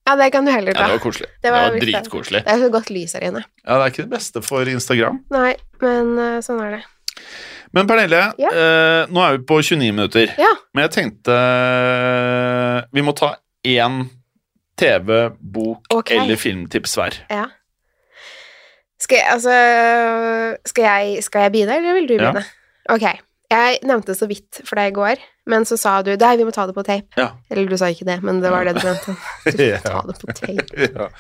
Ja, 0.04 0.16
det 0.20 0.26
kan 0.34 0.44
du 0.44 0.52
heller 0.52 0.76
ta. 0.76 0.84
Ja, 0.84 0.90
det 0.92 0.98
var 0.98 1.04
koselig. 1.06 1.28
Det 1.32 1.46
Det 1.46 1.52
var, 1.54 1.70
var 1.72 1.80
dritkoselig. 1.80 2.42
Det 2.44 2.52
er 2.52 2.58
så 2.60 2.70
godt 2.74 2.90
lys 2.92 3.14
her 3.16 3.24
inne. 3.30 3.40
Ja, 3.64 3.78
det 3.78 3.80
er 3.86 3.92
ikke 3.94 4.04
det 4.04 4.12
beste 4.12 4.42
for 4.44 4.68
Instagram. 4.68 5.22
Nei, 5.32 5.54
men 5.80 6.10
uh, 6.20 6.40
sånn 6.44 6.60
er 6.60 6.76
det. 6.76 6.82
Men 7.74 7.88
Pernille, 7.90 8.20
Ja. 8.38 8.50
eh, 8.54 9.08
nå 9.10 9.22
er 9.24 9.32
vi 9.38 9.46
på 9.48 9.56
29 9.58 9.80
minutter. 9.96 10.30
Ja. 10.38 10.52
Men 10.76 10.84
jeg 10.84 10.92
tenkte 10.94 11.34
eh, 11.34 12.84
vi 12.94 13.02
må 13.02 13.14
ta 13.18 13.32
én 13.66 14.04
TV, 14.78 15.10
bok 15.40 15.88
okay. 15.90 16.20
eller 16.20 16.38
filmtips 16.38 16.94
hver. 17.00 17.16
Ja. 17.32 17.48
Skal 19.02 19.18
jeg, 19.18 19.26
altså 19.32 19.56
skal 20.70 20.86
jeg, 20.86 21.24
skal 21.26 21.48
jeg 21.48 21.54
begynne, 21.56 21.80
eller 21.80 21.98
vil 21.98 22.06
du 22.08 22.14
begynne? 22.14 22.44
Ja. 22.44 22.94
Ok. 22.94 23.08
Jeg 23.54 23.78
nevnte 23.86 24.16
så 24.18 24.26
vidt 24.26 24.62
for 24.66 24.80
deg 24.80 24.90
i 24.90 24.94
går, 24.96 25.20
men 25.52 25.66
så 25.68 25.76
sa 25.78 25.98
du 26.02 26.10
Nei, 26.16 26.32
vi 26.40 26.46
må 26.48 26.50
ta 26.54 26.64
det 26.66 26.74
på 26.74 26.82
tape. 26.86 27.06
Ja. 27.20 27.28
Eller 27.52 27.68
du 27.70 27.76
sa 27.78 27.90
ikke 27.92 28.06
det, 28.08 28.16
men 28.26 28.40
det 28.42 28.50
var 28.50 28.66
det 28.66 28.74
du 28.80 28.82
mente. 28.86 29.14
Du 29.44 29.62
får 29.62 29.84
ta 29.84 30.00
det 30.08 30.16
på 30.22 30.36
tape. 30.40 30.88
ja. 30.98 31.10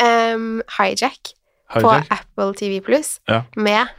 Um, 0.00 0.62
Hijack 0.78 1.34
på 1.74 1.90
Apple 1.90 2.54
TV 2.56 2.78
Pluss 2.80 3.18
Ja. 3.28 3.42
med 3.56 3.90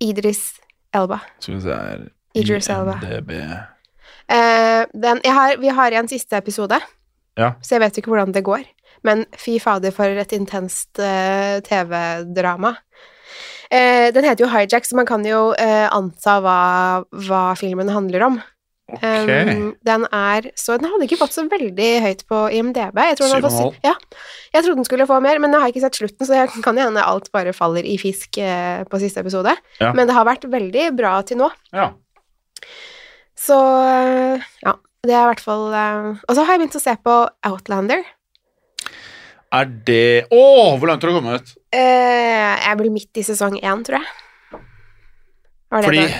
Idris 0.00 0.54
Elba. 0.94 1.18
Syns 1.42 1.66
jeg 1.68 1.74
er 1.74 2.06
Idris 2.38 2.68
Elba. 2.72 2.94
Eh, 4.28 4.84
den, 4.94 5.20
har, 5.24 5.56
vi 5.60 5.68
har 5.68 5.92
en 5.98 6.08
siste 6.08 6.38
episode, 6.38 6.80
Ja. 7.36 7.52
så 7.62 7.74
jeg 7.76 7.80
vet 7.84 7.98
ikke 7.98 8.12
hvordan 8.14 8.32
det 8.32 8.44
går. 8.46 8.64
Men 9.04 9.26
fy 9.36 9.58
fader, 9.62 9.92
for 9.94 10.04
et 10.04 10.32
intenst 10.32 10.98
uh, 10.98 11.60
TV-drama. 11.66 12.74
Eh, 13.70 14.08
den 14.14 14.24
heter 14.24 14.46
jo 14.46 14.52
Hijack, 14.52 14.86
så 14.88 14.96
man 14.96 15.08
kan 15.08 15.24
jo 15.26 15.50
eh, 15.60 15.88
anta 15.92 16.38
hva, 16.44 16.60
hva 17.26 17.42
filmen 17.58 17.90
handler 17.92 18.24
om. 18.28 18.38
Okay. 18.88 19.50
Um, 19.52 19.74
den 19.84 20.06
er 20.16 20.46
så 20.56 20.78
Den 20.80 20.88
hadde 20.88 21.04
ikke 21.04 21.18
fått 21.20 21.34
så 21.34 21.42
veldig 21.44 21.88
høyt 22.00 22.22
på 22.24 22.38
IMDb. 22.56 22.96
Jeg, 23.04 23.18
tror 23.18 23.26
den 23.26 23.34
hadde 23.36 23.50
fått, 23.52 23.76
7,5. 23.76 23.84
ja, 23.84 23.92
jeg 24.54 24.64
trodde 24.64 24.80
den 24.80 24.88
skulle 24.88 25.08
få 25.10 25.18
mer, 25.20 25.40
men 25.44 25.52
nå 25.52 25.60
har 25.60 25.68
jeg 25.68 25.76
ikke 25.76 25.84
sett 25.84 25.98
slutten, 26.00 26.24
så 26.24 26.38
jeg 26.38 26.62
kan 26.64 26.80
jo 26.80 26.86
hende 26.88 27.04
alt 27.04 27.28
bare 27.34 27.52
faller 27.56 27.84
i 27.84 27.98
fisk 28.00 28.40
eh, 28.40 28.80
på 28.88 29.00
siste 29.02 29.20
episode. 29.20 29.52
Ja. 29.82 29.92
Men 29.92 30.08
det 30.08 30.16
har 30.16 30.24
vært 30.28 30.48
veldig 30.48 30.90
bra 30.96 31.18
til 31.28 31.42
nå. 31.42 31.50
ja. 31.76 31.92
Så 33.38 33.54
øh, 33.54 34.46
ja, 34.64 34.72
det 35.06 35.14
er 35.14 35.20
i 35.22 35.28
hvert 35.30 35.40
fall 35.44 35.68
øh, 35.70 36.06
Og 36.26 36.32
så 36.34 36.42
har 36.42 36.56
jeg 36.56 36.64
begynt 36.64 36.78
å 36.80 36.82
se 36.82 36.94
på 37.06 37.12
Outlander. 37.46 38.00
Er 39.54 39.68
det 39.88 40.28
Å, 40.34 40.42
hvor 40.76 40.90
langt 40.90 41.04
har 41.04 41.12
du 41.12 41.16
kommet? 41.16 41.54
Uh, 41.72 41.78
jeg 41.78 42.80
blir 42.80 42.92
midt 42.92 43.20
i 43.20 43.24
sesong 43.24 43.56
én, 43.60 43.84
tror 43.86 44.02
jeg. 44.02 44.60
Det 45.68 45.84
Fordi 45.84 46.02
det? 46.02 46.18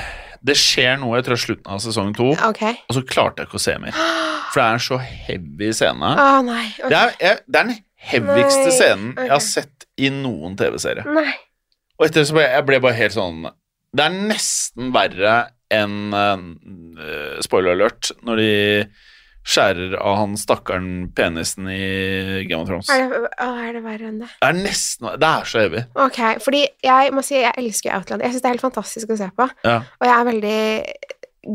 det 0.48 0.56
skjer 0.60 0.96
noe 1.00 1.18
etter 1.20 1.36
slutten 1.40 1.72
av 1.72 1.82
sesong 1.82 2.14
to, 2.16 2.30
okay. 2.46 2.80
og 2.88 2.96
så 2.96 3.02
klarte 3.08 3.42
jeg 3.42 3.50
ikke 3.50 3.60
å 3.60 3.64
se 3.64 3.76
mer. 3.80 3.96
For 4.52 4.60
det 4.60 4.64
er 4.64 4.78
en 4.78 4.84
så 4.84 5.00
heavy 5.02 5.70
scene. 5.76 6.14
Å 6.24 6.40
nei. 6.46 6.64
okay. 6.78 6.88
Det 6.88 7.02
er, 7.02 7.12
det 7.18 7.30
er 7.32 7.44
den 7.58 7.74
heavigste 8.08 8.64
Nei, 8.68 8.76
scenen 8.78 9.12
jeg 9.18 9.32
har 9.34 9.44
sett 9.44 9.88
i 9.98 10.12
noen 10.14 10.56
TV-serie. 10.56 11.04
Og 11.98 12.06
etter 12.06 12.22
det 12.22 12.28
så 12.30 12.36
ble 12.38 12.46
jeg 12.46 12.66
ble 12.68 12.78
bare 12.78 12.94
helt 12.94 13.16
sånn 13.16 13.40
Det 13.90 14.04
er 14.04 14.18
nesten 14.30 14.92
verre 14.94 15.32
enn 15.74 16.14
uh, 16.14 17.40
spoiler 17.44 17.74
alert 17.74 18.12
når 18.24 18.40
de 18.40 18.52
skjærer 19.48 19.94
av 19.96 20.18
han 20.20 20.34
stakkaren 20.36 20.88
penisen 21.16 21.68
i 21.72 22.44
Game 22.50 22.60
of 22.62 22.68
Thrones. 22.68 22.90
Er 22.92 23.06
det, 23.08 23.20
å, 23.40 23.48
er 23.64 23.72
det 23.78 23.82
verre 23.86 24.10
enn 24.10 24.18
det? 24.20 24.28
Det 24.42 24.48
er 24.50 24.58
nesten 24.60 25.08
Det 25.18 25.28
er 25.32 25.44
så 25.48 25.62
evig. 25.64 25.84
Ok, 26.04 26.18
fordi 26.44 26.66
jeg 26.84 27.12
må 27.16 27.24
si 27.24 27.38
jeg 27.40 27.54
elsker 27.56 27.94
Outland. 27.96 28.22
Jeg 28.26 28.34
syns 28.36 28.44
det 28.44 28.50
er 28.50 28.56
helt 28.58 28.66
fantastisk 28.68 29.14
å 29.14 29.16
se 29.22 29.30
på. 29.38 29.48
Ja. 29.64 29.78
Og 30.00 30.04
jeg 30.10 30.16
er 30.18 30.28
veldig 30.32 30.58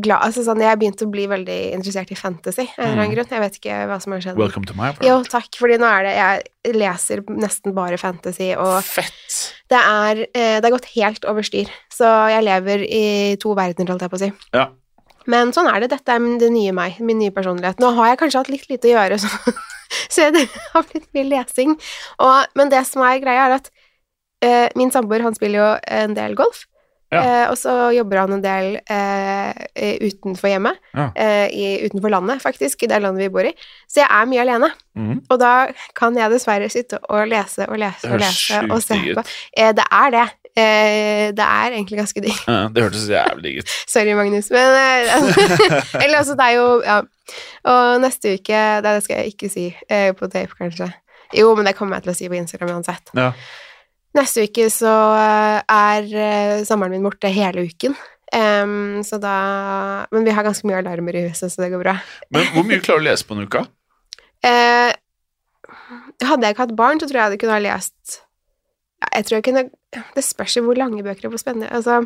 glad 0.02 0.24
Altså 0.26 0.42
sånn, 0.42 0.58
jeg 0.58 0.66
har 0.72 0.78
begynt 0.80 1.02
å 1.04 1.06
bli 1.12 1.26
veldig 1.30 1.56
interessert 1.76 2.10
i 2.10 2.16
fantasy 2.18 2.64
av 2.64 2.80
en 2.80 2.84
eller 2.88 3.02
annen 3.04 3.10
Mm. 3.10 3.14
grunn. 3.14 3.30
Jeg 3.30 3.42
vet 3.44 3.58
ikke 3.60 3.76
hva 3.86 3.98
som 4.02 4.12
har 4.16 4.20
skjedd. 4.24 4.36
Welcome 4.40 4.66
to 4.66 4.74
my 4.74 4.88
world. 4.90 5.04
Jo, 5.06 5.18
takk, 5.22 5.54
fordi 5.60 5.76
nå 5.78 5.86
er 5.86 6.02
det 6.08 6.14
Jeg 6.64 6.74
leser 6.80 7.22
nesten 7.30 7.74
bare 7.76 7.98
fantasy, 8.00 8.48
og 8.58 8.82
Fett. 8.82 9.54
det 9.70 9.78
er, 9.78 10.22
eh, 10.34 10.58
det 10.58 10.64
har 10.64 10.74
gått 10.74 10.90
helt 10.96 11.24
over 11.30 11.42
styr. 11.46 11.70
Så 11.92 12.08
jeg 12.32 12.42
lever 12.42 12.82
i 12.88 13.36
to 13.36 13.54
verdener, 13.54 13.92
holdt 13.92 14.00
jeg 14.02 14.10
på 14.10 14.18
å 14.18 14.24
si. 14.24 14.32
Ja. 14.56 14.66
Men 15.30 15.52
sånn 15.56 15.68
er 15.70 15.80
det. 15.84 15.90
Dette 15.94 16.16
er 16.16 16.26
det 16.40 16.50
nye 16.52 16.72
meg, 16.76 16.98
min 17.00 17.18
nye 17.22 17.32
personlighet. 17.34 17.80
Nå 17.82 17.94
har 17.96 18.12
jeg 18.12 18.20
kanskje 18.24 18.42
hatt 18.42 18.52
litt 18.52 18.68
lite 18.70 18.90
å 18.90 18.94
gjøre, 18.96 19.18
så, 19.22 19.54
så 20.14 20.28
det 20.34 20.44
har 20.74 20.84
blitt 20.90 21.08
mye 21.16 21.28
lesing. 21.30 21.74
Og, 22.20 22.52
men 22.58 22.72
det 22.72 22.84
som 22.88 23.02
er 23.06 23.22
greia, 23.24 23.48
er 23.48 23.58
at 23.60 23.72
eh, 24.44 24.68
min 24.76 24.92
samboer, 24.94 25.24
han 25.24 25.36
spiller 25.36 25.60
jo 25.62 25.72
en 26.02 26.14
del 26.16 26.36
golf. 26.38 26.66
Ja. 27.14 27.20
Eh, 27.22 27.44
og 27.52 27.54
så 27.60 27.72
jobber 27.94 28.18
han 28.24 28.32
en 28.34 28.42
del 28.42 28.72
eh, 28.90 29.98
utenfor 30.02 30.50
hjemmet, 30.50 30.80
Ja. 30.96 31.10
eh, 31.14 31.46
i, 31.54 31.66
utenfor 31.86 32.10
landet, 32.10 32.42
faktisk, 32.42 32.82
i 32.82 32.88
det 32.90 32.98
landet 33.04 33.22
vi 33.22 33.32
bor 33.36 33.46
i. 33.46 33.52
Så 33.86 34.00
jeg 34.02 34.08
er 34.10 34.26
mye 34.26 34.42
alene. 34.42 34.70
Mm. 34.98 35.20
Og 35.30 35.38
da 35.38 35.52
kan 35.94 36.16
jeg 36.18 36.32
dessverre 36.32 36.68
sitte 36.72 36.98
og 37.08 37.28
lese 37.30 37.68
og 37.68 37.78
lese 37.78 38.10
og 38.10 38.18
lese 38.22 38.64
og 38.66 38.82
se 38.82 38.98
på. 39.14 39.24
Eh, 39.56 39.70
det 39.78 39.86
er 39.94 40.16
det. 40.16 40.26
Eh, 40.54 41.32
det 41.34 41.42
er 41.44 41.74
egentlig 41.74 41.98
ganske 41.98 42.22
digg. 42.22 42.36
Ja, 42.46 42.68
det 42.70 42.84
hørtes 42.84 43.08
jævlig 43.10 43.42
digg 43.42 43.62
ut. 43.64 43.72
Sorry, 43.94 44.14
Magnus, 44.14 44.50
men 44.54 44.76
eh, 44.78 45.10
Eller 46.02 46.20
altså, 46.20 46.38
det 46.38 46.46
er 46.50 46.56
jo 46.60 46.68
Ja. 46.86 47.02
Og 47.64 48.02
neste 48.02 48.34
uke 48.36 48.58
Det 48.84 48.90
skal 49.00 49.22
jeg 49.22 49.32
ikke 49.32 49.48
si 49.48 49.62
eh, 49.88 50.10
på 50.12 50.28
tape, 50.28 50.52
kanskje. 50.58 50.90
Jo, 51.34 51.54
men 51.56 51.66
det 51.66 51.72
kommer 51.78 51.96
jeg 51.96 52.04
til 52.04 52.12
å 52.12 52.16
si 52.18 52.28
på 52.28 52.36
Instagram 52.36 52.74
uansett. 52.76 53.10
Ja. 53.16 53.30
Neste 54.14 54.44
uke 54.46 54.68
så 54.70 54.92
eh, 55.18 55.60
er 55.64 56.10
eh, 56.26 56.64
samboeren 56.68 56.94
min 56.94 57.06
borte 57.08 57.32
hele 57.32 57.64
uken. 57.66 57.96
Um, 58.34 59.02
så 59.06 59.20
da 59.22 60.06
Men 60.10 60.24
vi 60.26 60.32
har 60.34 60.42
ganske 60.42 60.66
mye 60.66 60.80
alarmer 60.80 61.14
i 61.14 61.24
huset, 61.28 61.52
så 61.52 61.62
det 61.62 61.70
går 61.72 61.82
bra. 61.84 61.96
Men 62.34 62.46
hvor 62.54 62.66
mye 62.66 62.82
klarer 62.82 63.02
du 63.02 63.06
å 63.06 63.08
lese 63.08 63.26
på 63.26 63.36
en 63.36 63.46
uke? 63.46 63.64
Eh, 64.44 64.90
hadde 66.24 66.46
jeg 66.46 66.54
ikke 66.54 66.66
hatt 66.66 66.76
barn, 66.78 67.00
så 67.00 67.08
tror 67.08 67.20
jeg 67.20 67.36
jeg 67.36 67.42
kunne 67.44 67.56
ha 67.56 67.64
lest 67.64 68.20
ja, 69.04 69.08
Jeg 69.20 69.26
tror 69.28 69.38
jeg 69.38 69.46
kunne 69.48 69.64
Det 70.16 70.24
spørs 70.24 70.56
jo 70.56 70.64
hvor 70.66 70.78
lange 70.78 71.04
bøker 71.04 71.28
og 71.28 71.34
hvor 71.34 71.42
spennende 71.42 71.70
altså, 71.70 72.02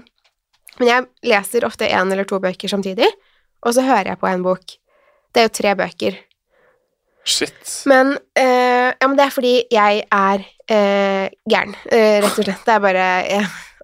Men 0.78 0.88
jeg 0.88 1.06
leser 1.30 1.66
ofte 1.66 1.88
én 1.88 2.12
eller 2.12 2.28
to 2.28 2.38
bøker 2.42 2.70
samtidig, 2.70 3.08
og 3.62 3.74
så 3.74 3.82
hører 3.82 4.12
jeg 4.12 4.18
på 4.20 4.28
en 4.30 4.44
bok. 4.44 4.76
Det 5.34 5.40
er 5.40 5.48
jo 5.48 5.54
tre 5.56 5.72
bøker. 5.74 6.18
Shit. 7.26 7.72
Men, 7.90 8.12
eh, 8.38 8.94
ja, 8.94 9.08
men 9.08 9.16
det 9.18 9.24
er 9.24 9.34
fordi 9.34 9.54
jeg 9.74 10.04
er 10.06 10.44
eh, 10.70 11.26
gæren, 11.50 11.74
eh, 11.90 12.20
rett 12.22 12.38
og 12.38 12.46
slett. 12.46 12.62
Det 12.62 12.76
er 12.76 12.84
bare 12.84 13.08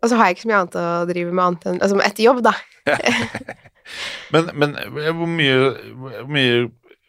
Og 0.04 0.08
så 0.08 0.16
har 0.16 0.28
jeg 0.28 0.36
ikke 0.36 0.44
så 0.44 0.52
mye 0.52 0.60
annet 0.60 0.78
å 0.78 0.86
drive 1.10 1.32
med 1.32 1.44
annet 1.44 1.66
enn 1.72 1.82
altså, 1.82 1.98
etter 2.04 2.28
jobb, 2.28 2.44
da. 2.44 2.54
Men, 4.32 4.48
men 4.56 4.70
hvor 5.18 5.28
mye, 5.28 5.56
hvor 5.92 6.30
mye 6.32 6.62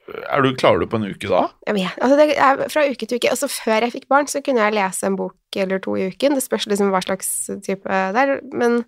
er 0.08 0.42
du, 0.46 0.52
Klarer 0.56 0.80
du 0.84 0.86
på 0.92 1.00
en 1.00 1.08
uke 1.10 1.28
da? 1.32 1.44
Jeg 1.68 1.76
vet, 1.80 1.96
altså 2.02 2.18
det 2.20 2.38
er 2.38 2.60
fra 2.70 2.84
uke 2.90 3.08
til 3.10 3.18
uke. 3.18 3.30
Altså 3.32 3.48
Før 3.50 3.82
jeg 3.88 3.94
fikk 3.96 4.08
barn, 4.12 4.28
så 4.30 4.42
kunne 4.46 4.62
jeg 4.62 4.76
lese 4.78 5.08
en 5.08 5.16
bok 5.18 5.36
eller 5.56 5.80
to 5.82 5.96
i 5.98 6.08
uken. 6.12 6.36
Det 6.38 6.44
spørs 6.46 6.68
liksom 6.70 6.92
hva 6.94 7.02
slags 7.02 7.30
type 7.66 7.90
det 8.14 8.22
er. 8.22 8.36
Men 8.54 8.84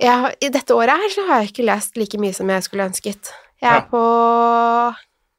jeg, 0.00 0.32
i 0.46 0.48
dette 0.54 0.74
året 0.76 0.94
her 1.02 1.12
så 1.12 1.26
har 1.28 1.42
jeg 1.42 1.50
ikke 1.52 1.66
lest 1.68 1.96
like 1.98 2.20
mye 2.22 2.32
som 2.36 2.48
jeg 2.52 2.64
skulle 2.64 2.86
ønsket. 2.88 3.32
Jeg 3.60 3.68
er 3.72 3.80
Ja. 3.82 3.86
på 3.90 4.02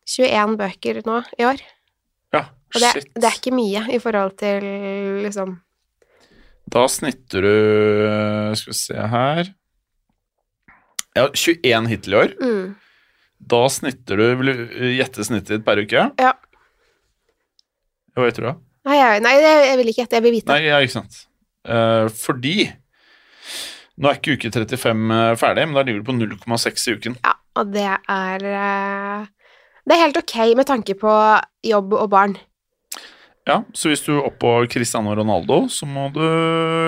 21 0.10 0.58
bøker 0.60 1.02
nå 1.06 1.22
i 1.40 1.46
år. 1.48 1.62
Ja, 2.34 2.44
shit. 2.74 2.76
Og 2.76 2.82
det, 2.84 3.06
det 3.16 3.30
er 3.30 3.38
ikke 3.40 3.56
mye 3.56 3.86
i 3.96 4.00
forhold 4.04 4.36
til 4.38 4.66
liksom 5.26 5.56
Da 6.70 6.84
snitter 6.88 7.42
du 7.42 8.56
Skal 8.60 8.70
vi 8.74 8.78
se 8.78 8.94
her 9.10 9.48
Ja, 11.18 11.24
21 11.34 11.88
hittil 11.90 12.14
i 12.14 12.18
år. 12.20 12.36
mm, 12.42 12.76
Da 13.40 13.62
snitter 13.72 14.20
du 14.20 14.26
Vil 14.42 14.52
du 14.52 14.74
gjette 14.98 15.24
snittet 15.26 15.54
ditt 15.54 15.66
per 15.68 15.80
uke? 15.80 16.10
Ja. 16.20 16.34
Hva 18.16 18.28
vet 18.28 18.40
du 18.40 18.44
da? 18.44 18.58
Nei, 18.90 18.98
jeg, 19.00 19.24
nei, 19.24 19.34
jeg 19.40 19.80
vil 19.80 19.90
ikke 19.92 20.02
gjette. 20.04 20.18
Jeg 20.18 20.26
vil 20.26 20.36
vite. 20.38 20.54
Nei, 20.54 20.68
ja, 20.68 20.80
ikke 20.84 20.98
sant. 20.98 21.24
Uh, 21.68 22.08
fordi 22.16 22.70
Nå 24.00 24.08
er 24.08 24.16
ikke 24.16 24.38
uke 24.40 24.52
35 24.56 25.40
ferdig, 25.40 25.66
men 25.68 25.76
da 25.76 25.84
ligger 25.84 26.00
du 26.00 26.08
på 26.08 26.16
0,6 26.16 26.86
i 26.88 26.94
uken. 26.96 27.18
Ja, 27.20 27.34
og 27.60 27.74
det 27.74 27.84
er 27.84 28.46
eh, 28.48 29.26
Det 29.84 29.96
er 29.96 30.02
helt 30.06 30.20
ok 30.22 30.36
med 30.56 30.70
tanke 30.70 30.96
på 30.96 31.16
jobb 31.68 31.98
og 31.98 32.08
barn. 32.14 32.38
Ja, 33.44 33.64
Så 33.74 33.92
hvis 33.92 34.06
du 34.06 34.14
er 34.16 34.30
oppå 34.30 34.54
Cristiano 34.72 35.12
Ronaldo, 35.18 35.66
så 35.68 35.88
må 35.90 36.08
du 36.16 36.22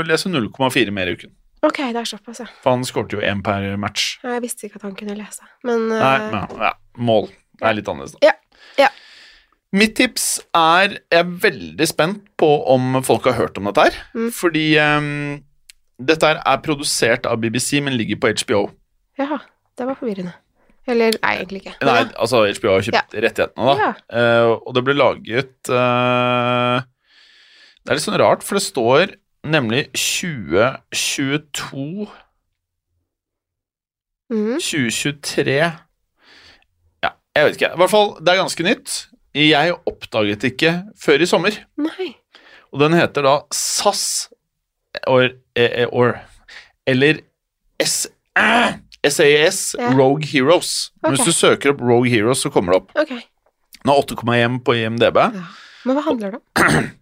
lese 0.07 0.31
0,4 0.31 0.95
mer 0.95 1.11
i 1.11 1.17
uken. 1.17 1.33
Ok, 1.62 1.78
det 1.93 2.02
er 2.02 2.10
såpass, 2.10 2.41
ja. 2.41 2.47
For 2.63 2.74
han 2.74 2.86
skårte 2.88 3.19
jo 3.19 3.21
én 3.21 3.43
per 3.45 3.67
match. 3.78 4.15
Jeg 4.26 4.41
visste 4.41 4.65
ikke 4.65 4.82
at 4.82 4.88
han 4.88 4.95
kunne 4.97 5.13
lese. 5.19 5.45
Men 5.67 5.86
uh... 5.91 6.00
Nei, 6.00 6.17
men, 6.34 6.56
ja, 6.65 6.74
mål. 6.97 7.30
Det 7.60 7.69
er 7.69 7.78
litt 7.78 7.91
annerledes, 7.91 8.15
da. 8.17 8.32
Ja, 8.32 8.65
ja. 8.82 8.89
Mitt 9.71 9.93
tips 9.95 10.41
er 10.58 10.97
Jeg 10.97 11.21
er 11.21 11.30
veldig 11.45 11.88
spent 11.88 12.26
på 12.41 12.50
om 12.74 12.97
folk 13.08 13.30
har 13.30 13.38
hørt 13.38 13.62
om 13.62 13.69
dette 13.69 13.86
her. 13.88 14.00
Mm. 14.17 14.32
Fordi 14.36 14.65
um, 14.82 15.12
dette 16.02 16.32
her 16.32 16.41
er 16.41 16.63
produsert 16.65 17.30
av 17.30 17.39
BBC, 17.43 17.78
men 17.86 17.95
ligger 18.00 18.19
på 18.19 18.34
HBO. 18.41 18.63
Jaha, 19.21 19.38
det 19.78 19.88
var 19.88 20.00
forvirrende. 20.00 20.34
Eller 20.89 21.14
nei, 21.22 21.36
egentlig 21.38 21.62
ikke. 21.62 21.76
Nei, 21.86 21.99
altså 22.18 22.41
HBO 22.57 22.74
har 22.74 22.86
kjøpt 22.88 23.18
rettighetene, 23.22 23.68
da. 23.70 23.76
Ja. 23.78 23.91
Uh, 24.09 24.55
og 24.66 24.74
det 24.76 24.82
ble 24.88 24.97
laget 24.97 25.70
uh, 25.70 26.82
Det 27.86 27.93
er 27.93 27.99
litt 27.99 28.05
sånn 28.07 28.18
rart, 28.18 28.41
for 28.45 28.57
det 28.57 28.66
står 28.66 29.14
nemlig 29.47 29.87
2022 29.97 32.07
mm. 34.31 34.59
2023 34.59 35.71
Ja, 37.01 37.09
jeg 37.35 37.45
vet 37.45 37.55
ikke. 37.57 37.71
I 37.73 37.77
hvert 37.81 37.93
fall, 37.93 38.09
det 38.19 38.29
er 38.33 38.41
ganske 38.43 38.63
nytt. 38.67 38.89
Jeg 39.37 39.75
oppdaget 39.87 40.41
det 40.43 40.49
ikke 40.53 40.73
før 40.99 41.17
i 41.23 41.29
sommer. 41.29 41.53
Nei. 41.79 42.07
Og 42.71 42.79
den 42.83 42.93
heter 42.95 43.21
da 43.25 43.35
SAS 43.55 44.03
or, 45.07 45.29
eh, 45.55 45.87
or 45.91 46.19
eller 46.87 47.19
S, 47.81 48.07
eh, 48.37 48.73
SAS 49.07 49.75
Ja. 49.79 49.93
Rogue 49.97 50.25
Heroes. 50.25 50.91
Okay. 51.01 51.15
Hvis 51.15 51.25
du 51.25 51.31
søker 51.31 51.69
opp 51.73 51.81
Rogue 51.81 52.09
Heroes, 52.09 52.41
så 52.43 52.49
kommer 52.49 52.73
det 52.73 52.81
opp. 52.81 52.91
Okay. 52.95 53.21
Den 53.81 53.89
har 53.89 53.97
8,1 53.97 54.59
på 54.63 54.73
IMDb. 54.77 55.17
Ja. 55.17 55.31
Men 55.85 55.95
hva 55.97 56.03
handler 56.05 56.31
det 56.31 56.39
om? 56.39 56.43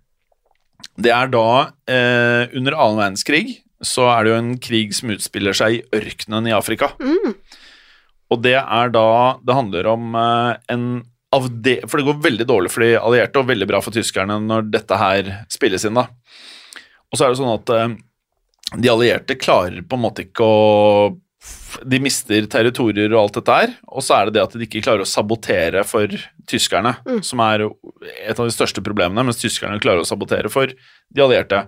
Det 0.98 1.12
er 1.14 1.30
da 1.32 1.50
eh, 1.90 2.50
under 2.58 2.76
annen 2.76 3.00
verdenskrig 3.00 3.44
så 3.86 4.10
er 4.12 4.26
det 4.26 4.32
jo 4.34 4.40
en 4.42 4.56
krig 4.60 4.96
som 4.96 5.12
utspiller 5.14 5.56
seg 5.56 5.78
i 5.78 5.84
ørkenen 5.96 6.50
i 6.50 6.56
Afrika. 6.56 6.92
Mm. 7.00 7.38
Og 8.30 8.42
det 8.44 8.58
er 8.60 8.92
da 8.94 9.40
Det 9.46 9.56
handler 9.56 9.88
om 9.94 10.18
eh, 10.20 10.52
en 10.74 10.90
avde... 11.36 11.78
For 11.88 12.00
det 12.00 12.08
går 12.10 12.22
veldig 12.26 12.48
dårlig 12.50 12.74
for 12.74 12.84
de 12.84 12.98
allierte, 13.00 13.40
og 13.40 13.50
veldig 13.50 13.70
bra 13.70 13.82
for 13.86 13.96
tyskerne 13.96 14.40
når 14.44 14.70
dette 14.74 15.00
her 15.00 15.32
spilles 15.52 15.86
inn, 15.88 15.98
da. 15.98 16.08
Og 17.10 17.18
så 17.18 17.26
er 17.26 17.32
det 17.32 17.40
sånn 17.40 17.56
at 17.56 17.74
eh, 17.76 17.96
de 18.78 18.92
allierte 18.92 19.40
klarer 19.40 19.82
på 19.82 19.98
en 19.98 20.04
måte 20.04 20.28
ikke 20.28 20.46
å 20.46 20.60
De 21.88 22.00
mister 22.04 22.48
territorier 22.52 23.14
og 23.14 23.22
alt 23.22 23.38
dette 23.40 23.58
her, 23.62 23.76
og 23.88 24.04
så 24.04 24.18
er 24.18 24.28
det 24.28 24.36
det 24.36 24.42
at 24.44 24.56
de 24.58 24.66
ikke 24.66 24.82
klarer 24.84 25.06
å 25.06 25.08
sabotere 25.08 25.86
for 25.88 26.12
tyskerne, 26.50 26.98
Mm. 27.06 27.22
som 27.24 27.40
er 27.46 27.68
et 28.26 28.40
av 28.40 28.46
de 28.46 28.56
største 28.56 28.84
problemene, 28.84 29.24
mens 29.24 29.40
tyskerne 29.40 29.80
klarer 29.80 30.04
å 30.04 30.10
sabotere 30.10 30.52
for 30.52 30.68
de 30.68 31.22
allierte. 31.24 31.68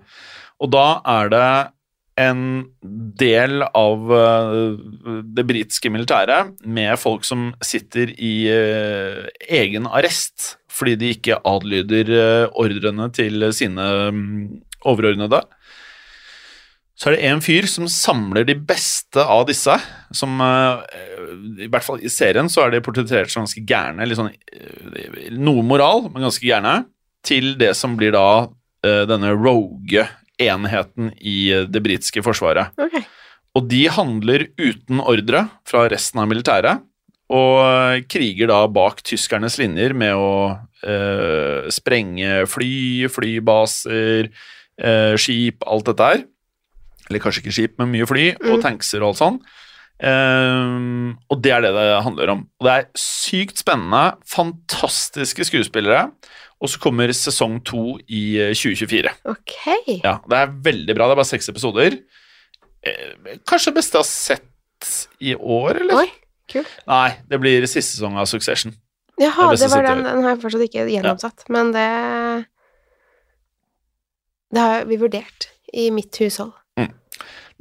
Og 0.60 0.72
da 0.74 1.02
er 1.08 1.32
det 1.32 1.72
en 2.20 2.42
del 3.18 3.64
av 3.64 4.12
eh, 4.12 4.56
det 5.24 5.46
britiske 5.48 5.90
militæret 5.94 6.52
med 6.66 7.00
folk 7.00 7.24
som 7.28 7.52
sitter 7.64 8.12
i 8.20 8.34
eh, 8.52 9.30
egen 9.48 9.88
arrest 9.88 10.58
fordi 10.72 10.98
de 11.00 11.14
ikke 11.16 11.40
adlyder 11.48 12.12
eh, 12.16 12.46
ordrene 12.60 13.08
til 13.16 13.48
sine 13.56 13.88
mm, 14.12 14.62
overordnede. 14.88 15.42
Så 17.02 17.10
er 17.10 17.16
det 17.16 17.30
en 17.32 17.40
fyr 17.42 17.66
som 17.66 17.88
samler 17.90 18.46
de 18.46 18.54
beste 18.54 19.24
av 19.26 19.48
disse, 19.50 19.74
som 20.14 20.36
eh, 20.46 20.82
I 21.66 21.70
hvert 21.72 21.86
fall 21.86 22.04
i 22.06 22.12
serien 22.14 22.50
så 22.52 22.68
er 22.68 22.76
de 22.76 22.82
portrettert 22.86 23.32
som 23.34 23.42
ganske 23.42 23.64
gærne, 23.66 24.06
litt 24.06 24.20
sånn 24.20 24.30
eh, 24.30 25.32
Noe 25.34 25.66
moral, 25.66 26.12
men 26.12 26.28
ganske 26.28 26.46
gærne, 26.46 26.84
til 27.26 27.56
det 27.58 27.72
som 27.80 27.96
blir 27.98 28.14
da 28.14 28.28
eh, 28.86 29.02
denne 29.10 29.34
rogue-enheten 29.34 31.10
i 31.18 31.40
det 31.74 31.82
britiske 31.82 32.22
forsvaret. 32.26 32.70
Okay. 32.78 33.02
Og 33.58 33.66
de 33.72 33.82
handler 33.90 34.46
uten 34.62 35.02
ordre 35.02 35.48
fra 35.68 35.88
resten 35.90 36.22
av 36.22 36.30
militæret, 36.30 36.86
og 37.32 38.06
kriger 38.12 38.52
da 38.52 38.60
bak 38.70 39.02
tyskernes 39.08 39.56
linjer 39.58 39.96
med 39.98 40.20
å 40.20 40.34
eh, 40.86 41.66
sprenge 41.74 42.44
fly, 42.52 43.08
flybaser, 43.10 44.30
eh, 44.78 45.16
skip, 45.18 45.66
alt 45.66 45.90
dette 45.90 46.12
her. 46.12 46.24
Eller 47.12 47.20
kanskje 47.24 47.44
ikke 47.44 47.54
skip, 47.60 47.76
men 47.82 47.92
mye 47.92 48.08
fly, 48.08 48.30
og 48.40 48.56
Mm. 48.58 48.64
tankser 48.64 49.04
og 49.04 49.12
alt 49.12 49.20
sånn. 49.22 49.42
Um, 50.02 51.18
og 51.30 51.42
det 51.44 51.52
er 51.54 51.62
det 51.62 51.74
det 51.76 51.88
handler 52.08 52.32
om. 52.34 52.40
Og 52.60 52.66
det 52.66 52.72
er 52.74 52.88
sykt 52.98 53.60
spennende, 53.62 54.16
fantastiske 54.26 55.46
skuespillere. 55.46 56.08
Og 56.62 56.70
så 56.70 56.80
kommer 56.82 57.10
sesong 57.14 57.60
to 57.66 57.98
i 58.08 58.38
eh, 58.40 58.54
2024. 58.54 59.10
Ok. 59.30 59.54
Ja, 60.04 60.20
det 60.30 60.38
er 60.40 60.52
veldig 60.70 60.96
bra. 60.98 61.08
Det 61.10 61.16
er 61.16 61.20
bare 61.22 61.30
seks 61.30 61.50
episoder. 61.50 61.98
Eh, 62.86 63.38
kanskje 63.50 63.72
det 63.74 63.80
beste 63.82 63.98
jeg 63.98 64.06
har 64.06 64.10
sett 64.10 64.92
i 65.22 65.34
år, 65.36 65.82
eller? 65.82 66.04
Oi, 66.04 66.12
kul. 66.54 66.66
Nei, 66.90 67.18
det 67.30 67.40
blir 67.42 67.66
siste 67.70 67.98
sesong 67.98 68.18
av 68.22 68.30
Succession. 68.30 68.74
Jaha, 69.22 69.50
Det 69.52 69.60
det 69.66 69.70
var 69.74 69.84
den. 69.90 70.04
Den 70.06 70.24
har 70.24 70.36
jeg 70.36 70.42
fortsatt 70.46 70.66
ikke 70.70 70.88
gjennomsatt, 70.90 71.46
men 71.50 71.74
det 71.76 72.46
Det 74.54 74.60
har 74.60 74.86
vi 74.86 74.98
vurdert 75.00 75.50
i 75.74 75.90
mitt 75.94 76.18
hushold. 76.22 76.54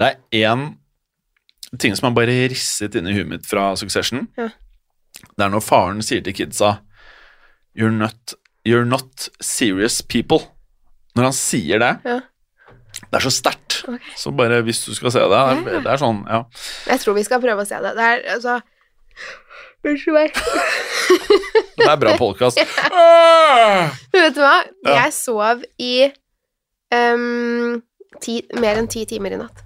Det 0.01 0.09
er 0.09 0.47
én 0.49 0.63
ting 1.79 1.95
som 1.97 2.09
har 2.09 2.17
bare 2.17 2.49
risset 2.51 2.97
inn 2.99 3.07
i 3.11 3.15
huet 3.15 3.29
mitt 3.31 3.47
fra 3.47 3.71
Succession. 3.79 4.27
Ja. 4.39 4.49
Det 5.37 5.45
er 5.45 5.53
når 5.53 5.63
faren 5.65 6.01
sier 6.05 6.23
til 6.25 6.35
kidsa 6.35 6.79
You're 7.77 7.93
not, 7.95 8.35
you're 8.67 8.89
not 8.89 9.29
serious 9.45 10.01
people. 10.03 10.41
Når 11.15 11.29
han 11.29 11.37
sier 11.37 11.79
det, 11.83 11.93
Ja. 12.09 12.17
det 13.11 13.19
er 13.21 13.25
så 13.29 13.31
sterkt. 13.31 13.85
Okay. 13.87 14.15
Så 14.17 14.33
bare 14.35 14.63
hvis 14.67 14.83
du 14.87 14.95
skal 14.95 15.13
se 15.15 15.21
det, 15.23 15.31
det 15.31 15.75
er, 15.77 15.81
det 15.85 15.93
er 15.93 16.01
sånn, 16.01 16.25
ja. 16.27 16.43
Jeg 16.91 17.01
tror 17.05 17.15
vi 17.15 17.25
skal 17.29 17.41
prøve 17.45 17.63
å 17.63 17.69
se 17.69 17.79
det. 17.85 17.95
Det 17.99 18.09
er 18.09 18.25
altså 18.37 18.59
Unnskyld 19.85 20.13
meg. 20.17 20.35
Det 21.81 21.87
er 21.89 21.97
bra 21.97 22.13
podkast. 22.21 22.59
Men 22.61 23.91
vet 24.27 24.35
du 24.37 24.41
hva? 24.43 24.59
Ja. 24.85 24.97
Jeg 24.99 25.15
sov 25.17 25.63
i 25.81 25.95
um, 26.93 27.79
ti, 28.21 28.43
mer 28.61 28.77
enn 28.83 28.89
ti 28.93 29.07
timer 29.09 29.33
i 29.33 29.39
natt. 29.41 29.63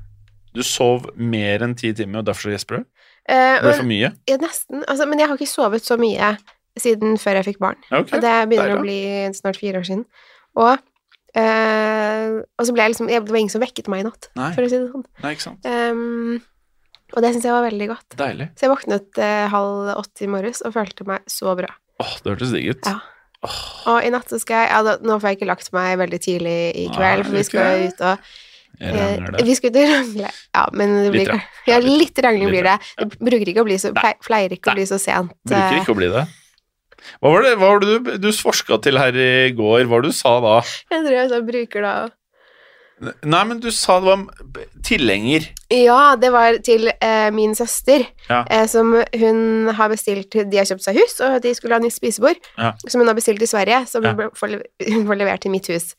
Du 0.55 0.63
sov 0.63 1.09
mer 1.19 1.65
enn 1.67 1.75
ti 1.79 1.93
timer, 1.97 2.23
og 2.23 2.29
derfor 2.29 2.49
så 2.49 2.55
gjesper 2.55 2.81
du? 2.81 2.89
Eh, 3.27 3.57
Det 3.59 3.63
ble 3.65 3.73
for 3.81 3.89
mye? 3.91 4.11
ja, 4.31 4.37
nesten. 4.39 4.85
Altså, 4.87 5.07
men 5.11 5.19
jeg 5.19 5.29
har 5.29 5.39
ikke 5.39 5.51
sovet 5.51 5.83
så 5.87 5.97
mye 5.99 6.37
siden 6.79 7.17
før 7.19 7.39
jeg 7.41 7.49
fikk 7.53 7.61
barn. 7.63 7.79
Okay. 7.91 8.17
Og 8.19 8.23
det 8.23 8.35
begynner 8.51 8.77
å 8.79 8.83
bli 8.83 8.99
snart 9.35 9.59
fire 9.61 9.83
år 9.83 9.89
siden. 9.91 10.05
Og, 10.57 10.79
Uh, 11.35 12.45
og 12.61 12.63
så 12.63 12.71
ble 12.71 12.85
jeg 12.85 12.93
liksom 12.93 13.09
Det 13.11 13.17
var 13.27 13.39
ingen 13.41 13.51
som 13.51 13.63
vekket 13.65 13.89
meg 13.91 14.05
i 14.05 14.07
natt, 14.07 14.29
Nei, 14.39 14.53
for 14.55 14.63
å 14.63 14.69
si 14.71 14.79
det 14.79 14.91
sånn. 14.93 15.03
nei, 15.25 15.33
ikke 15.35 15.43
sant. 15.43 15.65
Um, 15.67 16.37
og 17.11 17.25
det 17.25 17.33
syns 17.35 17.47
jeg 17.49 17.55
var 17.57 17.65
veldig 17.67 17.89
godt. 17.91 18.15
Deilig. 18.21 18.47
Så 18.55 18.69
jeg 18.69 18.71
våknet 18.71 19.19
uh, 19.19 19.47
halv 19.51 19.91
åtte 19.97 20.23
i 20.23 20.29
morges 20.31 20.63
og 20.63 20.77
følte 20.77 21.07
meg 21.09 21.27
så 21.27 21.57
bra. 21.59 21.73
Åh, 22.05 22.13
det 22.23 22.37
hørtes 22.37 22.55
digg 22.55 22.69
ut. 22.71 22.87
Ja. 22.87 23.01
Og 23.91 24.07
i 24.07 24.13
natt 24.15 24.31
så 24.31 24.39
skal 24.39 24.63
jeg 24.63 24.71
ja, 24.77 24.79
da, 24.87 24.95
Nå 25.03 25.19
får 25.19 25.33
jeg 25.33 25.41
ikke 25.41 25.51
lagt 25.51 25.73
meg 25.75 25.99
veldig 26.05 26.21
tidlig 26.23 26.55
i 26.71 26.87
Nei, 26.87 26.95
kveld, 26.95 27.27
for 27.27 27.37
vi 27.41 27.43
skal 27.51 27.83
ut 27.91 28.05
og 28.13 28.31
Eh, 28.81 28.93
det. 29.31 29.45
Vi 29.47 29.55
ut 29.55 29.77
og 29.77 29.89
rangle. 29.93 30.31
Ja, 30.55 30.64
men 30.72 30.89
det 30.97 31.03
Litt 31.05 31.12
blir 31.12 31.29
rang- 31.35 31.43
Ja, 31.66 31.79
litt- 31.79 31.99
litt 32.01 32.18
rangling 32.25 32.49
litt 32.51 32.55
blir 32.57 32.64
det. 32.64 32.79
Det 32.99 33.18
bruker 33.20 33.47
ikke 33.53 33.62
å 33.62 33.68
bli 33.68 33.77
så 33.79 33.93
Pleier 33.95 34.51
ikke 34.51 34.66
Nei. 34.66 34.75
å 34.75 34.79
bli 34.81 34.87
så 34.91 34.99
sent. 34.99 35.31
Bruker 35.47 35.77
eh, 35.77 35.81
ikke 35.83 35.95
å 35.95 36.01
bli 36.01 36.09
det. 36.11 36.27
Hva 37.20 37.31
var 37.35 37.43
det, 37.43 37.55
hva 37.61 37.68
var 37.75 37.81
det 37.81 37.95
du, 38.05 38.12
du 38.18 38.29
forska 38.33 38.79
til 38.83 38.97
her 38.99 39.12
i 39.14 39.51
går? 39.53 39.85
Hva 39.85 39.91
var 39.99 40.03
det 40.03 40.11
du 40.14 40.16
sa 40.16 40.41
da? 40.41 40.61
Jeg 40.91 41.05
tror 41.05 41.16
jeg 41.18 41.29
sa 41.31 41.41
bruker 41.41 41.83
da 41.83 41.95
Nei, 43.27 43.41
men 43.45 43.59
du 43.61 43.70
sa 43.75 43.99
det 44.01 44.07
var 44.07 44.62
tilhenger. 44.87 45.49
Ja, 45.75 46.14
det 46.16 46.31
var 46.33 46.57
til 46.64 46.87
eh, 46.95 47.31
min 47.35 47.53
søster, 47.59 48.07
Ja. 48.31 48.45
eh, 48.49 48.66
som 48.70 48.95
hun 49.18 49.66
har 49.75 49.89
bestilt 49.91 50.31
De 50.31 50.57
har 50.57 50.64
kjøpt 50.64 50.85
seg 50.87 50.97
hus, 51.03 51.16
og 51.20 51.43
de 51.43 51.53
skulle 51.59 51.75
ha 51.75 51.83
nytt 51.83 51.93
spisebord, 51.97 52.39
Ja. 52.57 52.72
som 52.89 53.01
hun 53.03 53.09
har 53.11 53.16
bestilt 53.18 53.43
i 53.43 53.47
Sverige, 53.51 53.83
som 53.91 54.03
ble- 54.05 54.31
får 54.39 54.62
hun 54.89 55.07
får 55.11 55.18
levert 55.18 55.41
til 55.43 55.51
mitt 55.51 55.66
hus. 55.66 55.95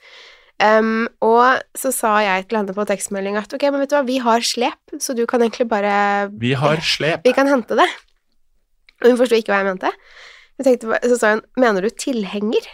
Um, 0.64 1.08
og 1.26 1.60
så 1.76 1.92
sa 1.92 2.14
jeg 2.24 2.46
til 2.48 2.62
henne 2.62 2.76
på 2.78 2.86
tekstmelding 2.88 3.36
at 3.36 3.52
ok, 3.58 3.66
men 3.74 3.82
vet 3.84 3.92
du 3.92 3.98
hva, 3.98 4.06
vi 4.08 4.22
har 4.24 4.40
slep, 4.46 4.94
så 5.04 5.12
du 5.18 5.26
kan 5.28 5.44
egentlig 5.44 5.68
bare 5.68 6.30
Vi 6.40 6.54
har 6.56 6.80
slep. 6.80 7.26
Vi 7.28 7.34
kan 7.36 7.50
hente 7.52 7.76
det. 7.76 7.88
Og 9.04 9.10
hun 9.12 9.20
forsto 9.20 9.36
ikke 9.36 9.52
hva 9.52 9.60
jeg 9.64 9.68
mente. 9.74 9.92
Jeg 10.56 10.68
tenkte, 10.70 11.00
så 11.12 11.18
sa 11.20 11.34
hun 11.36 11.44
mener 11.60 11.84
du 11.84 11.90
tilhenger? 11.92 12.70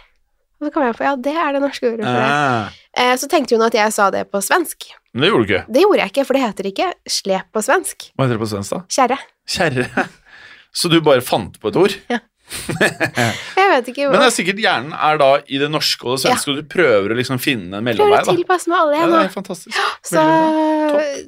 Og 0.62 0.68
så 0.68 0.70
kom 0.76 0.84
jeg 0.86 0.94
på 0.94 1.02
ja, 1.08 1.16
det 1.18 1.32
er 1.34 1.56
det 1.56 1.62
norske 1.64 1.88
ordet 1.90 2.06
for 2.06 2.20
det. 2.22 2.30
Ah, 2.30 2.78
Eh, 2.92 3.14
så 3.16 3.24
tenkte 3.24 3.56
hun 3.56 3.62
at 3.64 3.72
jeg 3.72 3.88
sa 3.96 4.10
det 4.12 4.26
på 4.28 4.36
svensk. 4.44 4.90
men 5.14 5.22
det 5.24 5.28
gjorde 5.30 5.46
du 5.46 5.48
ikke. 5.48 5.60
Det 5.72 5.80
gjorde 5.82 5.98
jeg 6.02 6.10
ikke, 6.12 6.24
for 6.28 6.36
det 6.36 6.42
heter 6.42 6.66
ikke 6.68 6.88
slep 7.08 7.46
på 7.56 7.62
svensk. 7.64 8.10
Hva 8.14 8.26
heter 8.26 8.36
det 8.36 8.42
på 8.42 8.48
svensk, 8.50 8.74
da? 8.74 8.80
Kjerre. 8.96 9.16
Kjerre. 9.48 10.04
Så 10.78 10.90
du 10.92 10.98
bare 11.00 11.24
fant 11.24 11.56
på 11.58 11.72
et 11.72 11.78
ord? 11.80 11.94
Jeg 12.12 12.20
vet 13.80 13.88
ikke 13.92 14.10
Men 14.10 14.20
det 14.20 14.26
er 14.28 14.34
sikkert 14.36 14.60
hjernen 14.62 14.92
er 14.94 15.18
da 15.22 15.30
i 15.46 15.58
det 15.62 15.68
norske 15.70 16.04
og 16.06 16.16
det 16.16 16.22
svenske, 16.24 16.50
og 16.52 16.56
du 16.60 16.62
prøver 16.72 17.14
å 17.14 17.18
liksom 17.18 17.38
finne 17.42 17.78
en 17.78 17.84
Prøver 17.84 17.88
mellomvei, 17.90 18.20
å 18.22 18.36
tilpasse 18.36 18.68
meg 18.72 18.78
alle, 18.78 18.96
Ja, 19.00 19.06
det 19.12 19.20
er 19.26 19.32
fantastisk. 19.34 19.78
Så 20.04 20.24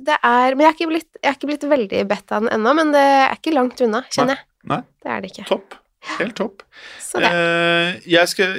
det 0.08 0.18
er 0.22 0.54
Men 0.54 0.64
jeg 0.66 0.72
er 0.72 0.76
ikke 0.78 0.90
blitt, 0.90 1.08
jeg 1.22 1.30
er 1.30 1.38
ikke 1.38 1.50
blitt 1.52 1.66
veldig 1.70 2.02
bedt 2.10 2.32
av 2.36 2.44
den 2.44 2.52
ennå, 2.58 2.74
men 2.76 2.92
det 2.94 3.00
er 3.04 3.34
ikke 3.38 3.54
langt 3.56 3.80
unna, 3.84 4.04
kjenner 4.12 4.36
jeg. 4.38 4.44
Nei. 4.70 4.80
Det 5.04 5.10
er 5.12 5.20
det 5.24 5.30
ikke. 5.32 5.46
Topp. 5.48 5.74
Helt 6.18 6.34
topp. 6.36 6.62
Så 7.00 7.20
det, 7.22 7.30
Eh, 7.32 8.00
jeg 8.12 8.28
skal 8.28 8.52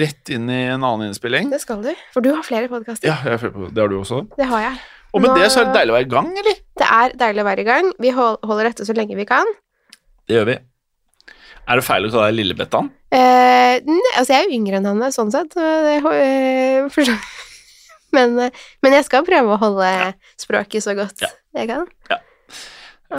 rett 0.00 0.30
inn 0.34 0.48
i 0.50 0.62
en 0.74 0.82
annen 0.82 1.06
innspilling. 1.10 1.50
det 1.50 1.60
skal 1.62 1.82
du. 1.84 1.92
For 2.14 2.20
du 2.20 2.32
har 2.34 2.42
flere 2.42 2.68
podkaster. 2.68 3.06
Ja, 3.06 3.16
jeg 3.24 3.38
føler 3.40 3.52
på- 3.54 3.74
det 3.74 3.80
har 3.82 3.88
du 3.88 4.00
også. 4.00 4.24
Det 4.36 4.46
har 4.46 4.60
jeg. 4.60 4.80
Og 5.14 5.20
med 5.22 5.30
Nå- 5.30 5.36
det 5.38 5.50
så 5.50 5.60
er 5.60 5.64
det 5.70 5.74
deilig 5.74 5.90
å 5.90 5.96
være 5.98 6.06
i 6.06 6.10
gang, 6.14 6.28
eller? 6.38 6.56
Det 6.78 6.86
er 6.90 7.08
deilig 7.18 7.42
å 7.42 7.46
være 7.50 7.58
i 7.60 7.64
gang. 7.64 7.92
Vi 7.98 8.10
holder 8.10 8.64
dette 8.64 8.86
så 8.86 8.94
lenge 8.94 9.14
vi 9.16 9.24
kan. 9.24 9.46
Det 10.26 10.36
gjør 10.36 10.46
vi. 10.46 10.58
Er 11.70 11.78
det 11.78 11.86
feil 11.86 12.06
å 12.06 12.10
kalle 12.10 12.30
deg 12.32 12.38
Lillebettan? 12.40 12.88
Eh, 13.14 13.76
altså, 14.18 14.32
jeg 14.32 14.40
er 14.40 14.48
jo 14.48 14.56
yngre 14.56 14.80
enn 14.80 14.88
henne, 14.90 15.10
sånn 15.14 15.30
sett. 15.30 15.52
Det, 15.54 16.00
øh, 16.02 16.98
men, 18.16 18.34
eh, 18.42 18.64
men 18.82 18.96
jeg 18.96 19.06
skal 19.06 19.26
prøve 19.26 19.54
å 19.54 19.60
holde 19.60 19.90
språket 20.40 20.82
så 20.82 20.96
godt 20.98 21.22
Ja. 21.22 21.30
jeg 21.60 21.70
kan. 21.70 21.86
Ja. 22.10 22.18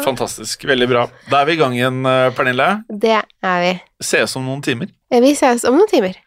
Fantastisk. 0.04 0.66
Veldig 0.68 0.88
bra. 0.92 1.06
Da 1.32 1.42
er 1.42 1.48
vi 1.48 1.56
i 1.56 1.62
gang 1.62 1.78
igjen, 1.80 2.04
eh, 2.08 2.28
Pernille. 2.36 2.70
Det 2.92 3.16
er 3.22 3.64
vi. 3.64 3.74
Ses 4.04 4.36
om 4.40 4.46
noen 4.48 4.64
timer. 4.68 4.92
Vi 5.12 5.34
ses 5.36 5.64
om 5.68 5.80
noen 5.80 5.92
timer. 5.92 6.20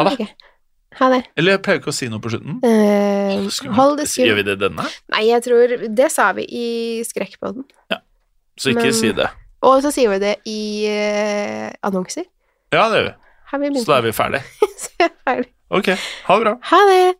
Ha 0.00 0.08
det. 0.08 0.16
Okay. 0.16 0.52
Ha 0.96 1.12
det. 1.12 1.22
Eller 1.36 1.58
jeg 1.58 1.64
pleier 1.64 1.80
ikke 1.82 1.92
å 1.92 1.96
si 1.96 2.08
noe 2.08 2.24
på 2.24 2.32
slutten. 2.32 2.56
Skummelt. 3.52 3.76
hold 3.76 3.98
det 4.00 4.06
Gjør 4.16 4.38
vi 4.40 4.44
det 4.48 4.60
denne? 4.64 4.84
Nei, 5.12 5.26
jeg 5.28 5.44
tror 5.44 5.74
Det 5.92 6.08
sa 6.12 6.30
vi 6.32 6.46
i 6.48 6.68
Skrekkpodden. 7.04 7.66
Så 8.56 8.72
ikke 8.72 8.88
Men- 8.88 8.96
si 8.96 9.12
det. 9.12 9.28
Og 9.66 9.82
så 9.82 9.90
sier 9.90 10.12
vi 10.14 10.18
det 10.22 10.34
i 10.46 10.86
eh, 10.86 11.70
annonser. 11.86 12.26
Ja, 12.74 12.86
det 12.92 13.00
gjør 13.00 13.08
vi. 13.10 13.80
Så 13.82 13.90
da 13.90 13.98
er 13.98 14.06
vi 14.06 14.12
ferdig. 14.14 14.42
Så 14.82 14.90
jeg 15.00 15.10
vi 15.10 15.22
ferdig. 15.30 15.48
Ok, 15.70 15.88
ha 16.28 16.36
det 16.36 16.44
bra. 16.44 16.54
Ha 16.70 16.82
det! 16.90 17.14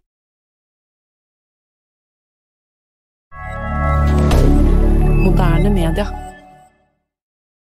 Moderne 5.26 5.70
media. 5.74 6.25